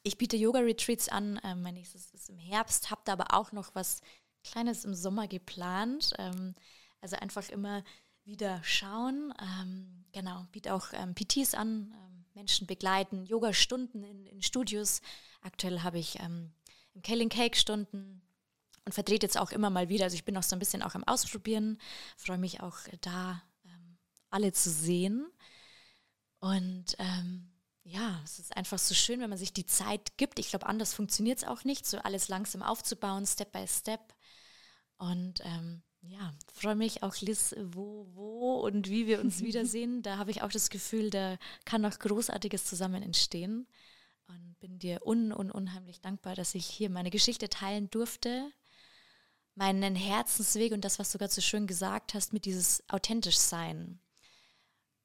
Ich 0.06 0.18
biete 0.18 0.36
Yoga-Retreats 0.36 1.08
an. 1.08 1.40
Ähm, 1.42 1.62
mein 1.62 1.74
nächstes 1.74 2.12
ist 2.12 2.28
im 2.28 2.38
Herbst, 2.38 2.90
habe 2.90 3.00
da 3.04 3.14
aber 3.14 3.32
auch 3.32 3.52
noch 3.52 3.74
was 3.74 4.02
Kleines 4.44 4.84
im 4.84 4.94
Sommer 4.94 5.26
geplant. 5.26 6.12
Ähm, 6.18 6.54
also 7.00 7.16
einfach 7.16 7.48
immer 7.48 7.84
wieder 8.24 8.62
schauen. 8.64 9.34
Ähm, 9.40 10.04
genau, 10.12 10.46
biete 10.52 10.72
auch 10.72 10.88
ähm, 10.92 11.14
PTs 11.14 11.54
an, 11.54 11.92
ähm, 11.92 12.24
Menschen 12.34 12.66
begleiten, 12.66 13.26
Yoga-Stunden 13.26 14.02
in, 14.02 14.26
in, 14.26 14.42
Studios. 14.42 15.02
Aktuell 15.42 15.80
habe 15.80 15.98
ich 15.98 16.18
ähm, 16.20 16.52
im 16.94 17.02
Kaling 17.02 17.28
Cake 17.28 17.56
Stunden 17.56 18.22
und 18.84 18.92
vertrete 18.94 19.26
jetzt 19.26 19.38
auch 19.38 19.50
immer 19.50 19.70
mal 19.70 19.88
wieder. 19.88 20.04
Also 20.04 20.14
ich 20.14 20.24
bin 20.24 20.34
noch 20.34 20.42
so 20.42 20.56
ein 20.56 20.58
bisschen 20.58 20.82
auch 20.82 20.94
am 20.94 21.04
Ausprobieren. 21.04 21.78
Freue 22.16 22.38
mich 22.38 22.60
auch 22.60 22.78
da 23.02 23.42
ähm, 23.64 23.98
alle 24.30 24.52
zu 24.52 24.70
sehen. 24.70 25.26
Und 26.40 26.96
ähm, 26.98 27.50
ja, 27.84 28.20
es 28.24 28.38
ist 28.38 28.56
einfach 28.56 28.78
so 28.78 28.94
schön, 28.94 29.20
wenn 29.20 29.30
man 29.30 29.38
sich 29.38 29.52
die 29.52 29.66
Zeit 29.66 30.16
gibt. 30.16 30.38
Ich 30.38 30.50
glaube, 30.50 30.66
anders 30.66 30.94
funktioniert 30.94 31.38
es 31.38 31.44
auch 31.44 31.64
nicht, 31.64 31.86
so 31.86 31.98
alles 31.98 32.28
langsam 32.28 32.62
aufzubauen, 32.62 33.26
Step 33.26 33.52
by 33.52 33.66
Step. 33.68 34.14
Und 35.10 35.40
ähm, 35.44 35.82
ja, 36.00 36.32
freue 36.52 36.76
mich 36.76 37.02
auch, 37.02 37.14
Liz, 37.20 37.54
wo, 37.58 38.06
wo 38.14 38.60
und 38.60 38.88
wie 38.88 39.06
wir 39.06 39.20
uns 39.20 39.42
wiedersehen. 39.44 40.02
Da 40.02 40.16
habe 40.16 40.30
ich 40.30 40.42
auch 40.42 40.50
das 40.50 40.70
Gefühl, 40.70 41.10
da 41.10 41.36
kann 41.66 41.82
noch 41.82 41.98
Großartiges 41.98 42.64
zusammen 42.64 43.02
entstehen. 43.02 43.66
Und 44.28 44.58
bin 44.60 44.78
dir 44.78 45.06
un, 45.06 45.32
un, 45.32 45.50
unheimlich 45.50 46.00
dankbar, 46.00 46.34
dass 46.34 46.54
ich 46.54 46.64
hier 46.64 46.88
meine 46.88 47.10
Geschichte 47.10 47.50
teilen 47.50 47.90
durfte. 47.90 48.50
Meinen 49.54 49.94
Herzensweg 49.94 50.72
und 50.72 50.84
das, 50.84 50.98
was 50.98 51.12
du 51.12 51.18
gerade 51.18 51.32
so 51.32 51.42
schön 51.42 51.66
gesagt 51.66 52.14
hast, 52.14 52.32
mit 52.32 52.46
dieses 52.46 52.82
authentisch 52.88 53.38
sein. 53.38 54.00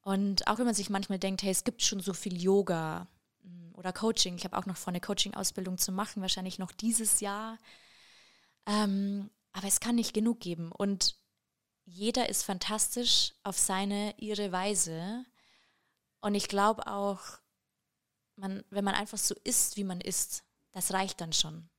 Und 0.02 0.47
auch 0.47 0.58
wenn 0.58 0.66
man 0.66 0.76
sich 0.76 0.89
manchmal 0.89 1.20
denkt, 1.20 1.43
hey, 1.43 1.52
es 1.52 1.66
gibt 1.66 1.82
schon 1.84 2.00
so 2.00 2.14
viel 2.14 2.41
Yoga 2.41 3.08
mm, 3.43 3.76
oder 3.76 3.91
Coaching. 3.91 4.38
Ich 4.38 4.45
habe 4.45 4.58
auch 4.58 4.66
noch 4.66 4.78
vor, 4.78 4.91
eine 4.91 5.02
Coaching-Ausbildung 5.02 5.78
zu 5.78 5.91
machen, 5.91 6.22
wahrscheinlich 6.22 6.58
noch 6.58 6.72
dieses 6.72 7.20
Jahr. 7.20 7.58
Ähm, 8.66 9.30
aber 9.52 9.68
es 9.68 9.80
kann 9.80 9.95
nicht 9.95 10.14
genug 10.14 10.39
geben. 10.39 10.72
Und 10.72 11.16
jeder 11.86 12.30
ist 12.30 12.43
fantastisch 12.43 13.34
auf 13.43 13.58
seine, 13.58 14.14
ihre 14.18 14.52
Weise. 14.52 15.26
Und 16.22 16.36
ich 16.36 16.47
glaube 16.47 16.88
auch, 16.88 17.22
man, 18.36 18.64
wenn 18.70 18.84
man 18.86 18.95
einfach 18.95 19.18
so 19.18 19.36
ist, 19.43 19.78
wie 19.78 19.84
man 19.84 20.02
ist, 20.02 20.43
das 20.72 20.93
reicht 20.93 21.20
dann 21.22 21.34
schon. 21.34 21.70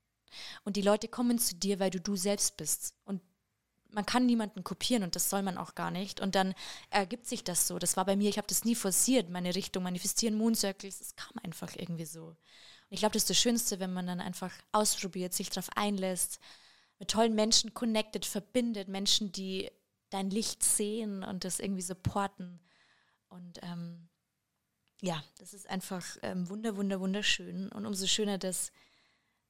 Und 0.64 0.77
die 0.77 0.83
Leute 0.83 1.09
kommen 1.09 1.39
zu 1.39 1.55
dir, 1.55 1.81
weil 1.81 1.91
du 1.91 2.01
du 2.01 2.16
selbst 2.16 2.57
bist. 2.57 2.95
Und 3.05 3.23
man 3.93 4.07
kann 4.07 4.27
niemanden 4.27 4.62
kopieren 4.62 5.03
und 5.03 5.16
das 5.16 5.31
soll 5.31 5.43
man 5.43 5.59
auch 5.59 5.75
gar 5.75 5.91
nicht. 5.91 6.21
Und 6.21 6.35
dann 6.35 6.55
ergibt 6.91 7.27
sich 7.27 7.43
das 7.43 7.66
so. 7.66 7.79
Das 7.79 7.97
war 7.97 8.05
bei 8.05 8.16
mir, 8.16 8.29
ich 8.29 8.39
habe 8.39 8.47
das 8.47 8.64
nie 8.64 8.75
forciert, 8.75 9.31
meine 9.31 9.55
Richtung 9.55 9.83
manifestieren, 9.83 10.37
Moon 10.37 10.55
Circles. 10.55 11.01
Es 11.01 11.16
kam 11.16 11.33
einfach 11.43 11.75
irgendwie 11.77 12.05
so. 12.05 12.27
Und 12.27 12.37
ich 12.91 13.01
glaube, 13.01 13.12
das 13.14 13.23
ist 13.25 13.31
das 13.31 13.39
Schönste, 13.39 13.81
wenn 13.81 13.93
man 13.93 14.07
dann 14.07 14.21
einfach 14.21 14.53
ausprobiert, 14.73 15.35
sich 15.35 15.51
darauf 15.51 15.71
einlässt, 15.77 16.41
mit 17.01 17.11
tollen 17.11 17.35
Menschen 17.35 17.75
connected, 17.75 18.25
verbindet, 18.25 18.87
Menschen, 18.87 19.33
die 19.33 19.71
dein 20.11 20.31
Licht 20.31 20.63
sehen 20.63 21.25
und 21.25 21.45
das 21.45 21.59
irgendwie 21.59 21.83
supporten. 21.83 22.61
Und 23.29 23.59
ähm, 23.63 24.09
ja, 25.01 25.25
das 25.39 25.55
ist 25.55 25.69
einfach 25.69 26.05
ähm, 26.23 26.49
wunder, 26.49 26.77
wunder, 26.77 27.01
wunderschön. 27.01 27.71
Und 27.71 27.87
umso 27.87 28.07
schöner, 28.07 28.39
dass 28.39 28.71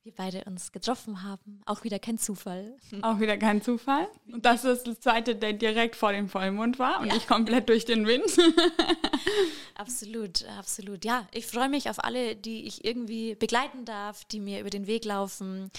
wir 0.02 0.14
beide 0.14 0.44
uns 0.44 0.72
getroffen 0.72 1.22
haben. 1.22 1.60
Auch 1.66 1.84
wieder 1.84 1.98
kein 1.98 2.16
Zufall. 2.16 2.76
Auch 3.02 3.20
wieder 3.20 3.36
kein 3.36 3.60
Zufall. 3.60 4.08
Und 4.32 4.46
das 4.46 4.64
ist 4.64 4.86
das 4.86 5.00
zweite 5.00 5.36
Date 5.36 5.60
direkt 5.60 5.94
vor 5.94 6.12
dem 6.12 6.28
Vollmond 6.28 6.78
war 6.78 7.00
und 7.00 7.08
ja. 7.08 7.16
ich 7.16 7.26
komplett 7.26 7.68
durch 7.68 7.84
den 7.84 8.06
Wind. 8.06 8.24
absolut, 9.74 10.46
absolut. 10.58 11.04
Ja, 11.04 11.26
ich 11.32 11.46
freue 11.46 11.68
mich 11.68 11.90
auf 11.90 12.02
alle, 12.02 12.34
die 12.34 12.66
ich 12.66 12.84
irgendwie 12.84 13.34
begleiten 13.34 13.84
darf, 13.84 14.24
die 14.24 14.40
mir 14.40 14.60
über 14.60 14.70
den 14.70 14.86
Weg 14.86 15.04
laufen. 15.04 15.70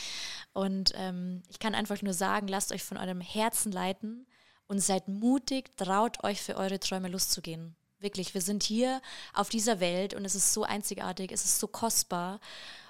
Und 0.54 0.94
ähm, 0.96 1.42
ich 1.50 1.58
kann 1.58 1.74
einfach 1.74 2.02
nur 2.04 2.14
sagen, 2.14 2.48
lasst 2.48 2.72
euch 2.72 2.84
von 2.84 2.98
eurem 2.98 3.22
Herzen 3.22 3.72
leiten 3.72 4.28
und 4.68 4.80
seid 4.80 5.08
mutig, 5.08 5.76
traut 5.78 6.24
euch 6.24 6.42
für 6.42 6.58
eure 6.58 6.80
Träume 6.80 7.08
loszugehen. 7.08 7.76
Wirklich, 8.00 8.34
wir 8.36 8.42
sind 8.42 8.64
hier 8.64 9.02
auf 9.34 9.50
dieser 9.50 9.80
Welt 9.80 10.14
und 10.14 10.26
es 10.26 10.36
ist 10.36 10.54
so 10.54 10.64
einzigartig, 10.64 11.32
es 11.32 11.46
ist 11.46 11.60
so 11.60 11.68
kostbar 11.68 12.40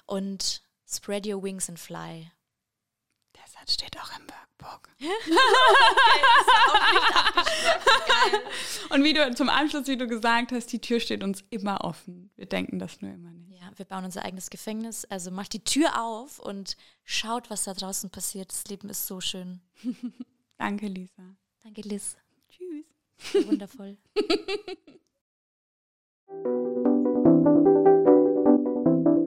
und 0.06 0.62
spread 0.92 1.28
your 1.28 1.42
wings 1.42 1.70
and 1.70 1.80
fly. 1.80 2.32
Der 3.36 3.44
Satz 3.48 3.74
steht 3.74 3.98
auch 4.00 4.12
im 4.18 4.28
Workbook. 4.28 4.90
okay, 8.02 8.38
und 8.90 9.04
wie 9.04 9.14
du 9.14 9.34
zum 9.34 9.50
Abschluss, 9.50 9.88
wie 9.88 9.98
du 9.98 10.08
gesagt 10.08 10.52
hast, 10.52 10.68
die 10.68 10.80
Tür 10.80 11.00
steht 11.00 11.24
uns 11.24 11.44
immer 11.50 11.84
offen. 11.84 12.30
Wir 12.36 12.46
denken 12.46 12.80
das 12.80 13.02
nur 13.02 13.12
immer 13.12 13.32
nicht. 13.32 13.62
Ja, 13.62 13.72
wir 13.76 13.86
bauen 13.86 14.06
unser 14.06 14.26
eigenes 14.26 14.50
Gefängnis. 14.50 15.06
Also 15.06 15.32
macht 15.32 15.54
die 15.54 15.64
Tür 15.64 16.02
auf 16.02 16.40
und 16.40 16.76
schaut, 17.04 17.50
was 17.50 17.64
da 17.64 17.74
draußen 17.74 18.10
passiert. 18.10 18.52
Das 18.52 18.66
Leben 18.66 18.90
ist 18.90 19.08
so 19.08 19.22
schön. 19.22 19.62
Danke, 20.58 20.88
Lisa. 20.88 21.24
Danke, 21.64 21.82
Liz. 21.82 22.18
Tschüss. 22.50 23.48
Wundervoll. 23.48 23.98